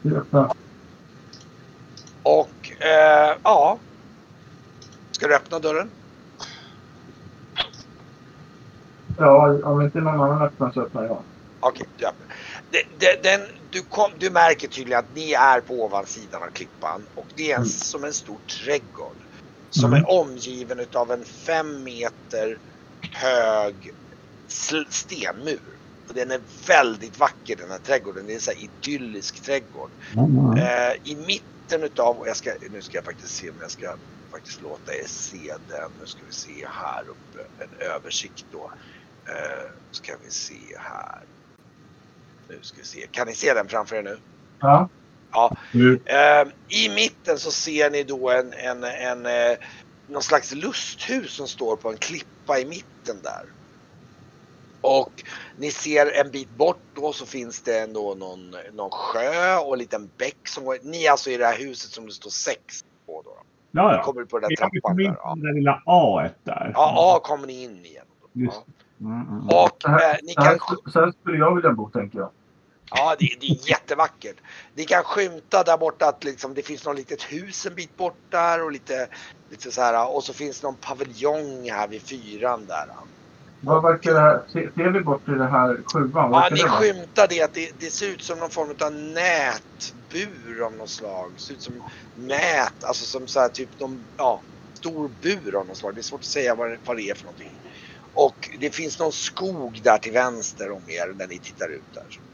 Vi 0.02 0.16
öppnar. 0.16 0.52
Och 2.24 2.72
eh, 2.82 3.38
ja. 3.44 3.80
Ska 5.12 5.28
du 5.28 5.36
öppna 5.36 5.60
dörren? 5.60 5.92
Ja, 9.18 9.60
om 9.64 9.82
inte 9.82 9.98
någon 10.00 10.22
annan 10.22 10.42
öppnar 10.42 10.72
så 10.72 10.82
öppnar 10.82 11.04
jag. 11.04 11.24
Okej, 11.60 11.88
öppnar. 11.94 12.28
Det- 12.70 13.00
det- 13.00 13.24
Den, 13.24 13.42
du, 13.72 13.82
kom, 13.84 14.12
du 14.20 14.30
märker 14.30 14.68
tydligen 14.68 15.00
att 15.00 15.12
ni 15.12 15.34
är 15.34 15.62
på 15.62 15.84
ovansidan 15.84 16.44
av 16.44 16.52
klippan 16.52 17.08
och 17.16 17.28
det 17.36 17.52
är 17.52 17.56
en, 17.56 17.62
Mm. 17.62 17.70
som 17.70 18.04
en 18.04 18.14
stor 18.14 18.42
trädgård. 18.64 19.18
Som 19.70 19.94
Mm. 19.94 20.04
är 20.04 20.10
omgiven 20.10 20.80
utav 20.80 21.12
en 21.12 21.26
fem 21.26 21.84
meter 21.84 22.60
hög 23.12 23.92
stenmur. 24.90 25.78
Och 26.10 26.14
den 26.16 26.32
är 26.32 26.68
väldigt 26.68 27.18
vacker 27.18 27.56
den 27.56 27.72
här 27.72 27.80
trädgården. 27.80 28.26
Det 28.26 28.34
är 28.34 28.36
en 28.36 28.42
så 28.42 28.52
här 28.52 28.64
idyllisk 28.64 29.46
trädgård. 29.46 29.92
Mm. 30.14 30.58
Eh, 30.68 30.94
I 31.04 31.16
mitten 31.16 31.84
utav, 31.84 32.18
och 32.18 32.28
jag 32.28 32.38
ska, 32.38 32.54
nu 32.70 32.82
ska 32.82 32.98
jag 32.98 33.06
faktiskt 33.06 33.34
se 33.34 33.50
om 33.50 33.58
jag 33.60 33.72
ska 33.72 33.98
faktiskt 34.32 34.62
låta 34.62 34.94
er 34.96 35.06
se 35.08 35.56
den. 35.68 35.92
Nu 36.00 36.06
ska 36.06 36.26
vi 36.26 36.32
se 36.32 36.68
här 36.68 37.04
uppe, 37.10 37.40
en 37.64 37.88
översikt 37.88 38.48
då. 38.52 38.72
Eh, 39.30 39.70
ska 39.92 40.18
vi 40.24 40.32
se 40.32 40.76
här. 40.80 41.24
Nu 42.52 42.58
ska 42.62 42.78
vi 42.78 42.84
se, 42.86 43.08
kan 43.12 43.28
ni 43.28 43.34
se 43.36 43.54
den 43.54 43.68
framför 43.68 43.96
er 43.96 44.04
nu? 44.04 44.18
Ja, 44.60 44.90
Nu, 45.72 46.00
Eh, 46.06 46.48
I 46.68 46.90
mitten 46.96 47.38
så 47.38 47.52
ser 47.52 47.90
ni 47.92 48.04
då 48.04 48.30
en, 48.30 48.54
en, 48.54 48.84
en 48.84 49.26
eh, 49.26 49.58
någon 50.08 50.22
slags 50.22 50.56
lusthus 50.56 51.32
som 51.32 51.48
står 51.48 51.76
på 51.76 51.90
en 51.90 51.98
klippa 51.98 52.60
i 52.60 52.66
mitten 52.66 53.16
där. 53.24 53.46
Och 54.82 55.24
ni 55.58 55.72
ser 55.72 56.26
en 56.26 56.32
bit 56.32 56.50
bort 56.58 56.82
då 56.96 57.14
så 57.14 57.26
finns 57.26 57.62
det 57.62 57.80
ändå 57.80 58.16
någon, 58.18 58.56
någon 58.74 58.90
sjö 58.92 59.58
och 59.58 59.74
en 59.74 59.80
liten 59.80 60.10
bäck 60.18 60.48
som 60.48 60.66
går. 60.66 60.78
Ni 60.84 61.06
är 61.06 61.12
alltså 61.12 61.30
i 61.30 61.38
det 61.38 61.46
här 61.46 61.58
huset 61.58 61.92
som 61.92 62.06
det 62.06 62.12
står 62.12 62.30
sex 62.30 62.86
på 63.06 63.22
då. 63.26 63.32
ja, 63.72 63.96
ja. 63.96 64.04
Kommer 64.04 64.26
på 64.26 64.40
den 64.40 64.50
där 64.50 64.52
Jag 64.52 64.58
trappan 64.60 64.82
kommer 64.82 65.02
in 65.04 65.12
där? 65.12 65.20
Ja, 65.24 65.36
det 65.36 65.48
där 65.48 65.54
lilla 65.54 65.84
A 65.86 66.30
där. 66.44 66.72
ja 66.76 66.94
A 66.98 67.20
kommer 67.24 67.48
ni 67.48 67.64
in 67.64 67.86
igen. 67.86 68.06
Just. 68.34 68.62
Ja. 68.98 69.06
Mm, 69.06 69.28
mm. 69.28 69.48
Och 69.48 69.90
eh, 69.90 70.16
ni 70.24 70.34
så 70.34 70.42
här, 70.42 70.58
kan 70.58 70.92
så 70.92 71.00
här 71.00 71.14
skulle 71.22 71.38
jag 71.38 71.56
vilja 71.56 71.72
bo 71.72 71.90
tänker 71.90 72.20
jag. 72.20 72.30
Ja, 72.92 73.18
det, 73.20 73.30
det 73.42 73.48
är 73.48 73.70
jättevackert. 73.70 74.38
Ni 74.76 74.86
kan 74.86 75.04
skymta 75.04 75.64
där 75.64 75.78
borta 75.78 76.08
att 76.10 76.26
liksom, 76.26 76.56
det 76.56 76.64
finns 76.64 76.86
något 76.86 76.98
litet 76.98 77.24
hus 77.24 77.68
en 77.68 77.76
bit 77.76 77.98
bort 77.98 78.22
där 78.32 78.64
och 78.64 78.74
lite, 78.74 79.10
lite 79.52 79.72
så 79.72 79.82
här 79.82 80.16
och 80.16 80.26
så 80.26 80.34
finns 80.34 80.64
någon 80.64 80.78
paviljong 80.80 81.72
här 81.72 81.90
vid 81.90 82.04
fyran 82.04 82.68
där. 82.68 82.86
Vad 83.62 83.84
verkar 83.84 84.14
det 84.14 84.20
här? 84.20 84.48
Se- 84.48 84.72
Ser 84.76 84.92
vi 84.94 85.02
bort 85.02 85.30
i 85.30 85.32
det 85.32 85.48
här 85.48 85.84
sjuan? 85.94 86.32
Ja, 86.34 86.50
ni 86.52 86.62
det 86.62 86.70
skymtar 86.70 87.28
det 87.30 87.42
att 87.44 87.54
det, 87.54 87.72
det 87.80 87.92
ser 87.92 88.08
ut 88.10 88.24
som 88.24 88.40
någon 88.40 88.52
form 88.52 88.76
av 88.82 88.94
nätbur 88.94 90.62
av 90.66 90.74
något 90.74 90.90
slag. 90.92 91.34
Det 91.36 91.42
ser 91.42 91.54
ut 91.54 91.62
som 91.62 91.84
nät, 92.16 92.84
alltså 92.84 93.06
som 93.06 93.28
så 93.28 93.40
här 93.40 93.50
typ 93.50 93.80
någon, 93.80 94.08
ja, 94.18 94.46
stor 94.78 95.10
bur 95.10 95.56
av 95.60 95.68
något 95.68 95.78
slag. 95.78 95.96
Det 95.96 96.02
är 96.02 96.04
svårt 96.04 96.22
att 96.22 96.26
säga 96.26 96.56
vad 96.56 96.72
det, 96.72 96.80
vad 96.86 96.98
det 96.98 97.04
är 97.10 97.16
för 97.16 97.26
någonting. 97.26 97.60
Och 98.14 98.38
det 98.60 98.76
finns 98.76 99.00
någon 99.00 99.14
skog 99.14 99.84
där 99.84 99.98
till 99.98 100.14
vänster 100.14 100.72
om 100.72 100.90
er 100.90 101.14
när 101.16 101.28
ni 101.28 101.40
tittar 101.40 101.70
ut 101.70 101.90
där. 101.94 102.31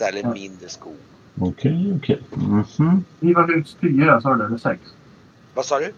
Så 0.00 0.04
här, 0.04 0.12
eller 0.12 0.24
en 0.24 0.32
mindre 0.32 0.68
skog. 0.68 0.96
Okej, 1.40 1.92
okej. 1.96 2.22
Mhm. 2.30 3.04
Vi 3.20 3.32
var 3.32 3.48
hus 3.48 3.76
fyra, 3.80 4.20
sa 4.20 4.34
du? 4.34 4.44
Eller 4.44 4.58
sex? 4.58 4.80
Vad 5.54 5.64
sa 5.66 5.78
du? 5.78 5.92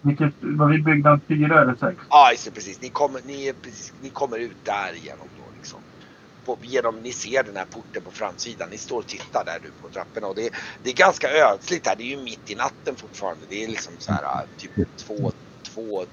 Vilket, 0.00 0.32
var 0.40 0.68
vi 0.68 0.78
byggnad 0.78 1.20
fyra 1.28 1.62
eller 1.62 1.74
sex? 1.74 1.96
Ja, 2.10 2.30
just 2.32 2.44
det, 2.44 2.50
precis. 2.50 2.80
Ni 2.82 2.88
kommer, 2.88 3.20
ni, 3.26 3.48
är 3.48 3.52
precis, 3.52 3.92
ni 4.02 4.08
kommer 4.08 4.38
ut 4.38 4.64
där 4.64 4.96
igenom 4.96 5.26
då 5.36 5.44
liksom. 5.56 5.80
På, 6.44 6.58
genom, 6.62 6.96
ni 6.96 7.12
ser 7.12 7.42
den 7.42 7.56
här 7.56 7.64
porten 7.64 8.02
på 8.02 8.10
framsidan. 8.10 8.68
Ni 8.70 8.78
står 8.78 8.98
och 8.98 9.06
tittar 9.06 9.44
där 9.44 9.58
nu 9.62 9.70
på 9.82 9.88
trapporna 9.88 10.26
och 10.26 10.34
det, 10.34 10.50
det 10.82 10.90
är 10.90 10.94
ganska 10.94 11.28
ödsligt 11.28 11.86
här. 11.86 11.96
Det 11.96 12.02
är 12.02 12.16
ju 12.16 12.22
mitt 12.22 12.50
i 12.50 12.54
natten 12.54 12.96
fortfarande. 12.96 13.46
Det 13.48 13.64
är 13.64 13.68
liksom 13.68 13.92
så 13.98 14.12
här 14.12 14.46
typ 14.56 14.88
två, 14.96 15.32
två, 15.62 16.04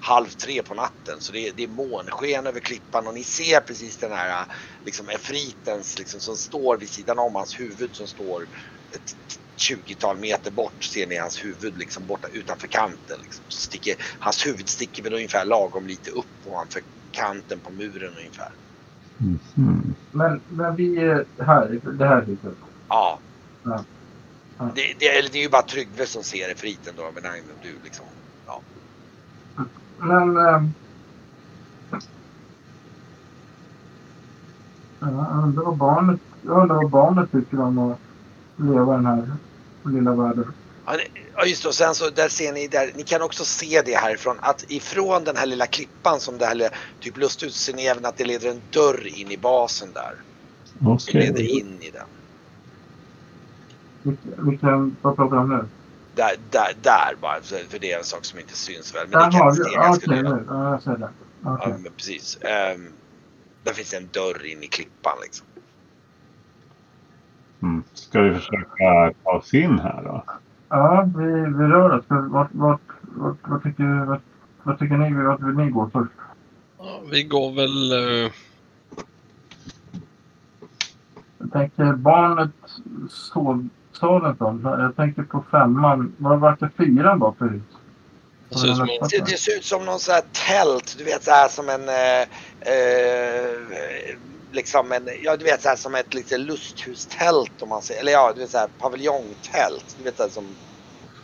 halv 0.00 0.26
tre 0.26 0.62
på 0.62 0.74
natten. 0.74 1.16
Så 1.18 1.32
det 1.32 1.48
är, 1.48 1.52
det 1.56 1.64
är 1.64 1.68
månsken 1.68 2.46
över 2.46 2.60
klippan 2.60 3.06
och 3.06 3.14
ni 3.14 3.24
ser 3.24 3.60
precis 3.60 3.96
den 3.96 4.12
här 4.12 4.44
liksom 4.84 5.08
efritens 5.08 5.98
liksom 5.98 6.20
som 6.20 6.36
står 6.36 6.76
vid 6.76 6.88
sidan 6.88 7.18
om 7.18 7.34
hans 7.34 7.60
huvud 7.60 7.90
som 7.92 8.06
står 8.06 8.46
ett 8.92 9.16
20-tal 9.56 10.16
meter 10.16 10.50
bort 10.50 10.84
ser 10.84 11.06
ni 11.06 11.16
hans 11.16 11.44
huvud 11.44 11.78
liksom 11.78 12.06
borta 12.06 12.28
utanför 12.32 12.66
kanten. 12.66 13.18
Liksom. 13.22 13.44
Sticker, 13.48 13.94
hans 14.18 14.46
huvud 14.46 14.68
sticker 14.68 15.02
väl 15.02 15.14
ungefär 15.14 15.44
lagom 15.44 15.86
lite 15.86 16.10
upp 16.10 16.26
ovanför 16.46 16.82
kanten 17.12 17.60
på 17.60 17.72
muren 17.72 18.14
ungefär. 18.18 18.50
Mhm. 19.18 19.94
Men, 20.10 20.40
men 20.48 20.76
vi 20.76 20.96
är 20.96 21.24
här, 21.38 21.80
det 21.98 22.06
här 22.06 22.22
huset. 22.22 22.54
Ja. 22.88 23.18
Ja. 23.62 23.84
Ja. 24.58 24.70
Det, 24.74 24.94
det, 24.98 25.08
eller 25.08 25.28
det 25.28 25.38
är 25.38 25.42
ju 25.42 25.48
bara 25.48 25.62
Tryggve 25.62 26.06
som 26.06 26.22
ser 26.22 26.48
efriten 26.48 26.94
då 26.96 27.10
men 27.14 27.22
du 27.62 27.74
liksom. 27.84 28.06
Men... 30.00 30.36
ehm, 30.36 30.72
Jag 35.00 35.42
undrar 35.44 35.64
vad 35.64 35.76
barnet, 35.76 36.20
jag 36.42 36.62
undrar 36.62 36.76
vad 36.76 36.90
barnet 36.90 37.32
tycker 37.32 37.60
om 37.60 37.78
att 37.78 37.98
leva 38.56 38.94
i 38.94 38.96
den 38.96 39.06
här 39.06 39.32
lilla 39.84 40.14
världen. 40.14 40.52
Ja, 41.36 41.44
just 41.46 41.62
det, 41.62 41.68
och 41.68 41.74
sen 41.74 41.94
så 41.94 42.10
där 42.10 42.28
ser 42.28 42.52
ni 42.52 42.68
där, 42.68 42.92
ni 42.94 43.02
kan 43.02 43.22
också 43.22 43.44
se 43.44 43.82
det 43.84 43.94
härifrån 43.96 44.36
att 44.40 44.64
ifrån 44.68 45.24
den 45.24 45.36
här 45.36 45.46
lilla 45.46 45.66
klippan 45.66 46.20
som 46.20 46.38
det 46.38 46.46
här 46.46 46.70
typ 47.00 47.16
lusthuset 47.16 47.60
ser 47.60 47.74
ni 47.74 47.84
även 47.86 48.04
att 48.04 48.16
det 48.16 48.24
leder 48.24 48.50
en 48.50 48.60
dörr 48.72 49.06
in 49.06 49.30
i 49.30 49.36
basen 49.36 49.88
där. 49.92 50.14
Som 50.64 50.88
Okej. 50.88 51.20
leder 51.20 51.42
in 51.42 51.78
i 51.80 51.90
den. 51.90 52.06
Vilken, 54.02 54.50
vilken, 54.50 54.96
vad 55.02 55.16
pratar 55.16 55.36
vi 55.36 55.42
om 55.42 55.48
nu? 55.48 55.64
Där, 56.20 56.36
där, 56.50 56.72
där 56.82 57.14
bara, 57.20 57.40
för 57.40 57.56
för 57.70 57.78
det 57.78 57.92
är 57.92 57.98
en 57.98 58.04
sak 58.04 58.24
som 58.24 58.38
inte 58.38 58.56
syns 58.56 58.94
väl. 58.94 59.06
Men 59.10 59.20
Där 59.20 59.26
ni 59.26 59.32
kan 59.32 59.40
har 59.40 59.82
ganska 59.82 60.10
okej. 60.10 60.44
Ja, 60.48 60.70
jag 60.70 60.82
ser 60.82 60.96
det. 60.96 61.10
Okej. 61.44 61.68
Ja, 61.72 61.78
men 61.82 61.92
precis. 61.96 62.38
Ehm, 62.40 62.86
där 63.64 63.72
finns 63.72 63.94
en 63.94 64.08
dörr 64.12 64.46
in 64.46 64.62
i 64.62 64.66
klippan 64.66 65.12
liksom. 65.22 65.46
Mm. 67.62 67.82
Ska 67.94 68.20
vi 68.20 68.34
försöka 68.34 69.12
ta 69.24 69.30
oss 69.30 69.54
in 69.54 69.78
här 69.78 70.02
då? 70.02 70.24
Ja, 70.68 71.08
vi, 71.16 71.24
vi 71.24 71.64
rör 71.64 71.98
oss. 71.98 72.04
Vart, 72.08 72.48
vart, 72.52 72.80
vart, 73.02 73.36
vart, 73.42 73.62
tycker, 73.62 74.04
vart, 74.04 74.22
vad 74.62 74.78
tycker 74.78 74.96
ni? 74.96 75.22
Vart 75.24 75.40
vill 75.40 75.56
ni 75.56 75.70
gå 75.70 75.90
först? 75.92 76.12
Ja, 76.78 77.02
vi 77.10 77.22
går 77.22 77.52
väl... 77.52 77.92
eh, 78.24 78.32
Jag 81.38 81.52
tänker 81.52 81.92
barnet 81.92 82.50
sovsalen 84.00 84.62
då. 84.62 84.70
Jag 84.78 84.96
tänker 84.96 85.22
på 85.22 85.44
femman. 85.50 86.14
Vad 86.18 86.40
vart 86.40 86.60
det 86.60 86.70
fyran 86.76 87.18
var 87.18 87.32
förut? 87.38 87.62
Det 88.48 88.58
ser 88.58 88.68
ut 88.68 88.76
som 88.76 88.86
Det, 89.10 89.18
det 89.26 89.38
ser 89.38 89.56
ut 89.56 89.64
som 89.64 89.84
någon 89.84 90.00
sån 90.00 90.14
här 90.14 90.22
tält, 90.32 90.94
du 90.98 91.04
vet 91.04 91.24
så 91.24 91.30
här 91.30 91.48
som 91.48 91.68
en 91.68 91.88
eh, 91.88 92.20
eh, 92.74 94.16
liksom 94.52 94.92
en, 94.92 95.08
ja 95.22 95.36
du 95.36 95.44
vet 95.44 95.62
så 95.62 95.68
här 95.68 95.76
som 95.76 95.94
ett 95.94 96.14
lite 96.14 96.38
lusthustält 96.38 97.62
om 97.62 97.68
man 97.68 97.82
säger, 97.82 98.00
eller 98.00 98.12
ja 98.12 98.32
du 98.34 98.40
vet 98.40 98.50
så 98.50 98.58
här 98.58 98.68
paviljongtält. 98.78 99.96
Du 99.98 100.04
vet 100.04 100.16
så 100.16 100.22
här 100.22 100.30
som 100.30 100.56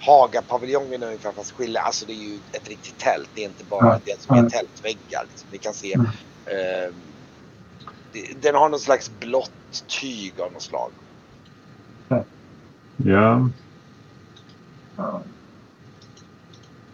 Haga-paviljongen 0.00 1.02
ungefär 1.02 1.32
fast 1.32 1.52
skilja, 1.52 1.80
alltså 1.80 2.06
det 2.06 2.12
är 2.12 2.16
ju 2.16 2.40
ett 2.52 2.68
riktigt 2.68 2.98
tält. 2.98 3.30
Det 3.34 3.40
är 3.40 3.44
inte 3.44 3.64
bara 3.64 3.86
Ja, 3.86 4.00
det 4.04 4.20
som 4.22 4.36
är 4.36 4.50
tältväggar. 4.50 5.24
Liksom. 5.30 5.48
Ni 5.52 5.58
kan 5.58 5.74
se 5.74 5.94
Mm. 5.94 6.06
eh, 6.46 6.94
det, 8.12 8.42
den 8.42 8.54
har 8.54 8.68
någon 8.68 8.80
slags 8.80 9.10
blått 9.20 9.84
tyg 10.00 10.40
av 10.40 10.52
något 10.52 10.62
slag. 10.62 10.92
Ja. 12.96 13.48
Ja. 14.96 15.22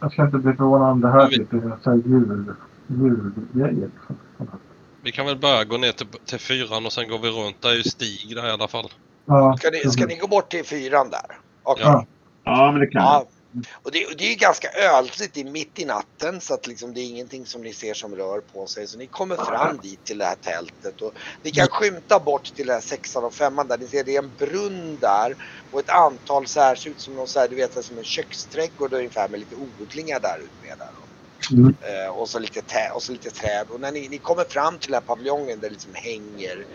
Jag 0.01 0.13
ska 0.13 0.25
inte 0.25 0.39
bli 0.39 0.53
förvånad 0.53 0.91
om 0.91 1.01
det 1.01 1.11
här 1.11 1.29
vi- 1.31 1.37
typ 1.37 1.53
är 1.53 1.95
julgrejer. 2.97 3.91
Vi 5.03 5.13
kan 5.13 5.27
väl 5.27 5.39
börja 5.39 5.65
gå 5.65 5.77
ner 5.77 5.93
till, 5.93 6.07
till 6.25 6.39
fyran 6.39 6.87
och 6.87 6.93
sen 6.93 7.09
går 7.09 7.19
vi 7.19 7.29
runt. 7.29 7.63
Det 7.63 7.69
är 7.69 7.75
ju 7.75 7.83
stig 7.83 8.37
där 8.37 8.47
i 8.47 8.51
alla 8.51 8.69
fall. 8.69 8.89
Ja, 9.27 9.57
Ska 9.59 9.71
ni, 9.71 9.79
ska 9.91 10.07
ni 10.07 10.17
gå 10.17 10.27
bort 10.27 10.49
till 10.51 10.65
fyran 10.65 11.11
där? 11.11 11.37
Okej. 11.63 11.85
Ja. 11.87 12.07
ja, 12.45 12.71
men 12.73 12.81
det 12.81 12.87
kan 12.87 13.03
Ja, 13.03 13.25
Och 13.83 13.93
det, 13.93 14.07
och 14.07 14.17
det 14.17 14.33
är 14.33 14.37
ganska 14.37 14.69
ödsligt, 14.73 15.35
det 15.35 15.41
är 15.41 15.45
mitt 15.45 15.79
i 15.79 15.85
natten 15.85 16.41
så 16.41 16.55
att 16.55 16.67
liksom 16.67 16.95
det 16.95 17.01
är 17.01 17.05
ingenting 17.05 17.47
som 17.47 17.63
ni 17.63 17.73
ser 17.75 17.95
som 17.95 18.17
rör 18.17 18.41
på 18.41 18.67
sig. 18.67 18.89
Så 18.89 18.99
ni 18.99 19.09
kommer 19.09 19.37
fram 19.37 19.79
dit 19.79 20.05
till 20.05 20.19
det 20.19 20.25
här 20.25 20.35
tältet 20.35 21.01
och 21.01 21.13
ni 21.45 21.51
kan 21.51 21.69
skymta 21.69 22.21
bort 22.21 22.45
till 22.45 22.67
den 22.67 22.75
här 22.75 22.81
sexan 22.81 23.25
och 23.25 23.35
femman 23.35 23.69
där. 23.69 23.79
Ni 23.79 23.89
ser 23.89 24.05
det 24.05 24.17
är 24.17 24.23
en 24.23 24.35
brunn 24.35 24.99
där 24.99 25.37
och 25.71 25.81
ett 25.81 25.91
antal 25.91 26.47
så 26.47 26.61
här, 26.61 26.75
ser 26.75 26.91
ut 26.91 27.01
som 27.01 27.15
någon 27.15 27.29
så 27.29 27.41
här, 27.41 27.49
du 27.49 27.57
vet 27.57 27.85
som 27.85 27.99
en 27.99 28.05
köksträdgård 28.05 28.93
ungefär 28.93 29.29
med 29.29 29.41
lite 29.41 29.55
odlingar 29.55 30.21
där 30.21 30.39
ute 30.39 30.77
där. 30.79 30.93
Mm. 31.53 31.77
Eh, 31.81 32.11
och, 32.11 32.29
så 32.29 32.39
lite 32.39 32.63
tä, 32.63 32.91
och 32.95 33.03
så 33.03 33.13
lite 33.13 33.31
träd. 33.31 33.71
Och 33.71 33.81
när 33.81 33.93
ni, 33.93 34.09
ni 34.09 34.19
kommer 34.19 34.45
fram 34.45 34.79
till 34.79 34.91
den 34.91 34.95
här 34.95 35.01
paviljongen 35.01 35.61
där 35.61 35.69
det 35.69 35.73
liksom 35.73 35.95
hänger 35.95 36.67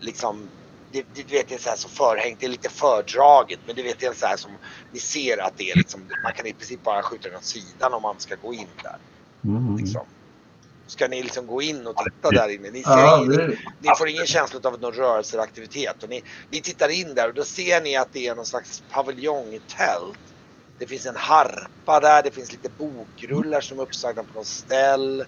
liksom 0.00 0.50
det, 0.92 1.06
det, 1.14 1.32
vet, 1.32 1.48
det 1.48 1.54
är 1.54 1.58
så 1.58 1.68
här 1.68 1.76
så 1.76 1.88
förhängt, 1.88 2.40
det 2.40 2.46
är 2.46 2.50
lite 2.50 2.68
fördraget 2.68 3.60
men 3.66 3.76
du 3.76 3.82
vet 3.82 4.00
det 4.00 4.06
är 4.06 4.12
så 4.12 4.26
här 4.26 4.36
som 4.36 4.50
ni 4.92 4.98
ser 4.98 5.38
att 5.38 5.56
det 5.56 5.70
är 5.70 5.76
liksom, 5.76 6.08
man 6.22 6.32
kan 6.32 6.46
i 6.46 6.52
princip 6.52 6.82
bara 6.82 7.02
skjuta 7.02 7.28
den 7.28 7.38
åt 7.38 7.44
sidan 7.44 7.94
om 7.94 8.02
man 8.02 8.20
ska 8.20 8.34
gå 8.34 8.54
in 8.54 8.68
där. 8.82 8.96
Mm. 9.50 9.76
Liksom. 9.76 10.06
Ska 10.86 11.08
ni 11.08 11.22
liksom 11.22 11.46
gå 11.46 11.62
in 11.62 11.86
och 11.86 11.96
titta 11.96 12.30
där 12.30 12.48
inne? 12.48 12.70
Ni, 12.70 12.82
Ja, 12.86 13.18
ingen, 13.18 13.36
det, 13.36 13.58
ni 13.78 13.88
får 13.98 14.08
ingen 14.08 14.26
känsla 14.26 14.60
av 14.64 14.80
någon 14.80 14.92
rörelse 14.92 15.36
eller 15.36 15.44
aktivitet. 15.44 16.02
Och 16.02 16.08
ni, 16.08 16.22
ni 16.50 16.60
tittar 16.62 16.88
in 16.88 17.14
där 17.14 17.28
och 17.28 17.34
då 17.34 17.44
ser 17.44 17.80
ni 17.80 17.96
att 17.96 18.12
det 18.12 18.26
är 18.26 18.34
någon 18.34 18.46
slags 18.46 18.82
paviljongtält. 18.88 20.20
Det 20.78 20.86
finns 20.86 21.06
en 21.06 21.16
harpa 21.16 22.00
där, 22.00 22.22
det 22.22 22.30
finns 22.30 22.52
lite 22.52 22.68
bokrullar 22.78 23.60
som 23.60 23.78
är 23.78 23.82
uppsagda 23.82 24.24
på 24.24 24.34
något 24.34 24.46
ställ. 24.46 25.24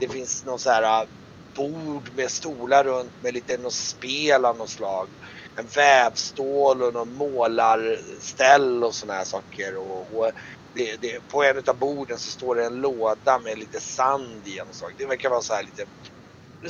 Det 0.00 0.08
finns 0.08 0.44
någon 0.44 0.58
så 0.58 0.70
här 0.70 1.06
bord 1.54 2.10
med 2.14 2.30
stolar 2.30 2.84
runt 2.84 3.12
med 3.22 3.34
lite 3.34 3.58
något 3.58 3.74
spel 3.74 4.44
av 4.44 4.56
något 4.58 4.70
slag. 4.70 5.08
En 5.56 5.66
vävstål 5.66 6.82
och 6.82 6.94
någon 6.94 7.14
målarställ 7.14 8.84
och 8.84 8.94
såna 8.94 9.12
här 9.12 9.24
saker. 9.24 9.76
Och, 9.76 10.18
och 10.18 10.32
det, 10.74 10.96
det, 11.00 11.28
på 11.28 11.42
en 11.42 11.62
av 11.66 11.78
borden 11.78 12.18
så 12.18 12.30
står 12.30 12.54
det 12.54 12.64
en 12.64 12.80
låda 12.80 13.38
med 13.38 13.58
lite 13.58 13.80
sand 13.80 14.46
i. 14.46 14.60
Och. 14.60 14.92
Det 14.98 15.06
verkar 15.06 15.30
vara 15.30 15.40
så 15.40 15.54
här 15.54 15.62
lite 15.62 15.84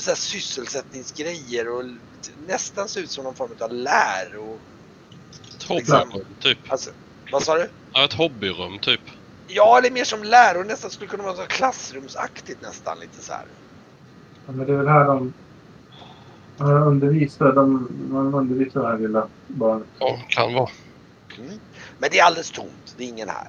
så 0.00 0.10
här 0.10 0.16
sysselsättningsgrejer 0.16 1.68
och 1.68 1.84
nästan 2.46 2.88
ser 2.88 3.00
ut 3.00 3.10
som 3.10 3.24
någon 3.24 3.34
form 3.34 3.56
av 3.60 3.72
lär. 3.72 4.36
Och, 4.36 4.60
Ett 5.56 5.62
hobbyrum 5.62 6.36
typ. 6.40 6.58
alltså, 6.72 6.90
vad 7.32 7.42
sa 7.42 7.58
du? 7.58 7.70
Ja, 7.92 8.04
ett 8.04 8.12
hobbyrum 8.12 8.78
typ. 8.78 9.00
Ja, 9.46 9.78
eller 9.78 9.90
mer 9.90 10.04
som 10.04 10.24
läror. 10.24 10.64
Nästan 10.64 10.90
skulle 10.90 11.10
kunna 11.10 11.22
vara 11.22 11.36
så 11.36 11.46
klassrumsaktigt 11.46 12.62
nästan 12.62 12.98
lite 12.98 13.22
så 13.22 13.32
här. 13.32 13.46
Ja, 14.46 14.52
men 14.52 14.66
det 14.66 14.72
är 14.72 14.76
väl 14.76 14.88
här 14.88 15.04
de 15.04 15.32
de 16.58 16.64
undervisar. 16.72 17.52
De, 17.52 17.88
de 18.10 18.34
undervisar 18.34 18.82
det 18.82 18.88
här 18.88 18.98
lilla 18.98 19.28
barnet. 19.46 19.86
Ja, 19.98 20.18
kan 20.28 20.54
vara. 20.54 20.70
Mm. 21.38 21.58
Men 21.98 22.10
det 22.12 22.18
är 22.18 22.24
alldeles 22.24 22.50
tomt. 22.50 22.94
Det 22.96 23.04
är 23.04 23.08
ingen 23.08 23.28
här. 23.28 23.48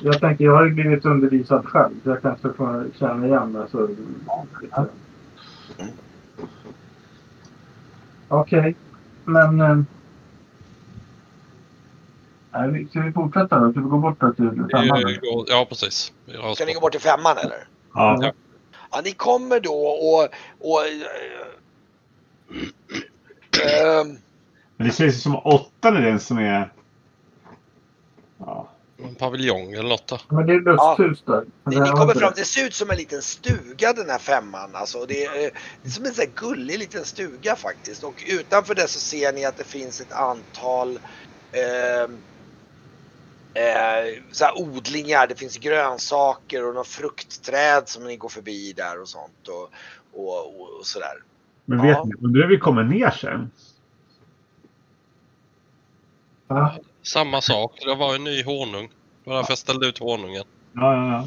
Jag 0.00 0.20
tänker, 0.20 0.44
jag 0.44 0.56
har 0.56 0.64
ju 0.64 0.70
blivit 0.70 1.04
undervisad 1.04 1.66
själv. 1.66 1.94
så 2.04 2.10
Jag 2.10 2.22
kanske 2.22 2.52
får 2.52 2.86
känna 2.98 3.26
igen 3.26 3.52
mig. 3.52 3.66
Så... 3.70 3.88
Okej, 8.28 8.76
men... 9.24 9.60
Eh... 9.60 9.78
Nej, 12.54 12.86
ska 12.90 13.00
vi 13.00 13.12
fortsätta 13.12 13.58
då? 13.58 13.70
Ska 13.70 13.80
vi 13.80 13.88
gå 13.88 13.98
bort 13.98 14.20
då 14.20 14.32
till 14.32 14.66
femman? 14.72 15.18
Ja, 15.46 15.66
precis. 15.68 16.12
Ska 16.54 16.64
ni 16.64 16.72
gå 16.72 16.80
bort. 16.80 16.82
bort 16.82 16.92
till 16.92 17.00
femman 17.00 17.38
eller? 17.38 17.68
Ja. 17.94 18.18
Ja. 18.20 18.32
Ja, 18.92 19.00
ni 19.04 19.12
kommer 19.12 19.60
då 19.60 19.74
och... 19.86 20.28
och 20.60 20.86
äh, 23.64 24.04
Men 24.76 24.88
det 24.88 24.94
känns 24.94 25.14
ju 25.14 25.18
som 25.18 25.36
åttan 25.36 25.96
är 25.96 26.00
den 26.00 26.20
som 26.20 26.38
är... 26.38 26.72
Ja. 28.38 28.68
En 29.04 29.14
paviljong 29.14 29.72
eller 29.72 29.88
något 29.88 30.06
där. 30.06 30.20
Men 30.28 30.46
det 30.46 30.54
är 30.54 30.60
lusthus 30.60 31.22
där. 31.26 31.44
Ni, 31.64 31.80
ni 31.80 31.90
kommer 31.90 32.14
fram, 32.14 32.32
det 32.36 32.44
ser 32.44 32.66
ut 32.66 32.74
som 32.74 32.90
en 32.90 32.96
liten 32.96 33.22
stuga 33.22 33.92
den 33.92 34.10
här 34.10 34.18
femman. 34.18 34.70
Alltså, 34.74 35.06
det, 35.06 35.24
är, 35.24 35.44
eh, 35.44 35.50
det 35.82 35.88
är 35.88 35.90
som 35.90 36.04
en 36.04 36.14
sån 36.14 36.24
här 36.24 36.48
gullig 36.48 36.78
liten 36.78 37.04
stuga 37.04 37.56
faktiskt. 37.56 38.04
Och 38.04 38.24
utanför 38.26 38.74
det 38.74 38.88
så 38.88 39.00
ser 39.00 39.32
ni 39.32 39.44
att 39.44 39.56
det 39.56 39.64
finns 39.64 40.00
ett 40.00 40.12
antal 40.12 40.98
eh, 41.52 42.10
eh, 43.54 44.22
så 44.32 44.44
här 44.44 44.58
odlingar. 44.58 45.26
Det 45.26 45.34
finns 45.34 45.58
grönsaker 45.58 46.66
och 46.68 46.74
några 46.74 46.84
fruktträd 46.84 47.88
som 47.88 48.04
ni 48.04 48.16
går 48.16 48.28
förbi 48.28 48.72
där 48.76 49.00
och 49.00 49.08
sånt. 49.08 49.48
Och, 49.48 49.70
och, 50.20 50.60
och, 50.60 50.78
och 50.78 50.86
sådär. 50.86 51.14
Men 51.64 51.78
Ja. 51.78 51.84
vet 51.84 52.04
ni, 52.04 52.26
undrar 52.26 52.42
hur 52.42 52.48
vi 52.48 52.58
kommer 52.58 52.82
ner 52.82 53.10
sen? 53.10 53.50
Ja, 56.48 56.74
Samma 57.02 57.40
sak. 57.40 57.72
Det 57.84 57.94
var 57.94 58.14
en 58.14 58.24
ny 58.24 58.44
honung. 58.44 58.88
Det 59.24 59.30
var 59.30 59.36
därför 59.36 59.50
jag 59.50 59.58
ställde 59.58 59.86
ut 59.86 59.98
honungen. 59.98 60.44
Ja, 60.72 60.94
ja, 60.96 61.12
ja. 61.12 61.24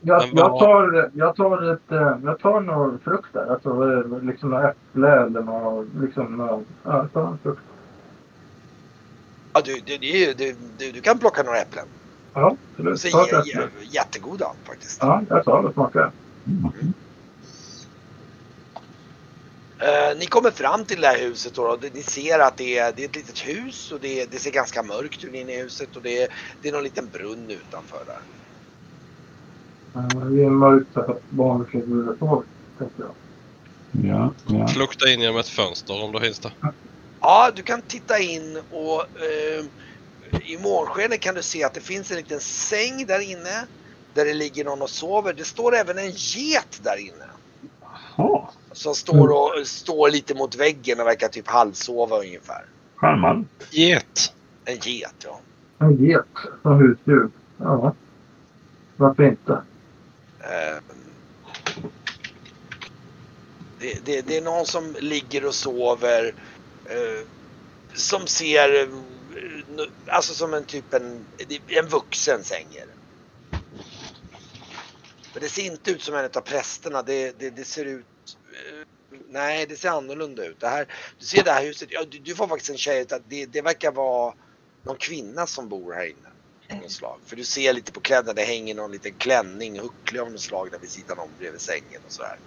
jag, 0.00 0.28
jag, 0.34 0.58
tar, 0.58 1.10
jag 1.14 1.36
tar 1.36 1.72
ett... 1.72 1.92
eh, 1.92 2.18
Jag 2.24 2.38
tar 2.38 2.60
några 2.60 2.98
frukt 2.98 3.32
där. 3.32 3.46
Alltså 3.52 4.02
liksom 4.22 4.50
några 4.50 4.70
äpple 4.70 5.08
eller 5.12 5.42
några... 5.42 5.86
Liksom, 6.00 6.36
några- 6.36 6.64
ja, 6.84 6.96
jag 6.96 7.12
tar 7.12 7.26
en 7.26 7.38
frukt. 7.42 7.60
Ja, 9.56 9.62
du, 9.64 9.80
du, 9.80 9.98
du, 9.98 10.34
du, 10.34 10.56
du, 10.78 10.92
du 10.92 11.00
kan 11.00 11.18
plocka 11.18 11.42
några 11.42 11.58
äpplen. 11.58 11.84
Ja, 12.34 12.56
absolut. 12.72 13.00
ser 13.00 13.10
Ta 13.10 13.24
ett 13.26 13.32
äpple. 13.32 13.68
jättegoda 13.90 14.52
faktiskt. 14.64 14.98
Ja, 15.00 15.22
jag 15.28 15.44
tar 15.44 15.62
det 15.62 15.68
och 15.68 15.74
smakar. 15.74 16.12
Mm. 16.46 16.92
Eh, 19.78 20.18
ni 20.18 20.26
kommer 20.26 20.50
fram 20.50 20.84
till 20.84 21.00
det 21.00 21.06
här 21.06 21.18
huset 21.18 21.54
då, 21.54 21.62
och 21.62 21.84
ni 21.94 22.02
ser 22.02 22.38
att 22.38 22.56
det 22.56 22.78
är, 22.78 22.92
det 22.96 23.02
är 23.02 23.08
ett 23.08 23.16
litet 23.16 23.38
hus 23.38 23.92
och 23.92 24.00
det, 24.00 24.30
det 24.32 24.38
ser 24.38 24.50
ganska 24.50 24.82
mörkt 24.82 25.24
ut 25.24 25.34
inne 25.34 25.52
i 25.54 25.62
huset 25.62 25.96
och 25.96 26.02
det 26.02 26.22
är, 26.22 26.28
det 26.62 26.68
är 26.68 26.72
någon 26.72 26.84
liten 26.84 27.08
brunn 27.12 27.50
utanför 27.50 28.04
där. 28.06 28.20
Det 30.30 30.44
är 30.44 30.50
mörkt 30.50 30.92
så 30.94 31.00
att 31.00 31.30
barnet 31.30 31.74
ligger 31.74 32.08
och 32.10 32.18
sover. 32.18 32.42
tänker 32.78 33.02
jag. 33.02 33.14
Ja, 34.06 34.32
ja. 34.48 34.68
Lukta 34.76 35.08
in 35.08 35.20
genom 35.20 35.36
ett 35.38 35.48
fönster 35.48 36.04
om 36.04 36.12
det 36.12 36.20
finns 36.20 36.38
det. 36.38 36.52
Ja, 37.20 37.50
du 37.56 37.62
kan 37.62 37.82
titta 37.82 38.18
in 38.18 38.62
och 38.70 39.00
eh, 39.00 39.64
i 40.44 40.58
månskenet 40.62 41.20
kan 41.20 41.34
du 41.34 41.42
se 41.42 41.64
att 41.64 41.74
det 41.74 41.80
finns 41.80 42.10
en 42.10 42.16
liten 42.16 42.40
säng 42.40 43.06
där 43.06 43.20
inne 43.20 43.66
där 44.14 44.24
det 44.24 44.34
ligger 44.34 44.64
någon 44.64 44.82
och 44.82 44.90
sover. 44.90 45.32
Det 45.32 45.44
står 45.44 45.74
även 45.74 45.98
en 45.98 46.10
get 46.10 46.80
där 46.82 46.96
inne 46.96 47.26
Jaha, 48.16 48.48
som 48.72 48.94
står, 48.94 49.28
och, 49.28 49.66
står 49.66 50.10
lite 50.10 50.34
mot 50.34 50.56
väggen 50.56 51.00
och 51.00 51.06
verkar 51.06 51.28
typ 51.28 51.48
halvsova 51.48 52.18
ungefär. 52.18 52.64
charmant. 52.96 53.48
Get. 53.70 54.32
En 54.64 54.78
get, 54.78 55.14
ja. 55.24 55.40
En 55.78 56.04
get 56.04 56.24
som 56.62 56.78
husdjur. 56.78 57.30
Ja. 57.58 57.94
Varför 58.96 59.22
inte? 59.22 59.52
Eh, 60.40 60.82
det, 63.78 64.04
det, 64.04 64.26
det 64.26 64.36
är 64.36 64.42
någon 64.42 64.66
som 64.66 64.94
ligger 65.00 65.46
och 65.46 65.54
sover 65.54 66.24
eh, 66.26 66.32
Eh, 66.88 67.26
som 67.94 68.26
ser 68.26 68.82
eh, 68.82 68.88
alltså 70.06 70.34
som 70.34 70.54
en 70.54 70.64
typ 70.64 70.94
en, 70.94 71.26
en 71.68 71.86
vuxen 71.86 72.44
säng 72.44 72.66
är 72.74 72.86
det. 72.86 72.92
Men 75.32 75.42
det 75.42 75.48
ser 75.48 75.62
inte 75.62 75.90
ut 75.90 76.02
som 76.02 76.14
en 76.14 76.24
av 76.24 76.40
prästerna. 76.40 77.02
Det, 77.02 77.38
det, 77.38 77.50
det 77.50 77.64
ser 77.64 77.84
ut 77.84 78.38
eh, 78.52 78.86
Nej, 79.28 79.66
det 79.66 79.76
ser 79.76 79.88
annorlunda 79.88 80.44
ut. 80.44 80.60
Det 80.60 80.68
här, 80.68 80.86
du 81.18 81.24
ser 81.24 81.44
det 81.44 81.50
här 81.50 81.64
huset. 81.64 81.88
Ja, 81.92 82.04
du, 82.10 82.18
du 82.18 82.34
får 82.34 82.48
faktiskt 82.48 82.70
en 82.70 82.78
tjej 82.78 83.06
att 83.10 83.22
det, 83.28 83.46
det 83.46 83.62
verkar 83.62 83.92
vara 83.92 84.34
någon 84.82 84.96
kvinna 84.96 85.46
som 85.46 85.68
bor 85.68 85.92
här 85.92 86.06
inne. 86.06 86.80
Någon 86.80 86.90
slag. 86.90 87.18
För 87.24 87.36
du 87.36 87.44
ser 87.44 87.72
lite 87.72 87.92
på 87.92 88.00
kläderna, 88.00 88.32
det 88.32 88.42
hänger 88.42 88.74
någon 88.74 88.92
liten 88.92 89.12
klänning, 89.12 89.80
hucklig 89.80 90.20
av 90.20 90.30
något 90.30 90.40
slag 90.40 90.70
där 90.70 90.78
vid 90.78 90.90
sidan 90.90 91.18
om 91.18 91.28
bredvid 91.38 91.60
sängen 91.60 92.00
och 92.06 92.12
sådär. 92.12 92.38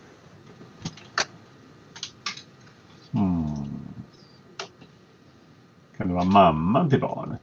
Mm. 3.13 3.49
Kan 5.97 6.07
det 6.07 6.08
vara 6.19 6.29
mamman 6.29 6.89
till 6.89 6.99
barnet? 6.99 7.41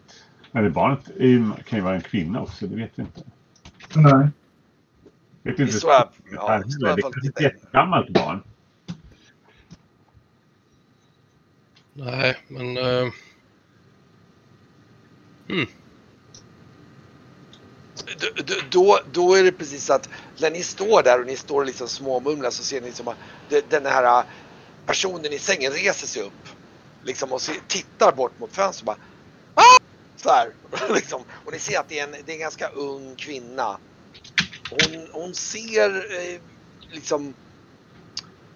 Eller 0.52 0.68
barnet 0.68 1.08
är 1.16 1.26
ju, 1.26 1.52
kan 1.68 1.78
ju 1.78 1.84
vara 1.84 1.94
en 1.94 2.00
kvinna 2.02 2.40
också, 2.40 2.66
det 2.66 2.76
vet 2.76 2.90
vi 2.94 3.02
inte. 3.02 3.22
Nej. 3.94 4.28
Vet 5.42 5.56
Det 5.56 5.62
inte 5.62 5.86
här- 5.88 6.08
det 6.24 6.34
ja, 6.34 6.58
det 6.96 7.02
kanske 7.02 7.18
är 7.18 7.20
titta 7.22 7.40
ett 7.46 7.52
jättegammalt 7.54 8.10
barn. 8.10 8.42
Nej, 11.92 12.36
men... 12.48 12.74
D- 18.20 18.42
d- 18.46 18.54
Då, 18.70 18.98
då 19.12 19.34
är 19.34 19.44
det 19.44 19.52
precis 19.52 19.90
att 19.90 20.08
när 20.40 20.50
ni 20.50 20.62
står 20.62 21.02
där 21.02 21.20
och 21.20 21.26
ni 21.26 21.36
står 21.36 21.64
liksom 21.64 21.88
småmumlar 21.88 22.50
så 22.50 22.62
ser 22.62 22.80
ni 22.80 22.92
som 22.92 23.08
att 23.08 23.16
den 23.68 23.86
här 23.86 24.18
äh, 24.20 24.24
personen 24.86 25.32
i 25.32 25.38
sängen 25.38 25.72
reser 25.72 26.06
sig 26.06 26.22
upp. 26.22 26.32
Liksom 27.06 27.32
och 27.32 27.40
tittar 27.68 28.12
bort 28.12 28.38
mot 28.38 28.52
fönstret 28.52 28.80
och 28.80 28.86
bara 28.86 28.96
ah! 29.54 29.78
Så 30.16 30.28
här. 30.28 30.48
liksom. 30.94 31.22
Och 31.44 31.52
ni 31.52 31.58
ser 31.58 31.78
att 31.78 31.88
det 31.88 31.98
är 31.98 32.04
en, 32.04 32.12
det 32.26 32.32
är 32.32 32.34
en 32.34 32.40
ganska 32.40 32.68
ung 32.68 33.14
kvinna. 33.16 33.78
Hon, 34.70 35.08
hon 35.12 35.34
ser 35.34 35.90
eh, 35.94 36.40
liksom 36.92 37.34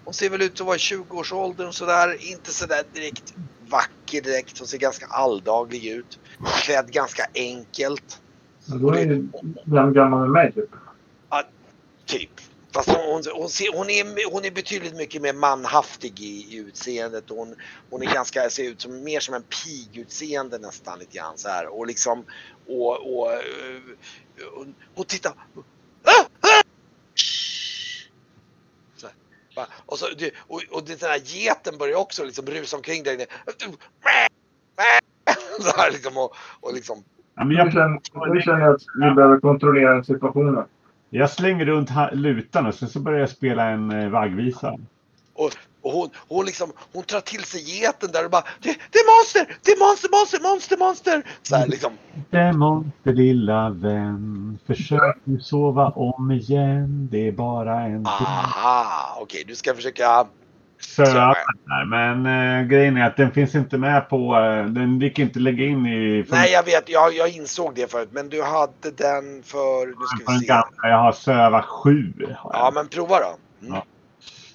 Hon 0.04 0.14
ser 0.14 0.30
väl 0.30 0.42
ut 0.42 0.60
att 0.60 0.66
vara 0.66 0.76
i 0.76 0.78
20-årsåldern 0.78 1.68
och 1.68 1.74
sådär. 1.74 2.30
Inte 2.32 2.52
sådär 2.52 2.82
direkt 2.92 3.34
vacker 3.68 4.22
direkt. 4.22 4.58
Hon 4.58 4.68
ser 4.68 4.78
ganska 4.78 5.06
alldaglig 5.06 5.86
ut. 5.86 6.18
Klädd 6.64 6.92
ganska 6.92 7.22
enkelt. 7.34 8.20
Men 8.66 8.82
Då 8.82 8.94
är 8.94 9.00
ju 9.00 9.28
den 9.64 9.92
gammal 9.92 10.20
med 10.20 10.30
mig 10.30 10.52
typ. 10.52 10.70
Fast 12.72 12.88
hon, 12.88 13.12
hon, 13.12 13.22
hon, 13.34 13.48
ser, 13.48 13.76
hon, 13.76 13.90
är, 13.90 14.32
hon 14.32 14.44
är 14.44 14.50
betydligt 14.50 14.96
mycket 14.96 15.22
mer 15.22 15.32
manhaftig 15.32 16.20
i, 16.20 16.54
i 16.54 16.56
utseendet. 16.56 17.24
Hon, 17.28 17.54
hon 17.90 18.02
är 18.02 18.14
ganska, 18.14 18.50
ser 18.50 18.70
ut 18.70 18.80
som, 18.80 19.04
mer 19.04 19.20
som 19.20 19.34
en 19.34 19.42
pigutseende 19.42 20.58
nästan 20.58 20.98
lite 20.98 21.18
grann 21.18 21.38
så 21.38 21.48
här. 21.48 21.66
Och 21.66 21.86
liksom, 21.86 22.24
och, 22.66 23.18
och, 23.18 23.32
eh, 23.32 23.40
och, 24.54 24.60
och, 24.60 24.66
och 24.94 25.06
titta! 25.06 25.28
Ah! 26.04 26.24
Ah! 26.40 26.62
Så 28.96 29.06
här, 29.56 29.68
och, 29.86 29.98
så, 29.98 30.06
och, 30.46 30.62
och 30.70 30.84
den 30.84 30.98
här 31.00 31.18
geten 31.18 31.78
börjar 31.78 31.96
också 31.96 32.24
liksom 32.24 32.46
rusa 32.46 32.76
omkring 32.76 33.02
där 33.02 33.14
inne. 33.14 33.26
Så 35.60 35.76
här 35.76 35.90
liksom 35.90 36.16
och, 36.16 36.34
och 36.60 36.74
liksom. 36.74 37.04
Ja, 37.34 37.44
men 37.44 37.56
jag, 37.56 37.72
känner, 37.72 38.00
jag 38.12 38.42
känner 38.42 38.70
att 38.70 38.82
vi 38.94 39.14
behöver 39.14 39.40
kontrollera 39.40 40.04
situationen 40.04 40.64
jag 41.10 41.30
slänger 41.30 41.64
runt 41.64 41.90
lutan 42.12 42.66
och 42.66 42.74
sen 42.74 42.88
så 42.88 43.00
börjar 43.00 43.20
jag 43.20 43.30
spela 43.30 43.64
en 43.64 43.90
eh, 43.90 44.08
vaggvisa. 44.08 44.78
Och, 45.34 45.52
och 45.80 45.92
hon, 45.92 46.10
hon, 46.28 46.46
liksom, 46.46 46.72
hon 46.92 47.02
tar 47.02 47.20
till 47.20 47.44
sig 47.44 47.60
geten 47.60 48.10
där 48.12 48.24
och 48.24 48.30
bara 48.30 48.44
det, 48.60 48.76
det 48.90 48.98
är 48.98 49.18
monster! 49.18 49.56
Det 49.64 49.70
är 49.70 49.78
monster, 49.78 50.08
monster, 50.10 50.40
monster, 50.40 50.76
monster! 50.76 51.22
Så 51.42 51.56
här 51.56 51.66
liksom. 51.66 51.92
Det 52.30 52.52
monster 52.52 53.12
lilla 53.12 53.70
vän, 53.70 54.58
försök 54.66 55.16
nu 55.24 55.40
sova 55.40 55.88
om 55.88 56.30
igen. 56.30 57.08
Det 57.10 57.28
är 57.28 57.32
bara 57.32 57.80
en 57.80 58.06
Aha, 58.06 59.18
okej 59.20 59.44
du 59.46 59.54
ska 59.56 59.74
försöka. 59.74 60.26
Här. 60.96 61.84
Men 61.84 62.26
eh, 62.26 62.66
grejen 62.68 62.96
är 62.96 63.06
att 63.06 63.16
den 63.16 63.32
finns 63.32 63.54
inte 63.54 63.78
med 63.78 64.08
på, 64.08 64.36
eh, 64.36 64.64
den 64.64 65.00
gick 65.00 65.18
inte 65.18 65.38
lägga 65.38 65.64
in 65.64 65.86
i 65.86 66.24
Nej 66.28 66.52
jag 66.52 66.64
vet, 66.64 66.88
jag, 66.88 67.14
jag 67.14 67.28
insåg 67.30 67.74
det 67.74 67.90
förut 67.90 68.08
men 68.12 68.28
du 68.28 68.42
hade 68.42 68.90
den 68.96 69.42
för, 69.42 69.86
nu 69.86 69.92
ska 70.06 70.32
den 70.32 70.34
vi 70.34 70.40
se. 70.40 70.46
gamla. 70.46 70.88
Jag 70.88 70.98
har 70.98 71.12
söva 71.12 71.62
7. 71.62 72.12
Har. 72.36 72.50
Ja 72.54 72.70
men 72.74 72.88
prova 72.88 73.18
då. 73.18 73.36
Mm. 73.66 73.74
Ja. 73.74 73.84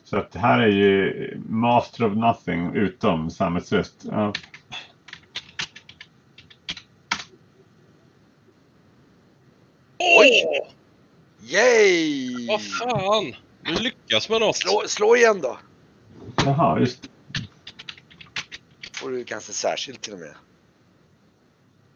Så 0.04 0.18
att 0.18 0.32
det 0.32 0.40
här 0.40 0.60
är 0.60 0.68
ju 0.68 1.42
Master 1.50 2.06
of 2.06 2.14
Nothing 2.14 2.76
utom 2.76 3.30
sammetsröst. 3.30 3.96
Ja. 4.12 4.34
Oj! 10.00 10.62
Yay! 11.42 12.48
Vad 12.48 12.62
fan! 12.62 13.36
Du 13.62 13.74
lyckas 13.84 14.30
med 14.30 14.40
något. 14.42 14.56
Slå, 14.56 14.84
slå 14.88 15.16
igen 15.16 15.42
då. 15.42 15.58
Jaha, 16.46 16.80
just 16.80 17.10
Får 18.94 19.10
du 19.10 19.24
kanske 19.24 19.54
särskilt 19.54 20.02
till 20.02 20.14
och 20.14 20.20
med. 20.20 20.34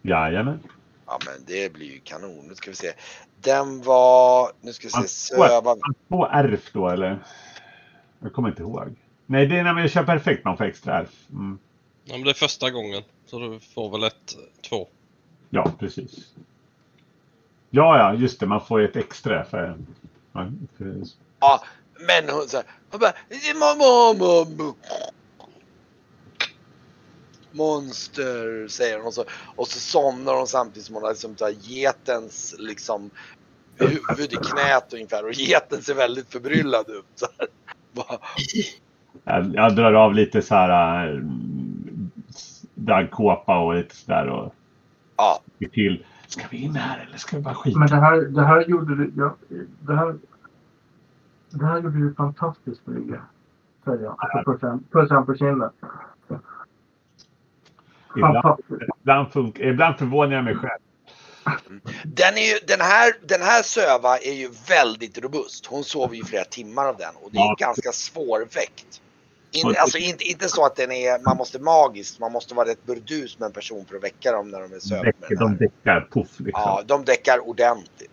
Jajamän. 0.01 0.59
Ja 1.05 1.19
men 1.25 1.45
det 1.47 1.73
blir 1.73 1.93
ju 1.93 1.99
kanon. 1.99 2.45
Nu 2.47 2.55
ska 2.55 2.69
vi 2.69 2.75
se. 2.75 2.93
Den 3.41 3.81
var, 3.81 4.51
nu 4.61 4.73
ska 4.73 4.87
vi 4.87 4.91
se, 4.91 5.07
söva. 5.07 5.75
Två 6.07 6.25
ärf 6.25 6.69
då 6.73 6.89
eller? 6.89 7.19
Jag 8.19 8.33
kommer 8.33 8.49
inte 8.49 8.61
ihåg. 8.61 8.95
Nej, 9.25 9.47
det 9.47 9.59
är 9.59 9.63
när 9.63 9.73
man 9.73 9.89
kör 9.89 10.03
perfekt 10.03 10.45
man 10.45 10.57
får 10.57 10.65
extra 10.65 10.99
ärf. 10.99 11.29
Mm. 11.31 11.59
Ja, 12.05 12.13
men 12.13 12.23
det 12.23 12.29
är 12.29 12.33
första 12.33 12.69
gången. 12.69 13.03
Så 13.25 13.39
du 13.39 13.59
får 13.59 13.91
väl 13.91 14.03
ett, 14.03 14.35
två. 14.69 14.87
Ja, 15.49 15.71
precis. 15.79 16.33
Ja, 17.69 17.97
ja, 17.97 18.13
just 18.13 18.39
det. 18.39 18.45
Man 18.45 18.65
får 18.65 18.81
ett 18.81 18.95
extra 18.95 19.43
för... 19.43 19.77
för 20.77 21.03
Ja, 21.39 21.63
men 22.07 22.29
hon 22.29 22.47
så 22.47 22.57
här, 22.57 22.65
hon 22.91 22.99
bara, 22.99 23.13
"Mo- 23.29 24.15
mo- 24.15 24.57
mo- 24.57 24.75
Monster 27.51 28.67
säger 28.67 28.97
hon 28.97 29.07
och 29.07 29.13
så, 29.13 29.23
och 29.55 29.67
så 29.67 29.79
somnar 29.79 30.35
hon 30.35 30.47
samtidigt 30.47 30.85
som 30.85 30.95
hon 30.95 31.03
har 31.03 31.09
liksom 31.09 31.35
getens 31.61 32.55
liksom 32.59 33.09
huvud 33.77 34.33
i 34.33 34.35
knät 34.35 34.93
ungefär 34.93 35.25
och 35.25 35.33
geten 35.33 35.81
ser 35.81 35.93
väldigt 35.93 36.31
förbryllad 36.31 36.89
ut. 36.89 37.05
Så 37.15 37.25
jag, 39.23 39.55
jag 39.55 39.75
drar 39.75 39.93
av 39.93 40.13
lite 40.13 40.41
så 40.41 40.55
här... 40.55 41.07
äh, 41.13 41.19
Dagkåpa 42.75 43.59
och 43.59 43.75
lite 43.75 43.95
sådär 43.95 44.27
och 44.29 44.53
Ja, 45.17 45.41
till. 45.71 46.05
Ska 46.27 46.43
vi 46.51 46.57
in 46.57 46.75
här 46.75 47.05
eller 47.07 47.17
ska 47.17 47.35
vi 47.37 47.43
bara 47.43 47.55
skita? 47.55 47.79
Men 47.79 47.87
det 47.87 47.95
här, 47.95 48.17
det 48.21 48.45
här 48.45 48.61
gjorde 48.69 48.95
du... 48.95 49.11
Ja, 49.17 49.35
det, 49.81 49.95
här, 49.95 50.15
det 51.49 51.65
här 51.65 51.75
gjorde 51.81 51.99
du 51.99 52.13
fantastiskt 52.15 52.85
Brygge. 52.85 53.21
Säger 53.85 54.03
jag. 54.03 54.13
Och 54.13 54.19
så 54.45 54.51
pussar- 54.51 54.79
pussar 54.91 55.15
han 55.15 55.25
på 55.25 55.35
kinden. 55.35 55.69
Ibland, 58.15 58.59
ibland, 59.01 59.31
funkar, 59.31 59.63
ibland 59.63 59.97
förvånar 59.97 60.35
jag 60.35 60.43
mig 60.43 60.55
själv. 60.55 60.79
den, 62.03 62.33
är 62.37 62.53
ju, 62.53 62.59
den, 62.67 62.81
här, 62.81 63.13
den 63.27 63.41
här 63.41 63.61
söva 63.63 64.17
är 64.17 64.33
ju 64.33 64.49
väldigt 64.69 65.17
robust. 65.17 65.65
Hon 65.65 65.83
sover 65.83 66.15
ju 66.15 66.23
flera 66.23 66.43
timmar 66.43 66.85
av 66.85 66.97
den 66.97 67.15
och 67.15 67.31
det 67.31 67.37
är 67.37 67.41
Ja. 67.41 67.55
ganska 67.59 67.91
svårväckt. 67.91 69.01
In, 69.51 69.75
alltså 69.79 69.97
inte, 69.97 70.23
inte 70.23 70.49
så 70.49 70.65
att 70.65 70.75
den 70.75 70.91
är, 70.91 71.25
man 71.25 71.37
måste 71.37 71.59
magiskt, 71.59 72.19
man 72.19 72.31
måste 72.31 72.55
vara 72.55 72.67
rätt 72.69 72.85
burdus 72.85 73.39
med 73.39 73.45
en 73.45 73.51
person 73.51 73.85
för 73.85 73.95
att 73.95 74.03
väcka 74.03 74.31
dem 74.31 74.49
när 74.51 74.59
de 74.59 74.73
är 74.73 74.79
sövda 74.79 75.11
de 75.39 75.57
däckar 75.57 76.01
poff 76.11 76.27
liksom. 76.39 76.51
Ja, 76.53 76.81
de 76.85 77.05
däckar 77.05 77.49
ordentligt. 77.49 78.08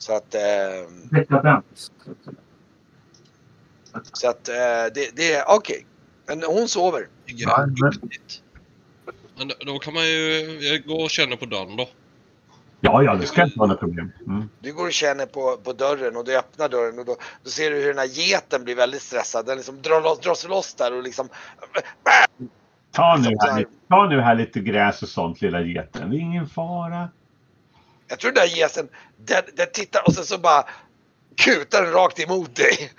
Så 0.00 0.16
att, 0.16 0.34
eh, 0.34 0.40
så 4.12 4.28
att 4.28 4.48
eh, 4.48 4.54
det, 4.94 5.16
det 5.16 5.32
är 5.32 5.44
okej. 5.48 5.86
Men 6.26 6.42
hon 6.42 6.68
sover. 6.68 7.08
Ja, 7.26 7.66
men-. 7.66 7.92
Men 9.38 9.50
då- 9.66 9.78
kan 9.78 9.94
man 9.94 10.02
ju 10.08 10.82
går 10.86 11.04
och 11.04 11.10
känner 11.10 11.36
på 11.36 11.44
dörren 11.46 11.76
då. 11.76 11.88
Ja, 12.80 13.02
ja, 13.02 13.14
det 13.14 13.26
ska 13.26 13.42
inte 13.44 13.58
vara 13.58 13.68
något 13.68 13.80
problem. 13.80 14.12
Mm. 14.26 14.48
Du 14.60 14.72
går 14.72 14.86
och 14.86 14.92
känner 14.92 15.26
på, 15.26 15.56
på 15.56 15.72
dörren 15.72 16.16
och 16.16 16.24
du 16.24 16.38
öppnar 16.38 16.68
dörren 16.68 16.98
och 16.98 17.04
då, 17.04 17.16
då 17.44 17.50
ser 17.50 17.70
du 17.70 17.76
hur 17.76 17.88
den 17.88 17.98
här 17.98 18.06
geten 18.06 18.64
blir 18.64 18.76
väldigt 18.76 19.02
stressad. 19.02 19.46
Den 19.46 19.56
liksom 19.56 19.82
drar, 19.82 20.00
loss- 20.00 20.20
drar 20.22 20.34
sig 20.34 20.50
loss 20.50 20.74
där 20.74 20.96
och 20.96 21.02
liksom 21.02 21.28
Ta, 22.92 23.16
nu 23.16 23.28
Liksom 23.28 23.54
här, 23.54 23.66
ta 23.88 24.08
nu 24.08 24.20
här 24.20 24.34
lite 24.34 24.60
gräs 24.60 25.02
och 25.02 25.08
sånt 25.08 25.40
lilla 25.40 25.60
geten. 25.60 26.10
Det 26.10 26.16
är 26.16 26.20
ingen 26.20 26.46
fara. 26.46 27.08
Jag 28.10 28.18
tror 28.18 28.32
den 28.32 28.48
där 28.48 28.56
geten, 28.56 28.88
den, 29.16 29.42
den 29.54 29.66
tittar 29.72 30.02
och 30.06 30.14
sen 30.14 30.24
så 30.24 30.38
bara 30.38 30.68
kutar 31.36 31.82
den 31.82 31.92
rakt 31.92 32.18
emot 32.20 32.56
dig. 32.56 32.92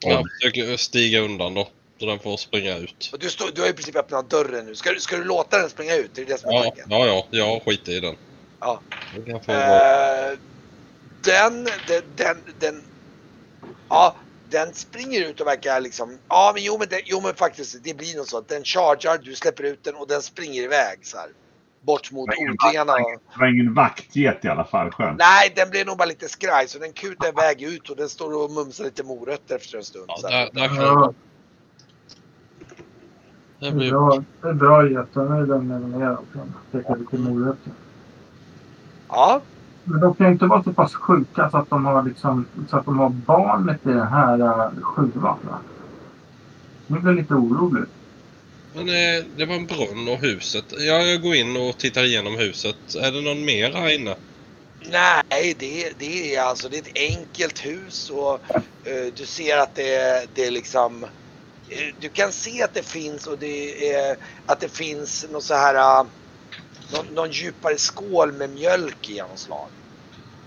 Jag 0.00 0.24
försöker 0.40 0.76
stiga 0.76 1.20
undan 1.20 1.54
då. 1.54 1.68
Så 2.00 2.06
den 2.06 2.18
får 2.18 2.36
springa 2.36 2.76
ut. 2.76 3.10
Och 3.12 3.18
du, 3.18 3.30
står, 3.30 3.50
du 3.54 3.60
har 3.60 3.68
i 3.68 3.72
princip 3.72 3.96
öppnat 3.96 4.30
dörren 4.30 4.66
nu. 4.66 4.74
Ska, 4.74 4.92
du- 4.92 5.00
ska 5.00 5.16
du 5.16 5.24
låta 5.24 5.58
den 5.58 5.70
springa 5.70 5.94
ut? 5.94 6.10
Det 6.14 6.22
är 6.22 6.26
det 6.26 6.38
som 6.40 6.50
är 6.50 6.54
Ja, 6.54 6.62
tanken. 6.62 6.86
ja, 6.90 7.06
ja. 7.06 7.26
Jag 7.30 7.62
skiter 7.64 7.92
i 7.92 8.00
den. 8.00 8.16
Ja. 8.60 8.80
Den 9.26 9.40
få. 9.40 9.52
Eh, 9.52 10.38
den, 11.24 11.64
den, 11.88 12.02
den, 12.16 12.36
den, 12.60 12.82
ja, 13.88 14.16
den 14.50 14.74
springer 14.74 15.20
ut 15.20 15.40
och 15.40 15.46
verkar 15.46 15.80
liksom, 15.80 16.18
ja 16.28 16.50
men 16.54 16.62
jo 16.64 16.78
men, 16.78 16.88
det, 16.88 17.02
jo 17.04 17.20
men 17.20 17.34
faktiskt 17.34 17.84
det 17.84 17.94
blir 17.94 18.16
nog 18.16 18.26
så 18.28 18.38
att 18.38 18.48
den 18.48 18.64
chargear, 18.64 19.18
du 19.18 19.34
släpper 19.34 19.64
ut 19.64 19.84
den 19.84 19.94
och 19.94 20.08
den 20.08 20.22
springer 20.22 20.62
iväg 20.62 20.98
så 21.06 21.16
här. 21.16 21.28
Bort 21.80 22.12
mot 22.12 22.28
odlingarna. 22.28 22.92
Det 22.92 23.38
var 23.40 23.46
ingen 23.46 23.74
vaktget 23.74 24.44
i 24.44 24.48
alla 24.48 24.64
fall. 24.64 24.90
Skönt. 24.90 25.18
Nej, 25.18 25.52
den 25.56 25.70
blev 25.70 25.86
nog 25.86 25.98
bara 25.98 26.08
lite 26.08 26.28
skraj 26.28 26.68
så 26.68 26.78
den 26.78 26.92
kutar 26.92 27.28
iväg 27.28 27.62
ut 27.62 27.90
och 27.90 27.96
den 27.96 28.08
står 28.08 28.44
och 28.44 28.50
mumsar 28.50 28.84
lite 28.84 29.02
morötter 29.02 29.56
efter 29.56 29.78
en 29.78 29.84
stund. 29.84 30.04
Ja, 30.08 30.16
så 30.16 30.28
här. 30.28 30.50
där, 30.52 30.60
där 30.60 30.68
kan 30.68 31.14
det 33.60 33.72
blir 33.72 33.90
bra, 33.90 34.22
det 34.40 34.48
är 34.48 34.54
bra 34.54 34.82
den 34.82 35.68
med 35.68 35.80
ner 35.80 36.12
också. 36.12 36.38
Käka 36.72 36.94
lite 36.94 37.18
morötter. 37.18 37.72
Ja, 39.08 39.40
Men 39.84 40.00
de 40.00 40.14
kan 40.14 40.26
ju 40.26 40.32
inte 40.32 40.46
vara 40.46 40.62
så 40.62 40.72
pass 40.72 40.94
sjuka 40.94 41.50
så 41.50 41.56
att 41.56 41.70
de 41.70 41.86
har, 41.86 42.02
liksom, 42.02 42.46
så 42.68 42.76
att 42.76 42.84
de 42.84 42.98
har 42.98 43.08
barnet 43.08 43.86
i 43.86 43.88
den 43.88 44.06
här 44.06 44.40
uh, 44.40 44.82
sjuan. 44.82 45.38
Nu 46.86 46.98
blir 46.98 47.12
jag 47.12 47.16
lite 47.16 47.34
orolig. 47.34 47.84
Men 48.72 48.88
eh, 48.88 49.24
det 49.36 49.44
var 49.44 49.54
en 49.54 49.66
brunn 49.66 50.08
och 50.08 50.18
huset. 50.18 50.64
Ja, 50.78 51.02
jag 51.02 51.22
går 51.22 51.34
in 51.34 51.56
och 51.56 51.78
tittar 51.78 52.04
igenom 52.04 52.38
huset. 52.38 52.94
Är 53.00 53.12
det 53.12 53.20
någon 53.20 53.44
mer 53.44 53.72
här 53.72 53.94
inne? 53.94 54.16
Nej, 54.90 55.56
det, 55.58 55.92
det 55.98 56.34
är 56.34 56.42
alltså 56.42 56.68
det 56.68 56.76
är 56.76 56.80
ett 56.80 57.16
enkelt 57.16 57.66
hus 57.66 58.10
och 58.10 58.40
eh, 58.84 59.06
du 59.16 59.26
ser 59.26 59.58
att 59.58 59.74
det, 59.74 60.26
det 60.34 60.46
är 60.46 60.50
liksom 60.50 61.04
eh, 61.68 61.94
du 62.00 62.08
kan 62.08 62.32
se 62.32 62.62
att 62.62 62.74
det 62.74 62.82
finns 62.82 63.26
och 63.26 63.38
det 63.38 63.92
är 63.92 64.16
att 64.46 64.60
det 64.60 64.68
finns 64.68 65.26
någon 65.30 65.42
så 65.42 65.54
här 65.54 66.00
uh, 66.00 66.08
någon, 66.92 67.06
någon 67.06 67.30
djupare 67.30 67.78
skål 67.78 68.32
med 68.32 68.50
mjölk 68.50 69.08
i 69.08 69.18
något 69.18 69.38
slag. 69.38 69.68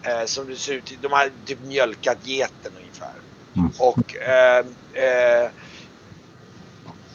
Eh, 0.04 0.26
som 0.26 0.48
det 0.48 0.56
ser 0.56 0.74
ut, 0.74 0.98
de 1.02 1.12
har 1.12 1.32
typ 1.46 1.60
mjölkat 1.60 2.18
geten 2.28 2.72
ungefär. 2.82 3.14
Mm. 3.56 3.72
Och 3.80 4.16
eh, 4.16 4.66
eh, 4.94 5.50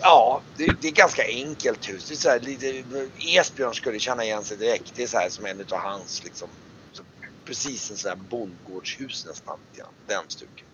ja, 0.01 0.41
det, 0.57 0.81
det 0.81 0.89
är 0.89 0.93
ganska 0.93 1.23
enkelt 1.25 1.89
hus. 1.89 2.09
Det 2.09 2.15
är 2.15 2.17
så 2.17 2.29
här, 2.29 2.41
lite, 2.41 2.85
Esbjörn 3.19 3.75
skulle 3.75 3.99
känna 3.99 4.25
igen 4.25 4.45
sig 4.45 4.57
direkt. 4.57 4.93
Det 4.97 5.03
är 5.03 5.07
så 5.07 5.19
här 5.19 5.29
som 5.29 5.47
en 5.47 5.61
utav 5.61 5.79
hans 5.79 6.25
liksom 6.25 6.49
så, 6.93 7.03
precis 7.45 7.91
en 7.91 7.97
sån 7.97 8.09
här 8.09 8.19
bondgårdshus 8.31 9.27
nästan. 9.27 9.59
Ja, 9.73 9.85
den 10.07 10.25
stuken. 10.29 10.67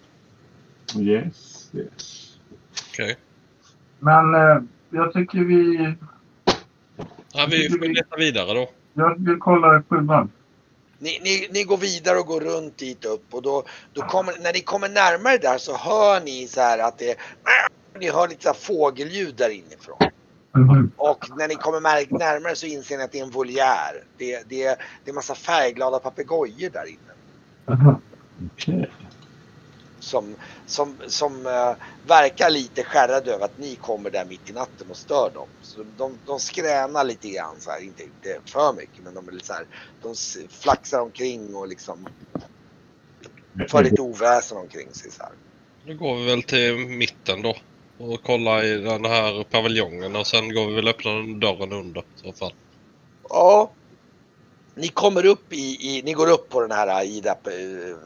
Yes, 0.96 1.70
yes. 1.74 2.36
Okej. 2.92 3.16
Men 3.98 4.34
eh, 4.34 4.62
jag 4.90 5.12
tycker 5.12 5.38
vi 5.38 5.94
Ja, 7.32 7.46
vi 7.50 7.68
får 7.68 7.94
leta 7.94 8.16
vidare 8.16 8.54
då. 8.54 8.70
Jag 8.94 9.24
vill 9.24 9.36
kolla 9.38 9.82
sjuan. 9.88 10.32
Ni, 10.98 11.20
ni, 11.22 11.48
ni 11.50 11.64
går 11.64 11.76
vidare 11.76 12.18
och 12.18 12.26
går 12.26 12.40
runt 12.40 12.78
dit 12.78 13.04
upp 13.04 13.24
och 13.30 13.42
då, 13.42 13.64
då 13.92 14.02
kommer, 14.02 14.34
när 14.42 14.52
ni 14.52 14.60
kommer 14.60 14.88
närmare 14.88 15.36
där 15.36 15.58
så 15.58 15.76
hör 15.76 16.20
ni 16.20 16.48
så 16.48 16.60
här 16.60 16.78
att 16.78 16.98
det 16.98 17.16
ni 18.01 18.11
hör 18.11 18.28
lite 18.28 18.55
fågelljud 18.55 19.34
där 19.34 19.51
inifrån. 19.51 19.99
Mm. 20.57 20.93
Och 20.97 21.26
när 21.36 21.49
ni 21.49 21.55
kommer 21.55 21.80
närmare 22.18 22.55
så 22.55 22.66
inser 22.66 22.99
ni 22.99 23.05
att 23.05 23.12
det 23.12 23.18
är 23.18 23.22
en 23.22 23.30
voljär. 23.30 24.05
Det, 24.18 24.43
det, 24.49 24.78
det 25.05 25.11
är 25.11 25.14
massa 25.14 25.34
färgglada 25.34 25.99
papegojor 25.99 26.70
där 26.70 26.86
inne. 26.86 27.12
Mhm. 27.76 27.97
Okej. 28.55 28.90
Som, 30.01 30.36
som, 30.66 30.97
som 31.07 31.47
eh, 31.47 31.72
verkar 32.07 32.51
lite 32.51 32.84
skärrade 32.84 33.32
över 33.32 33.45
att 33.45 33.59
ni 33.59 33.76
kommer 33.76 34.11
där 34.11 34.24
mitt 34.24 34.51
i 34.51 34.53
natten 34.53 34.90
och 34.90 34.97
stör 34.97 35.30
dem. 35.34 35.49
Så 35.62 35.84
de, 35.97 36.18
de 36.26 36.40
skränar 36.40 37.05
lite 37.05 37.28
grann 37.28 37.55
så 37.59 37.70
här, 37.70 37.84
inte, 37.84 38.03
inte 38.03 38.40
för 38.45 38.72
mycket 38.72 39.05
men 39.05 39.14
de 39.14 39.28
är 39.28 39.32
lite 39.32 39.47
så 39.47 39.53
här, 39.53 39.66
de 40.03 40.14
flaxar 40.49 41.01
omkring 41.01 41.55
och 41.55 41.68
liksom 41.68 42.09
för 43.68 43.84
lite 43.84 44.03
oväsen 44.03 44.59
omkring 44.59 44.88
sig 44.93 45.11
så 45.11 45.22
här. 45.22 45.32
Nu 45.84 45.97
går 45.97 46.16
vi 46.16 46.26
väl 46.26 46.43
till 46.43 46.76
mitten 46.76 47.43
då. 47.43 47.57
Och 48.03 48.22
kollar 48.22 48.64
i 48.64 48.76
den 48.76 49.05
här 49.05 49.44
paviljongen 49.44 50.16
och 50.16 50.26
sen 50.26 50.55
går 50.55 50.66
vi 50.66 50.74
väl 50.74 50.88
öppna 50.88 51.11
den 51.11 51.40
dörren 51.40 51.72
under 51.72 52.00
i 52.00 52.20
så 52.24 52.32
fall. 52.32 52.55
Ja. 53.28 53.70
Ni 54.74 54.88
kommer 54.88 55.26
upp 55.26 55.53
i, 55.53 55.96
i 55.96 56.03
ni 56.03 56.12
går 56.12 56.30
upp 56.30 56.48
på 56.48 56.61
den 56.61 56.70
här 56.70 57.05
Ida 57.05 57.30
eh, 57.30 57.96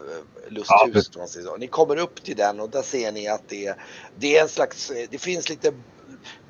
lusthuset 0.49 1.17
man 1.17 1.29
säger 1.29 1.47
så. 1.47 1.57
Ni 1.57 1.67
kommer 1.67 1.97
upp 1.97 2.23
till 2.23 2.37
den 2.37 2.61
och 2.61 2.71
där 2.71 2.83
ser 2.83 3.13
ni 3.13 3.29
att 3.29 3.49
det, 3.49 3.77
det 4.19 4.37
är 4.37 4.43
en 4.43 4.49
slags, 4.49 4.91
eh, 4.91 5.07
det 5.11 5.19
finns 5.19 5.49
lite 5.49 5.73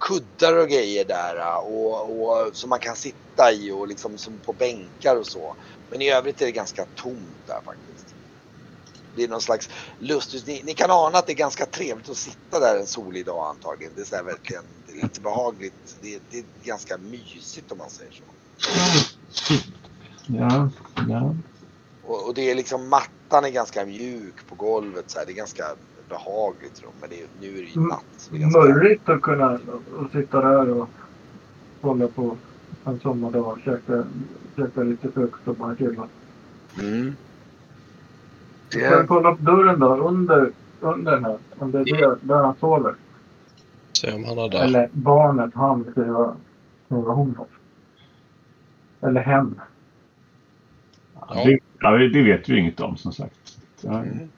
kuddar 0.01 0.57
och 0.57 0.69
grejer 0.69 1.05
där 1.05 1.37
eh, 1.37 1.57
och, 1.57 2.23
och 2.23 2.57
som 2.57 2.71
man 2.71 2.79
kan 2.79 2.97
sitta 2.97 3.53
i 3.53 3.71
och 3.71 3.89
liksom 3.89 4.19
som 4.19 4.39
på 4.39 4.53
bänkar 4.53 5.17
och 5.17 5.27
så. 5.27 5.57
Men 5.91 6.03
i 6.03 6.11
övrigt 6.11 6.43
är 6.43 6.47
det 6.47 6.53
ganska 6.53 6.87
tomt 6.95 7.47
där 7.47 7.61
faktiskt. 7.65 7.96
Det 9.17 9.25
är 9.25 9.29
någon 9.29 9.41
slags 9.41 9.69
lusthus. 9.99 10.47
Ni, 10.47 10.63
ni 10.65 10.75
kan 10.75 10.91
ana 10.91 11.19
att 11.19 11.27
det 11.27 11.33
är 11.33 11.37
ganska 11.37 11.67
trevligt 11.67 12.09
att 12.09 12.17
sitta 12.17 12.61
där 12.61 12.79
en 12.81 12.87
solig 12.87 13.27
dag 13.27 13.47
antagligen. 13.51 13.93
Det 13.97 14.01
är 14.01 14.05
så 14.05 14.25
verkligen 14.25 14.63
det 14.87 14.99
är 14.99 15.03
lite 15.03 15.21
behagligt. 15.21 15.97
Det, 16.01 16.19
det 16.31 16.39
är 16.39 16.45
ganska 16.65 16.99
mysigt 16.99 17.73
om 17.73 17.79
man 17.79 17.91
säger 17.91 18.13
så. 18.13 18.23
Ja, 20.27 20.71
ja. 21.09 21.35
Och, 22.03 22.27
och 22.29 22.35
det 22.35 22.51
är 22.51 22.55
liksom 22.55 22.89
mattan 22.89 23.45
är 23.45 23.51
ganska 23.51 23.87
mjuk 23.87 24.47
på 24.49 24.55
golvet 24.55 25.11
så 25.11 25.19
här. 25.19 25.27
Det 25.27 25.33
är 25.33 25.37
ganska 25.37 25.65
behagligt 26.09 26.83
rum. 26.83 26.93
Men 27.01 27.11
det 27.11 27.21
är, 27.23 27.27
nu 27.41 27.49
är 27.49 27.63
det 27.63 27.69
ju 27.69 27.73
Mm. 27.77 27.89
natt. 27.89 28.29
Det 28.31 28.47
Mörrigt 28.47 29.09
att 29.09 29.23
kunna 29.23 29.59
och 29.99 30.11
sitta 30.13 30.41
där 30.41 30.69
och 30.71 30.89
kolla 31.81 32.09
på 32.09 32.37
en 32.85 33.01
sommardag 33.01 33.47
och 33.47 33.59
käka, 33.65 34.05
käka 34.57 34.81
lite 34.81 35.13
frukt 35.13 35.49
och 35.49 35.57
bara 35.57 35.77
chilla. 35.77 36.09
mm. 36.79 37.17
Får 38.81 38.93
jag 38.93 39.03
det, 39.03 39.07
kolla 39.07 39.33
upp 39.33 39.41
dörren 39.41 39.81
då 39.81 39.97
under, 39.97 40.51
under 40.81 41.13
den 41.13 41.25
här? 41.25 41.39
Om 41.59 41.71
det 41.71 41.79
är 41.79 41.85
där, 41.85 42.17
där 42.21 42.35
han 42.35 42.55
sover? 42.61 42.95
Se 43.93 44.13
om 44.13 44.25
han 44.25 44.39
är 44.39 44.49
där. 44.49 44.65
Eller 44.65 44.89
barnet, 44.93 45.55
han 45.55 45.85
skriva, 45.91 46.37
skriva 46.87 47.13
hon 47.13 47.37
då. 47.39 47.47
Eller 49.09 49.21
hen. 49.21 49.61
Ja. 51.15 51.45
Det, 51.45 51.59
ja, 51.81 51.91
det 51.91 52.23
vet 52.23 52.49
vi 52.49 52.59
inget 52.59 52.81
om 52.81 52.97
som 52.97 53.13
sagt. 53.13 53.59
Ja. 53.81 53.99
mm. 53.99 54.31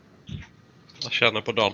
Jag 1.03 1.13
känner 1.13 1.41
på 1.41 1.53
dörren. 1.53 1.73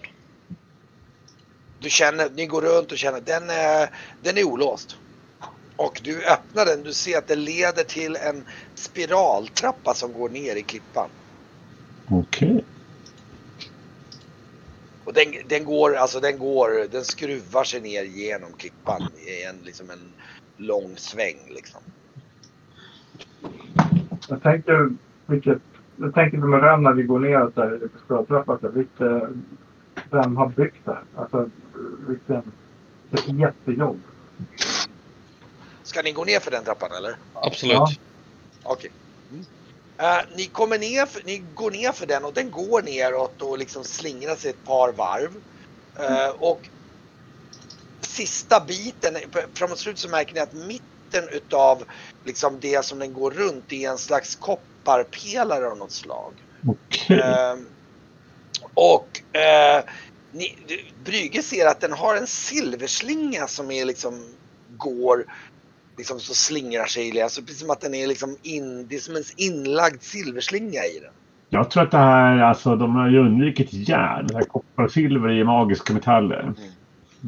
Du 1.81 1.91
känner, 1.91 2.31
ni 2.35 2.47
går 2.47 2.61
runt 2.63 2.93
och 2.93 2.99
känner 2.99 3.21
den 3.21 3.51
är, 3.51 3.91
den 4.23 4.39
är 4.39 4.45
olåst. 4.45 4.97
Och 5.77 6.01
du 6.05 6.25
öppnar 6.27 6.67
den. 6.67 6.83
Du 6.83 6.93
ser 6.93 7.19
att 7.19 7.27
det 7.27 7.37
leder 7.37 7.85
till 7.85 8.17
en 8.17 8.45
spiraltrappa 8.75 9.95
som 9.95 10.13
går 10.13 10.29
ner 10.29 10.57
i 10.57 10.63
klippan. 10.63 11.09
Okej. 12.09 12.65
Och 15.05 15.13
den, 15.13 15.35
den 15.49 15.65
går, 15.65 15.95
alltså 15.95 16.21
den 16.21 16.39
går, 16.39 16.89
den 16.91 17.05
skruvar 17.05 17.65
sig 17.65 17.81
ner 17.81 18.05
genom 18.05 18.53
klippan 18.53 19.03
i 19.03 19.45
en, 19.45 19.57
liksom 19.63 19.91
en 19.91 20.13
lång 20.57 20.97
sväng 20.97 21.37
liksom. 21.49 21.81
Jag 24.29 24.43
tänker 24.43 24.91
vilket... 25.27 25.59
Jag 25.97 26.15
tänker 26.15 26.39
en 26.39 26.61
ränn 26.61 26.83
när 26.83 26.93
vi 26.93 27.03
går 27.03 27.19
ner 27.19 27.51
där 27.55 27.77
i 27.77 27.89
så 28.09 28.69
Vilket, 28.69 29.29
vem 30.11 30.37
har 30.37 30.49
byggt 30.49 30.85
det 30.85 30.93
här? 30.93 31.03
Alltså 31.17 31.51
vilken... 32.09 32.53
Vilket 33.11 33.39
jättejobb. 33.39 34.01
Ska 35.83 36.03
ni 36.03 36.13
gå 36.13 36.25
ner 36.25 36.41
för 36.41 36.51
den 36.51 36.65
trappan 36.65 36.91
eller? 36.99 37.17
Absolut. 37.35 37.75
Ja. 37.75 37.89
Okej. 38.63 38.91
Mm. 38.91 39.04
Eh, 39.99 40.21
ni, 40.37 40.47
kommer 40.47 40.79
ner 40.79 41.07
för, 41.07 41.23
ni 41.25 41.43
går 41.55 41.71
ner 41.71 41.93
för 41.93 42.07
den 42.07 42.25
och 42.25 42.33
den 42.33 42.51
går 42.51 42.83
neråt 42.83 43.43
och 43.43 43.59
liksom 43.59 43.85
slingrar 43.85 44.37
sig 44.37 44.51
ett 44.51 44.65
par 44.65 44.93
varv. 44.93 45.31
Eh, 45.99 46.29
och 46.29 46.69
sista 48.01 48.61
biten, 48.61 49.17
framåt 49.55 49.79
slutet 49.79 50.01
så 50.01 50.09
märker 50.09 50.35
ni 50.35 50.41
att 50.41 50.53
mitten 50.53 51.29
utav 51.33 51.85
liksom 52.25 52.61
det 52.61 52.85
som 52.85 52.99
den 52.99 53.13
går 53.13 53.31
runt 53.31 53.73
är 53.73 53.91
en 53.91 53.99
slags 53.99 54.37
kopparpelare 54.37 55.67
av 55.67 55.77
något 55.77 55.93
slag. 55.93 56.33
Okej. 56.67 57.21
Ehm, 57.21 57.67
och 58.75 59.37
eh, 59.37 59.85
ni, 60.33 60.59
Brygge 61.05 61.43
ser 61.43 61.67
att 61.67 61.81
den 61.81 61.93
har 61.93 62.17
en 62.17 62.27
silverslinga 62.27 63.47
som 63.47 63.71
är 63.71 63.85
liksom 63.85 64.35
går 64.77 65.27
liksom 65.97 66.21
så 66.21 66.35
slingrar 66.35 66.87
sig. 66.87 67.23
Alltså 67.23 67.43
precis 67.43 67.61
som 67.61 67.71
att 67.71 67.81
den 67.81 67.95
är 67.95 68.07
liksom 68.07 68.37
in, 68.43 68.87
det 68.89 68.97
är 68.97 69.01
som 69.01 69.17
en 69.17 69.23
inlagd 69.37 70.03
silverslinga 70.03 70.85
i 70.85 71.01
den. 71.03 71.13
Jag 71.49 71.71
tror 71.71 71.83
att 71.83 71.91
det 71.91 71.99
här, 71.99 72.39
alltså 72.39 72.77
de 72.77 72.97
har 72.97 73.11
ju 73.11 73.19
undvikit 73.19 73.73
järn. 73.73 74.27
Det 74.27 74.35
här 74.35 74.45
koppar 74.45 74.85
och 74.85 74.93
silver 74.93 75.29
är 75.29 75.45
magiska 75.45 75.93
metaller. 75.93 76.55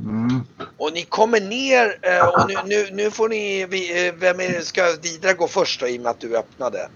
Mm. 0.05 0.41
Och 0.77 0.93
ni 0.93 1.03
kommer 1.03 1.41
ner 1.41 1.99
eh, 2.03 2.29
och 2.29 2.49
nu, 2.49 2.55
nu, 2.67 2.89
nu 2.93 3.11
får 3.11 3.29
ni, 3.29 3.61
eh, 3.61 4.15
vem 4.21 4.41
är, 4.41 4.61
ska 4.61 4.83
vidare 5.03 5.33
gå 5.33 5.49
först 5.49 5.81
då 5.81 5.89
i 5.89 5.99
och 5.99 6.03
med 6.03 6.11
att 6.11 6.21
du 6.21 6.37
öppnade? 6.37 6.89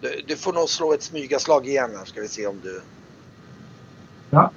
Du, 0.00 0.22
du 0.26 0.36
får 0.36 0.52
nog 0.52 0.68
slå 0.68 0.92
ett 0.92 1.02
smygaslag 1.02 1.68
igen 1.68 1.90
här 1.98 2.04
ska 2.04 2.20
vi 2.20 2.28
se 2.28 2.46
om 2.46 2.60
du... 2.62 2.80
Ja. 4.30 4.50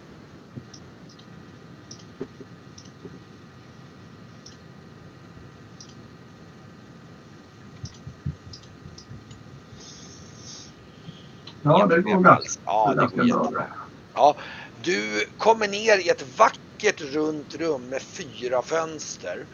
Ja, 11.64 11.86
det 11.88 12.01
går 12.01 12.20
bra. 12.22 12.39
Ja, 12.66 12.93
det 12.93 13.07
går 13.07 13.26
jättebra. 13.28 13.68
Ja, 14.14 14.38
du 14.76 15.26
kommer 15.38 15.68
ner 15.68 15.97
i 15.97 16.09
ett 16.09 16.38
vackert 16.38 17.01
runt 17.01 17.55
rum 17.55 17.89
med 17.89 18.03
fyra 18.03 18.61
fönster. 18.61 19.47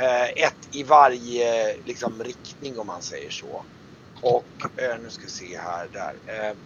Eh, 0.00 0.24
ett 0.46 0.68
i 0.72 0.82
varje 0.82 1.76
liksom, 1.84 2.24
riktning 2.24 2.78
om 2.78 2.86
man 2.86 3.02
säger 3.02 3.30
så. 3.30 3.66
Och 4.22 4.82
eh, 4.82 4.98
nu 5.00 5.10
ska 5.10 5.26
vi 5.26 5.30
se 5.30 5.58
här, 5.58 5.88
där. 5.88 6.20
Eh, 6.50 6.56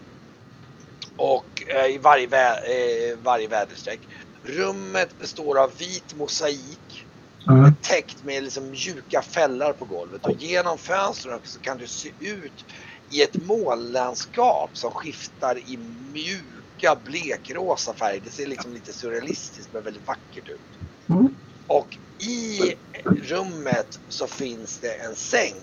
och 1.16 1.51
i 1.90 1.98
varje, 1.98 2.26
vä- 2.26 3.22
varje 3.24 3.48
väderstreck. 3.48 4.07
Rummet 4.48 5.18
består 5.18 5.59
av 5.59 5.76
vit 5.78 6.14
mosaik 6.14 7.07
Mm. 7.51 7.74
täckt 7.82 8.22
med 8.22 8.42
liksom 8.44 8.70
mjuka 8.70 9.22
fällar 9.22 9.72
på 9.72 9.84
golvet 9.84 10.26
och 10.26 10.36
genom 10.36 10.78
fönstren 10.78 11.40
så 11.44 11.61
kan 11.61 11.78
du 11.78 11.88
se 11.88 12.12
ut 12.18 12.64
i 13.11 13.22
ett 13.22 13.46
månlandskap 13.46 14.70
som 14.76 14.90
skiftar 14.90 15.58
i 15.58 15.76
mjuka 16.12 16.96
blekrosa 17.04 17.94
färger. 17.94 18.20
Det 18.24 18.30
ser 18.30 18.46
liksom 18.46 18.74
lite 18.74 18.92
surrealistiskt 18.92 19.72
men 19.72 19.82
väldigt 19.82 20.06
vackert 20.06 20.48
ut. 20.48 20.61
Mm. 21.08 21.34
Och 21.66 21.98
i 22.22 22.74
rummet 23.22 23.98
så 24.08 24.26
finns 24.26 24.78
det 24.78 24.94
en 24.94 25.16
säng 25.16 25.54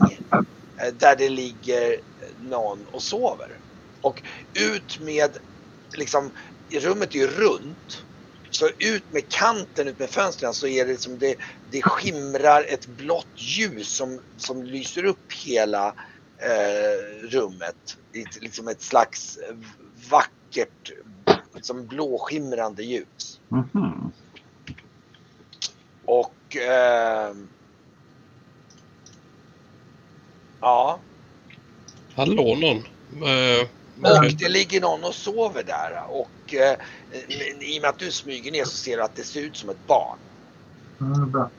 eh, 0.81 0.93
där 0.93 1.15
det 1.15 1.29
ligger 1.29 1.95
någon 2.41 2.85
och 2.85 3.03
sover. 3.03 3.59
Och 4.01 4.23
ut 4.59 4.99
med, 4.99 5.37
liksom, 5.97 6.31
rummet 6.71 7.15
är 7.15 7.19
ju 7.19 7.27
runt. 7.27 8.03
Så 8.49 8.69
ut 8.79 9.03
med 9.11 9.29
kanten, 9.29 9.87
ut 9.87 9.99
med 9.99 10.09
fönstren 10.09 10.53
så 10.53 10.67
är 10.67 10.85
det 10.85 10.97
som 10.97 11.19
det, 11.19 11.35
det 11.71 11.81
skimrar 11.81 12.65
ett 12.69 12.87
blått 12.87 13.31
ljus 13.35 13.95
som, 13.95 14.19
som 14.37 14.63
lyser 14.63 15.05
upp 15.05 15.33
hela 15.45 15.95
eh, 16.41 17.27
rummet. 17.27 17.75
i 18.13 18.21
ett- 18.21 18.41
Liksom 18.41 18.67
ett 18.67 18.81
slags 18.81 19.37
eh, 19.37 19.55
vackert, 20.11 20.91
liksom 21.53 21.87
blåskimrande 21.87 22.83
ljus. 22.83 23.41
Mhm. 23.51 24.11
Och 26.03 26.55
ehm, 26.55 27.49
ja, 30.61 31.03
Hallå 32.15 32.55
någon. 32.61 32.77
Eh, 33.27 33.67
och 33.95 34.31
det 34.39 34.49
ligger 34.49 34.81
någon 34.81 35.03
och 35.03 35.15
sover 35.15 35.63
där 35.63 35.91
och 36.09 36.53
eh, 36.53 36.77
i 37.61 37.77
och 37.77 37.81
med 37.81 37.89
att 37.89 37.99
du 37.99 38.11
smyger 38.11 38.51
ner 38.51 38.63
så 38.65 38.77
ser 38.77 38.97
du 38.97 39.03
att 39.03 39.15
det 39.15 39.23
ser 39.23 39.41
ut 39.41 39.57
som 39.57 39.69
ett 39.69 39.85
barn. 39.87 40.19
Mm, 41.01 41.31
bra. 41.31 41.51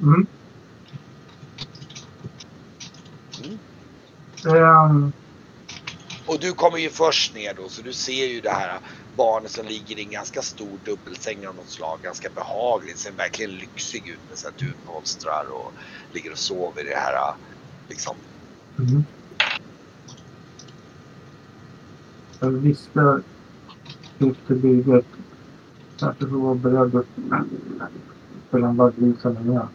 Mm. 0.00 0.14
Mm. 0.14 0.26
Ehm, 4.46 5.12
Och 6.26 6.40
du 6.40 6.52
kommer 6.52 6.78
ju 6.78 6.90
först 6.90 7.34
ner 7.34 7.54
då 7.54 7.68
så 7.68 7.82
du 7.82 7.92
ser 7.92 8.26
ju 8.26 8.40
det 8.40 8.50
här 8.50 8.80
barnet 9.16 9.50
som 9.50 9.66
ligger 9.66 9.98
i 9.98 10.02
en 10.02 10.10
ganska 10.10 10.42
stor 10.42 10.78
dubbelsäng 10.84 11.46
av 11.46 11.54
något 11.54 11.68
slag. 11.68 11.98
Ganska 12.02 12.30
behagligt. 12.30 12.98
Ser 12.98 13.12
verkligen 13.12 13.50
lyxig 13.50 14.08
ut 14.08 14.20
med 14.28 14.38
så 14.38 14.48
här 14.48 14.54
dunpolstrar 14.58 15.46
och 15.52 15.72
ligger 16.12 16.32
och 16.32 16.38
sover 16.38 16.80
i 16.86 16.88
det 16.90 16.96
här 16.96 17.34
liksom. 17.88 18.16
mm. 18.78 19.04
Jag 22.40 22.50
viskar 22.50 23.22
till 24.18 24.56
bygget. 24.56 25.06
Kanske 25.98 26.28
får 26.28 26.38
vara 26.38 26.54
beredd 26.54 26.94
att 26.96 27.06
spela 28.48 28.68
en 28.68 28.76
vaggvisa 28.76 29.30
med 29.30 29.46
igen. 29.46 29.68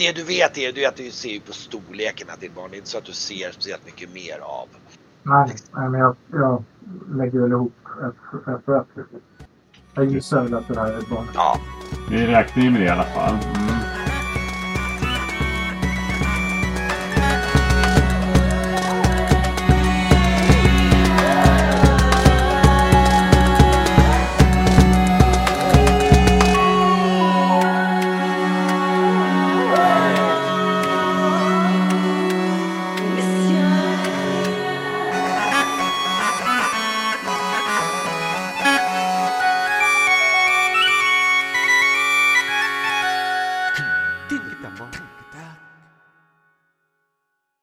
Det, 0.00 0.12
du 0.12 0.22
vet 0.22 0.58
är 0.58 0.78
är 0.78 0.88
att 0.88 0.96
du 0.96 1.10
ser 1.10 1.28
ju 1.28 1.40
på 1.40 1.52
storleken 1.52 2.26
att 2.30 2.40
ditt 2.40 2.54
barn. 2.54 2.70
Det 2.70 2.76
är 2.76 2.78
inte 2.78 2.90
så 2.90 2.98
att 2.98 3.04
du 3.04 3.12
ser 3.12 3.52
speciellt 3.52 3.86
mycket 3.86 4.14
mer 4.14 4.38
av. 4.42 4.68
Nej, 5.22 5.56
nej 5.74 5.88
men 5.88 6.00
jag, 6.00 6.16
jag 6.32 6.64
lägger 7.14 7.40
väl 7.40 7.50
ihop 7.50 7.72
ett 8.48 8.68
och 8.68 8.76
ett. 8.76 8.86
Jag 9.94 10.04
gissar 10.04 10.42
väl 10.42 10.54
att 10.54 10.68
det 10.68 10.80
här 10.80 10.92
är 10.92 10.98
ett 10.98 11.08
barn. 11.08 11.26
Ja, 11.34 11.60
Vi 12.10 12.26
räknar 12.26 12.62
ju 12.62 12.70
med 12.70 12.80
det 12.80 12.86
i 12.86 12.88
alla 12.88 13.04
fall. 13.04 13.34
Mm. 13.34 13.69